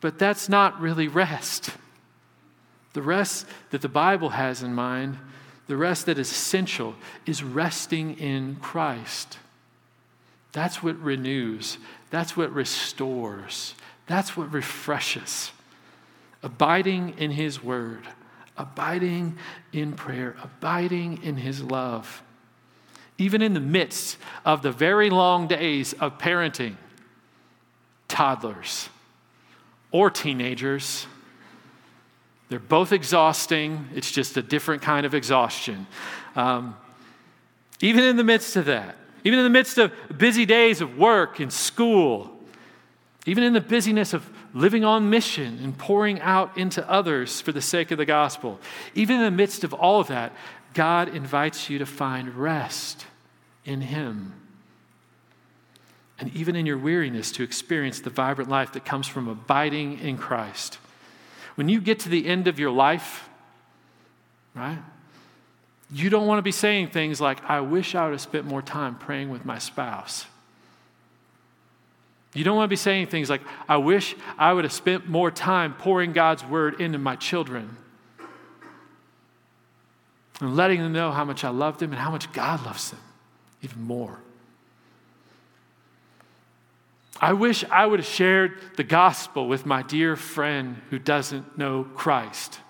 But 0.00 0.18
that's 0.18 0.48
not 0.48 0.80
really 0.80 1.08
rest. 1.08 1.70
The 2.92 3.02
rest 3.02 3.46
that 3.70 3.82
the 3.82 3.88
Bible 3.88 4.30
has 4.30 4.62
in 4.62 4.74
mind 4.74 5.18
the 5.68 5.76
rest 5.76 6.06
that 6.06 6.18
is 6.18 6.30
essential 6.30 6.96
is 7.26 7.42
resting 7.44 8.18
in 8.18 8.56
Christ. 8.56 9.38
That's 10.52 10.82
what 10.82 10.98
renews, 11.00 11.78
that's 12.10 12.36
what 12.36 12.52
restores, 12.52 13.74
that's 14.06 14.36
what 14.36 14.52
refreshes. 14.52 15.52
Abiding 16.42 17.14
in 17.18 17.32
His 17.32 17.62
Word, 17.62 18.08
abiding 18.56 19.36
in 19.72 19.92
prayer, 19.92 20.36
abiding 20.42 21.22
in 21.22 21.36
His 21.36 21.62
love. 21.62 22.22
Even 23.18 23.42
in 23.42 23.52
the 23.52 23.60
midst 23.60 24.16
of 24.44 24.62
the 24.62 24.72
very 24.72 25.10
long 25.10 25.48
days 25.48 25.92
of 25.94 26.18
parenting, 26.18 26.76
toddlers 28.06 28.88
or 29.90 30.08
teenagers, 30.08 31.06
they're 32.48 32.58
both 32.58 32.92
exhausting. 32.92 33.88
It's 33.94 34.10
just 34.10 34.36
a 34.36 34.42
different 34.42 34.82
kind 34.82 35.04
of 35.04 35.14
exhaustion. 35.14 35.86
Um, 36.34 36.76
even 37.80 38.04
in 38.04 38.16
the 38.16 38.24
midst 38.24 38.56
of 38.56 38.64
that, 38.66 38.96
even 39.24 39.38
in 39.38 39.44
the 39.44 39.50
midst 39.50 39.78
of 39.78 39.92
busy 40.16 40.46
days 40.46 40.80
of 40.80 40.96
work 40.96 41.40
and 41.40 41.52
school, 41.52 42.30
even 43.26 43.44
in 43.44 43.52
the 43.52 43.60
busyness 43.60 44.14
of 44.14 44.28
living 44.54 44.84
on 44.84 45.10
mission 45.10 45.58
and 45.62 45.76
pouring 45.76 46.20
out 46.20 46.56
into 46.56 46.88
others 46.90 47.40
for 47.40 47.52
the 47.52 47.60
sake 47.60 47.90
of 47.90 47.98
the 47.98 48.06
gospel, 48.06 48.58
even 48.94 49.16
in 49.16 49.22
the 49.22 49.30
midst 49.30 49.64
of 49.64 49.74
all 49.74 50.00
of 50.00 50.08
that, 50.08 50.32
God 50.72 51.14
invites 51.14 51.68
you 51.68 51.78
to 51.78 51.86
find 51.86 52.34
rest 52.34 53.06
in 53.64 53.82
Him. 53.82 54.32
And 56.18 56.34
even 56.34 56.56
in 56.56 56.66
your 56.66 56.78
weariness, 56.78 57.30
to 57.32 57.42
experience 57.42 58.00
the 58.00 58.10
vibrant 58.10 58.50
life 58.50 58.72
that 58.72 58.84
comes 58.84 59.06
from 59.06 59.28
abiding 59.28 60.00
in 60.00 60.16
Christ. 60.16 60.78
When 61.58 61.68
you 61.68 61.80
get 61.80 61.98
to 62.00 62.08
the 62.08 62.24
end 62.24 62.46
of 62.46 62.60
your 62.60 62.70
life, 62.70 63.28
right? 64.54 64.78
You 65.90 66.08
don't 66.08 66.28
want 66.28 66.38
to 66.38 66.42
be 66.42 66.52
saying 66.52 66.90
things 66.90 67.20
like, 67.20 67.42
I 67.50 67.62
wish 67.62 67.96
I 67.96 68.04
would 68.04 68.12
have 68.12 68.20
spent 68.20 68.44
more 68.44 68.62
time 68.62 68.94
praying 68.94 69.28
with 69.28 69.44
my 69.44 69.58
spouse. 69.58 70.26
You 72.32 72.44
don't 72.44 72.54
want 72.54 72.68
to 72.68 72.72
be 72.72 72.76
saying 72.76 73.08
things 73.08 73.28
like, 73.28 73.40
I 73.68 73.78
wish 73.78 74.14
I 74.38 74.52
would 74.52 74.62
have 74.62 74.72
spent 74.72 75.08
more 75.08 75.32
time 75.32 75.74
pouring 75.74 76.12
God's 76.12 76.44
word 76.44 76.80
into 76.80 76.96
my 76.96 77.16
children 77.16 77.76
and 80.40 80.54
letting 80.54 80.80
them 80.80 80.92
know 80.92 81.10
how 81.10 81.24
much 81.24 81.42
I 81.42 81.48
love 81.48 81.78
them 81.78 81.90
and 81.90 82.00
how 82.00 82.12
much 82.12 82.32
God 82.32 82.64
loves 82.64 82.92
them 82.92 83.00
even 83.62 83.82
more. 83.82 84.20
I 87.20 87.32
wish 87.32 87.64
I 87.64 87.84
would 87.84 88.00
have 88.00 88.08
shared 88.08 88.58
the 88.76 88.84
gospel 88.84 89.48
with 89.48 89.66
my 89.66 89.82
dear 89.82 90.14
friend 90.14 90.80
who 90.90 90.98
doesn't 90.98 91.58
know 91.58 91.84
Christ. 91.94 92.60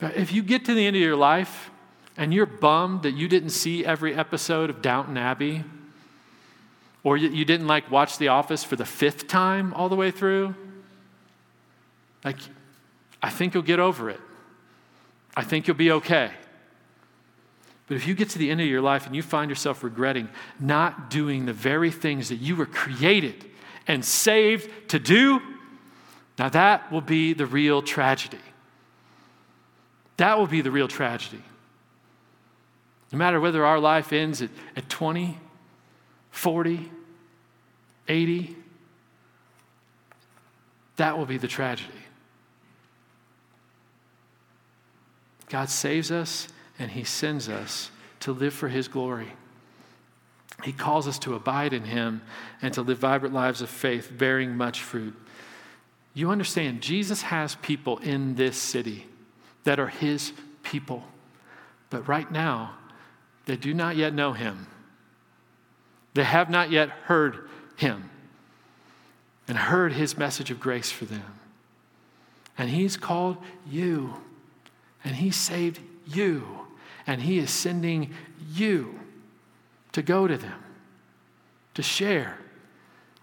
If 0.00 0.32
you 0.32 0.42
get 0.42 0.64
to 0.66 0.74
the 0.74 0.86
end 0.86 0.96
of 0.96 1.02
your 1.02 1.16
life 1.16 1.70
and 2.16 2.32
you're 2.32 2.46
bummed 2.46 3.02
that 3.02 3.12
you 3.12 3.28
didn't 3.28 3.50
see 3.50 3.84
every 3.84 4.14
episode 4.14 4.70
of 4.70 4.80
Downton 4.80 5.18
Abbey, 5.18 5.64
or 7.02 7.16
you 7.16 7.44
didn't 7.44 7.66
like 7.66 7.90
watch 7.90 8.18
The 8.18 8.28
Office 8.28 8.62
for 8.62 8.76
the 8.76 8.84
fifth 8.84 9.26
time 9.26 9.74
all 9.74 9.88
the 9.88 9.96
way 9.96 10.10
through, 10.10 10.54
like, 12.24 12.36
I 13.22 13.30
think 13.30 13.54
you'll 13.54 13.62
get 13.62 13.80
over 13.80 14.08
it. 14.10 14.20
I 15.36 15.42
think 15.42 15.66
you'll 15.66 15.76
be 15.76 15.90
okay. 15.92 16.30
But 17.90 17.96
if 17.96 18.06
you 18.06 18.14
get 18.14 18.28
to 18.30 18.38
the 18.38 18.52
end 18.52 18.60
of 18.60 18.68
your 18.68 18.80
life 18.80 19.06
and 19.06 19.16
you 19.16 19.22
find 19.22 19.50
yourself 19.50 19.82
regretting 19.82 20.28
not 20.60 21.10
doing 21.10 21.46
the 21.46 21.52
very 21.52 21.90
things 21.90 22.28
that 22.28 22.36
you 22.36 22.54
were 22.54 22.64
created 22.64 23.44
and 23.88 24.04
saved 24.04 24.70
to 24.90 25.00
do, 25.00 25.42
now 26.38 26.50
that 26.50 26.92
will 26.92 27.00
be 27.00 27.32
the 27.32 27.46
real 27.46 27.82
tragedy. 27.82 28.38
That 30.18 30.38
will 30.38 30.46
be 30.46 30.60
the 30.60 30.70
real 30.70 30.86
tragedy. 30.86 31.42
No 33.10 33.18
matter 33.18 33.40
whether 33.40 33.66
our 33.66 33.80
life 33.80 34.12
ends 34.12 34.40
at, 34.40 34.50
at 34.76 34.88
20, 34.88 35.36
40, 36.30 36.92
80, 38.06 38.56
that 40.94 41.18
will 41.18 41.26
be 41.26 41.38
the 41.38 41.48
tragedy. 41.48 41.90
God 45.48 45.68
saves 45.68 46.12
us 46.12 46.46
and 46.80 46.90
He 46.90 47.04
sends 47.04 47.48
us 47.48 47.92
to 48.18 48.32
live 48.32 48.52
for 48.52 48.68
His 48.68 48.88
glory. 48.88 49.32
He 50.64 50.72
calls 50.72 51.06
us 51.06 51.18
to 51.20 51.34
abide 51.34 51.72
in 51.72 51.84
Him 51.84 52.22
and 52.60 52.74
to 52.74 52.82
live 52.82 52.98
vibrant 52.98 53.32
lives 53.32 53.62
of 53.62 53.70
faith, 53.70 54.10
bearing 54.12 54.56
much 54.56 54.80
fruit. 54.82 55.14
You 56.12 56.30
understand, 56.30 56.80
Jesus 56.80 57.22
has 57.22 57.54
people 57.54 57.98
in 57.98 58.34
this 58.34 58.56
city 58.56 59.06
that 59.62 59.78
are 59.78 59.86
His 59.86 60.32
people, 60.64 61.04
but 61.88 62.08
right 62.08 62.30
now, 62.30 62.74
they 63.46 63.56
do 63.56 63.72
not 63.72 63.96
yet 63.96 64.12
know 64.12 64.32
Him. 64.32 64.66
They 66.14 66.24
have 66.24 66.50
not 66.50 66.70
yet 66.72 66.88
heard 66.88 67.48
him 67.80 68.10
and 69.48 69.56
heard 69.56 69.92
his 69.92 70.16
message 70.16 70.50
of 70.50 70.60
grace 70.60 70.90
for 70.90 71.06
them. 71.06 71.38
And 72.56 72.70
he's 72.70 72.96
called 72.96 73.38
you, 73.68 74.14
and 75.02 75.16
he 75.16 75.30
saved 75.30 75.80
you, 76.06 76.66
and 77.06 77.22
he 77.22 77.38
is 77.38 77.50
sending 77.50 78.14
you 78.52 78.98
to 79.92 80.02
go 80.02 80.26
to 80.26 80.36
them, 80.36 80.62
to 81.74 81.82
share 81.82 82.38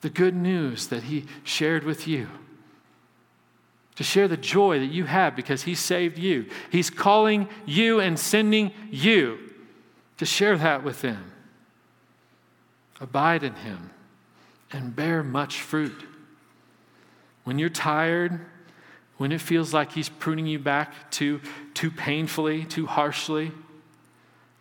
the 0.01 0.09
good 0.09 0.35
news 0.35 0.87
that 0.87 1.03
he 1.03 1.25
shared 1.43 1.83
with 1.83 2.07
you 2.07 2.27
to 3.97 4.03
share 4.03 4.27
the 4.27 4.37
joy 4.37 4.79
that 4.79 4.85
you 4.85 5.05
have 5.05 5.35
because 5.35 5.63
He 5.63 5.73
saved 5.73 6.19
you. 6.19 6.45
He's 6.71 6.91
calling 6.91 7.49
you 7.65 7.99
and 7.99 8.17
sending 8.17 8.71
you 8.91 9.39
to 10.17 10.25
share 10.25 10.55
that 10.55 10.83
with 10.83 11.01
them. 11.01 11.31
Abide 13.01 13.43
in 13.43 13.55
Him 13.55 13.89
and 14.71 14.95
bear 14.95 15.23
much 15.23 15.61
fruit. 15.61 15.99
When 17.43 17.57
you're 17.57 17.69
tired, 17.69 18.39
when 19.17 19.31
it 19.31 19.41
feels 19.41 19.73
like 19.73 19.93
He's 19.93 20.09
pruning 20.09 20.45
you 20.45 20.59
back 20.59 21.09
too, 21.09 21.41
too 21.73 21.89
painfully, 21.89 22.65
too 22.65 22.85
harshly, 22.85 23.51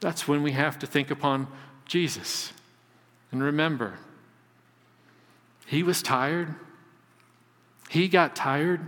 that's 0.00 0.28
when 0.28 0.42
we 0.42 0.52
have 0.52 0.78
to 0.80 0.86
think 0.86 1.10
upon 1.10 1.48
Jesus. 1.86 2.52
And 3.32 3.42
remember, 3.42 3.98
He 5.66 5.82
was 5.82 6.02
tired. 6.02 6.54
He 7.88 8.08
got 8.08 8.36
tired. 8.36 8.80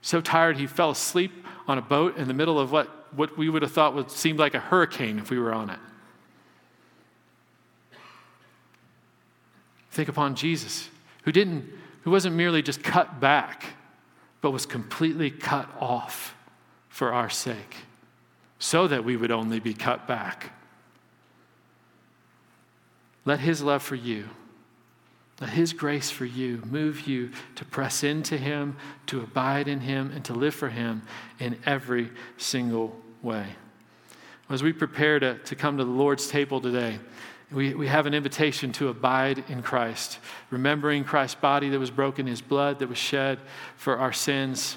So 0.00 0.20
tired, 0.20 0.58
he 0.58 0.66
fell 0.66 0.90
asleep 0.90 1.32
on 1.66 1.78
a 1.78 1.82
boat 1.82 2.16
in 2.18 2.28
the 2.28 2.34
middle 2.34 2.58
of 2.58 2.70
what, 2.70 3.14
what 3.14 3.38
we 3.38 3.48
would 3.48 3.62
have 3.62 3.72
thought 3.72 3.94
would 3.94 4.10
seem 4.10 4.36
like 4.36 4.54
a 4.54 4.60
hurricane 4.60 5.18
if 5.18 5.30
we 5.30 5.38
were 5.38 5.52
on 5.52 5.70
it. 5.70 5.78
Think 9.90 10.08
upon 10.08 10.34
Jesus, 10.34 10.90
who 11.22 11.32
didn't, 11.32 11.70
who 12.02 12.10
wasn't 12.10 12.36
merely 12.36 12.62
just 12.62 12.82
cut 12.82 13.20
back, 13.20 13.64
but 14.40 14.50
was 14.50 14.66
completely 14.66 15.30
cut 15.30 15.70
off 15.80 16.34
for 16.90 17.12
our 17.12 17.30
sake, 17.30 17.76
so 18.64 18.88
that 18.88 19.04
we 19.04 19.16
would 19.16 19.30
only 19.30 19.60
be 19.60 19.74
cut 19.74 20.06
back. 20.06 20.52
Let 23.24 23.40
his 23.40 23.62
love 23.62 23.82
for 23.82 23.94
you 23.94 24.28
let 25.40 25.50
His 25.50 25.72
grace 25.72 26.10
for 26.10 26.24
you 26.24 26.62
move 26.64 27.08
you 27.08 27.30
to 27.56 27.64
press 27.64 28.04
into 28.04 28.38
Him, 28.38 28.76
to 29.06 29.20
abide 29.20 29.66
in 29.66 29.80
Him, 29.80 30.12
and 30.14 30.24
to 30.26 30.32
live 30.32 30.54
for 30.54 30.68
Him 30.68 31.02
in 31.40 31.58
every 31.66 32.10
single 32.36 32.96
way. 33.22 33.46
As 34.48 34.62
we 34.62 34.72
prepare 34.72 35.18
to, 35.18 35.38
to 35.38 35.56
come 35.56 35.78
to 35.78 35.84
the 35.84 35.90
Lord's 35.90 36.28
table 36.28 36.60
today, 36.60 36.98
we, 37.50 37.74
we 37.74 37.88
have 37.88 38.06
an 38.06 38.14
invitation 38.14 38.72
to 38.72 38.88
abide 38.88 39.44
in 39.48 39.62
Christ, 39.62 40.18
remembering 40.50 41.04
Christ's 41.04 41.36
body 41.36 41.68
that 41.70 41.78
was 41.78 41.90
broken, 41.90 42.26
His 42.26 42.40
blood 42.40 42.78
that 42.78 42.88
was 42.88 42.98
shed 42.98 43.40
for 43.76 43.98
our 43.98 44.12
sins. 44.12 44.76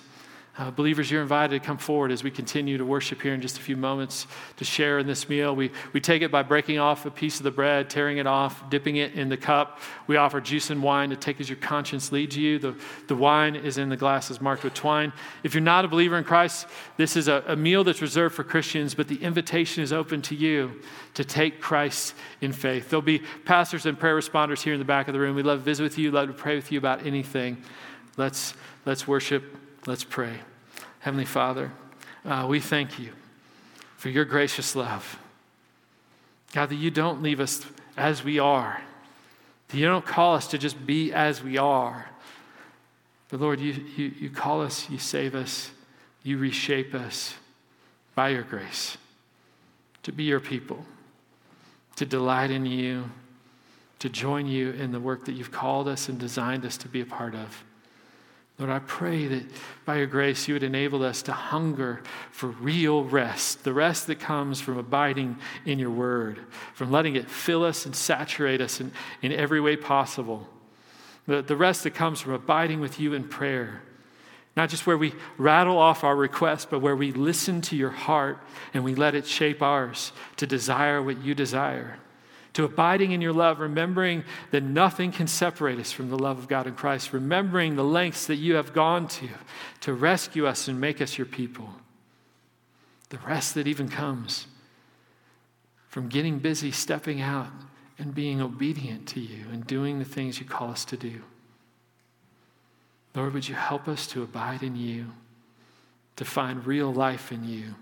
Uh, 0.57 0.71
believers, 0.71 1.11
you're 1.11 1.21
invited 1.21 1.61
to 1.61 1.63
come 1.63 1.77
forward 1.77 2.11
as 2.11 2.23
we 2.23 2.31
continue 2.31 2.79
to 2.79 2.85
worship 2.85 3.21
here 3.21 3.35
in 3.35 3.39
just 3.39 3.59
a 3.59 3.61
few 3.61 3.77
moments 3.77 4.25
to 4.55 4.65
share 4.65 4.97
in 4.97 5.05
this 5.05 5.29
meal. 5.29 5.55
We, 5.55 5.71
we 5.93 6.01
take 6.01 6.23
it 6.23 6.31
by 6.31 6.41
breaking 6.41 6.79
off 6.79 7.05
a 7.05 7.11
piece 7.11 7.37
of 7.37 7.43
the 7.43 7.51
bread, 7.51 7.91
tearing 7.91 8.17
it 8.17 8.25
off, 8.25 8.67
dipping 8.71 8.95
it 8.95 9.13
in 9.13 9.29
the 9.29 9.37
cup. 9.37 9.79
We 10.07 10.17
offer 10.17 10.41
juice 10.41 10.71
and 10.71 10.81
wine 10.81 11.11
to 11.11 11.15
take 11.15 11.39
as 11.39 11.47
your 11.47 11.59
conscience 11.59 12.11
leads 12.11 12.35
you. 12.35 12.57
The, 12.57 12.75
the 13.05 13.15
wine 13.15 13.55
is 13.55 13.77
in 13.77 13.89
the 13.89 13.97
glasses 13.97 14.41
marked 14.41 14.63
with 14.63 14.73
twine. 14.73 15.13
If 15.43 15.53
you're 15.53 15.61
not 15.61 15.85
a 15.85 15.87
believer 15.87 16.17
in 16.17 16.23
Christ, 16.23 16.65
this 16.97 17.15
is 17.15 17.27
a, 17.27 17.43
a 17.45 17.55
meal 17.55 17.83
that's 17.83 18.01
reserved 18.01 18.33
for 18.33 18.43
Christians, 18.43 18.95
but 18.95 19.07
the 19.07 19.21
invitation 19.21 19.83
is 19.83 19.93
open 19.93 20.23
to 20.23 20.35
you 20.35 20.81
to 21.13 21.23
take 21.23 21.61
Christ 21.61 22.15
in 22.41 22.51
faith. 22.51 22.89
There'll 22.89 23.03
be 23.03 23.21
pastors 23.45 23.85
and 23.85 23.99
prayer 23.99 24.17
responders 24.17 24.63
here 24.63 24.73
in 24.73 24.79
the 24.79 24.85
back 24.85 25.07
of 25.07 25.13
the 25.13 25.19
room. 25.19 25.35
We'd 25.35 25.45
love 25.45 25.59
to 25.59 25.65
visit 25.65 25.83
with 25.83 25.99
you, 25.99 26.09
love 26.09 26.29
to 26.29 26.33
pray 26.33 26.55
with 26.55 26.71
you 26.71 26.79
about 26.79 27.05
anything. 27.05 27.57
Let's, 28.17 28.55
let's 28.87 29.07
worship 29.07 29.43
Let's 29.87 30.03
pray. 30.03 30.41
Heavenly 30.99 31.23
Father, 31.23 31.71
uh, 32.25 32.45
we 32.49 32.59
thank 32.59 32.99
you 32.99 33.11
for 33.95 34.09
your 34.09 34.25
gracious 34.25 34.75
love. 34.75 35.17
God, 36.51 36.67
that 36.71 36.75
you 36.75 36.91
don't 36.91 37.23
leave 37.23 37.39
us 37.39 37.65
as 37.95 38.21
we 38.21 38.37
are, 38.37 38.81
that 39.69 39.77
you 39.77 39.85
don't 39.85 40.05
call 40.05 40.35
us 40.35 40.47
to 40.47 40.57
just 40.57 40.85
be 40.85 41.13
as 41.13 41.41
we 41.41 41.57
are. 41.57 42.09
But 43.29 43.39
Lord, 43.39 43.61
you, 43.61 43.73
you, 43.95 44.11
you 44.19 44.29
call 44.29 44.61
us, 44.61 44.89
you 44.89 44.97
save 44.97 45.33
us, 45.35 45.71
you 46.21 46.37
reshape 46.37 46.93
us 46.93 47.35
by 48.13 48.29
your 48.29 48.43
grace 48.43 48.97
to 50.03 50.11
be 50.11 50.25
your 50.25 50.41
people, 50.41 50.83
to 51.95 52.05
delight 52.05 52.51
in 52.51 52.65
you, 52.65 53.09
to 53.99 54.09
join 54.09 54.47
you 54.47 54.71
in 54.71 54.91
the 54.91 54.99
work 54.99 55.23
that 55.25 55.31
you've 55.31 55.51
called 55.51 55.87
us 55.87 56.09
and 56.09 56.19
designed 56.19 56.65
us 56.65 56.75
to 56.75 56.89
be 56.89 56.99
a 56.99 57.05
part 57.05 57.33
of. 57.33 57.63
Lord, 58.59 58.71
I 58.71 58.79
pray 58.79 59.27
that 59.27 59.43
by 59.85 59.97
your 59.97 60.07
grace 60.07 60.47
you 60.47 60.55
would 60.55 60.63
enable 60.63 61.03
us 61.03 61.21
to 61.23 61.31
hunger 61.31 62.01
for 62.31 62.47
real 62.47 63.03
rest, 63.03 63.63
the 63.63 63.73
rest 63.73 64.07
that 64.07 64.19
comes 64.19 64.59
from 64.59 64.79
abiding 64.79 65.37
in 65.65 65.77
your 65.77 65.91
word, 65.91 66.39
from 66.73 66.91
letting 66.91 67.15
it 67.15 67.29
fill 67.29 67.63
us 67.63 67.85
and 67.85 67.95
saturate 67.95 68.59
us 68.59 68.81
in, 68.81 68.91
in 69.21 69.31
every 69.31 69.61
way 69.61 69.75
possible. 69.75 70.47
The, 71.27 71.43
the 71.43 71.55
rest 71.55 71.83
that 71.83 71.93
comes 71.93 72.19
from 72.19 72.33
abiding 72.33 72.79
with 72.79 72.99
you 72.99 73.13
in 73.13 73.27
prayer, 73.27 73.83
not 74.55 74.69
just 74.69 74.87
where 74.87 74.97
we 74.97 75.13
rattle 75.37 75.77
off 75.77 76.03
our 76.03 76.15
requests, 76.15 76.65
but 76.65 76.79
where 76.79 76.95
we 76.95 77.11
listen 77.11 77.61
to 77.61 77.75
your 77.75 77.91
heart 77.91 78.39
and 78.73 78.83
we 78.83 78.95
let 78.95 79.13
it 79.13 79.27
shape 79.27 79.61
ours 79.61 80.13
to 80.37 80.47
desire 80.47 81.03
what 81.03 81.21
you 81.21 81.35
desire 81.35 81.99
to 82.57 82.63
abiding 82.63 83.11
in 83.11 83.21
your 83.21 83.33
love, 83.33 83.59
remembering 83.59 84.23
that 84.49 84.63
nothing 84.63 85.11
can 85.11 85.27
separate 85.27 85.77
us 85.77 85.91
from 85.91 86.09
the 86.09 86.17
love 86.17 86.39
of 86.39 86.47
God 86.47 86.65
in 86.65 86.73
Christ, 86.73 87.13
remembering 87.13 87.75
the 87.75 87.83
lengths 87.83 88.25
that 88.25 88.37
you 88.37 88.55
have 88.55 88.73
gone 88.73 89.07
to 89.09 89.29
to 89.81 89.93
rescue 89.93 90.47
us 90.47 90.67
and 90.67 90.81
make 90.81 90.99
us 90.99 91.19
your 91.19 91.27
people. 91.27 91.69
The 93.09 93.19
rest 93.19 93.53
that 93.53 93.67
even 93.67 93.89
comes 93.89 94.47
from 95.87 96.09
getting 96.09 96.39
busy, 96.39 96.71
stepping 96.71 97.21
out, 97.21 97.49
and 97.99 98.15
being 98.15 98.41
obedient 98.41 99.07
to 99.09 99.19
you 99.19 99.45
and 99.51 99.67
doing 99.67 99.99
the 99.99 100.05
things 100.05 100.39
you 100.39 100.47
call 100.47 100.71
us 100.71 100.83
to 100.85 100.97
do. 100.97 101.21
Lord, 103.13 103.35
would 103.35 103.47
you 103.47 103.53
help 103.53 103.87
us 103.87 104.07
to 104.07 104.23
abide 104.23 104.63
in 104.63 104.75
you, 104.75 105.11
to 106.15 106.25
find 106.25 106.65
real 106.65 106.91
life 106.91 107.31
in 107.31 107.47
you? 107.47 107.75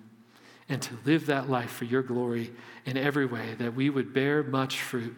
And 0.67 0.81
to 0.81 0.97
live 1.05 1.27
that 1.27 1.49
life 1.49 1.71
for 1.71 1.85
your 1.85 2.01
glory 2.01 2.51
in 2.85 2.97
every 2.97 3.25
way, 3.25 3.55
that 3.55 3.75
we 3.75 3.89
would 3.89 4.13
bear 4.13 4.43
much 4.43 4.81
fruit, 4.81 5.15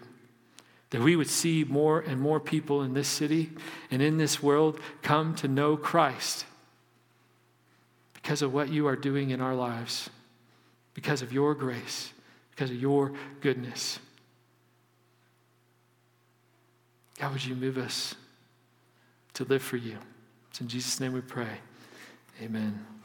that 0.90 1.02
we 1.02 1.16
would 1.16 1.30
see 1.30 1.64
more 1.64 2.00
and 2.00 2.20
more 2.20 2.40
people 2.40 2.82
in 2.82 2.94
this 2.94 3.08
city 3.08 3.52
and 3.92 4.02
in 4.02 4.18
this 4.18 4.42
world 4.44 4.80
come 5.02 5.36
to 5.36 5.48
know 5.48 5.78
Christ 5.78 6.46
because 8.14 8.42
of 8.42 8.54
what 8.54 8.70
you 8.70 8.88
are 8.88 8.96
doing 8.96 9.30
in 9.30 9.40
our 9.40 9.56
lives, 9.56 10.10
because 10.94 11.22
of 11.22 11.32
your 11.32 11.56
grace, 11.56 12.12
because 12.52 12.70
of 12.70 12.76
your 12.76 13.14
goodness. 13.40 14.00
God, 17.20 17.32
would 17.32 17.46
you 17.46 17.56
move 17.56 17.78
us 17.78 18.16
to 19.34 19.44
live 19.46 19.62
for 19.62 19.78
you? 19.78 19.98
It's 20.50 20.62
in 20.62 20.68
Jesus' 20.68 21.00
name 21.00 21.14
we 21.14 21.22
pray. 21.22 21.60
Amen. 22.42 22.97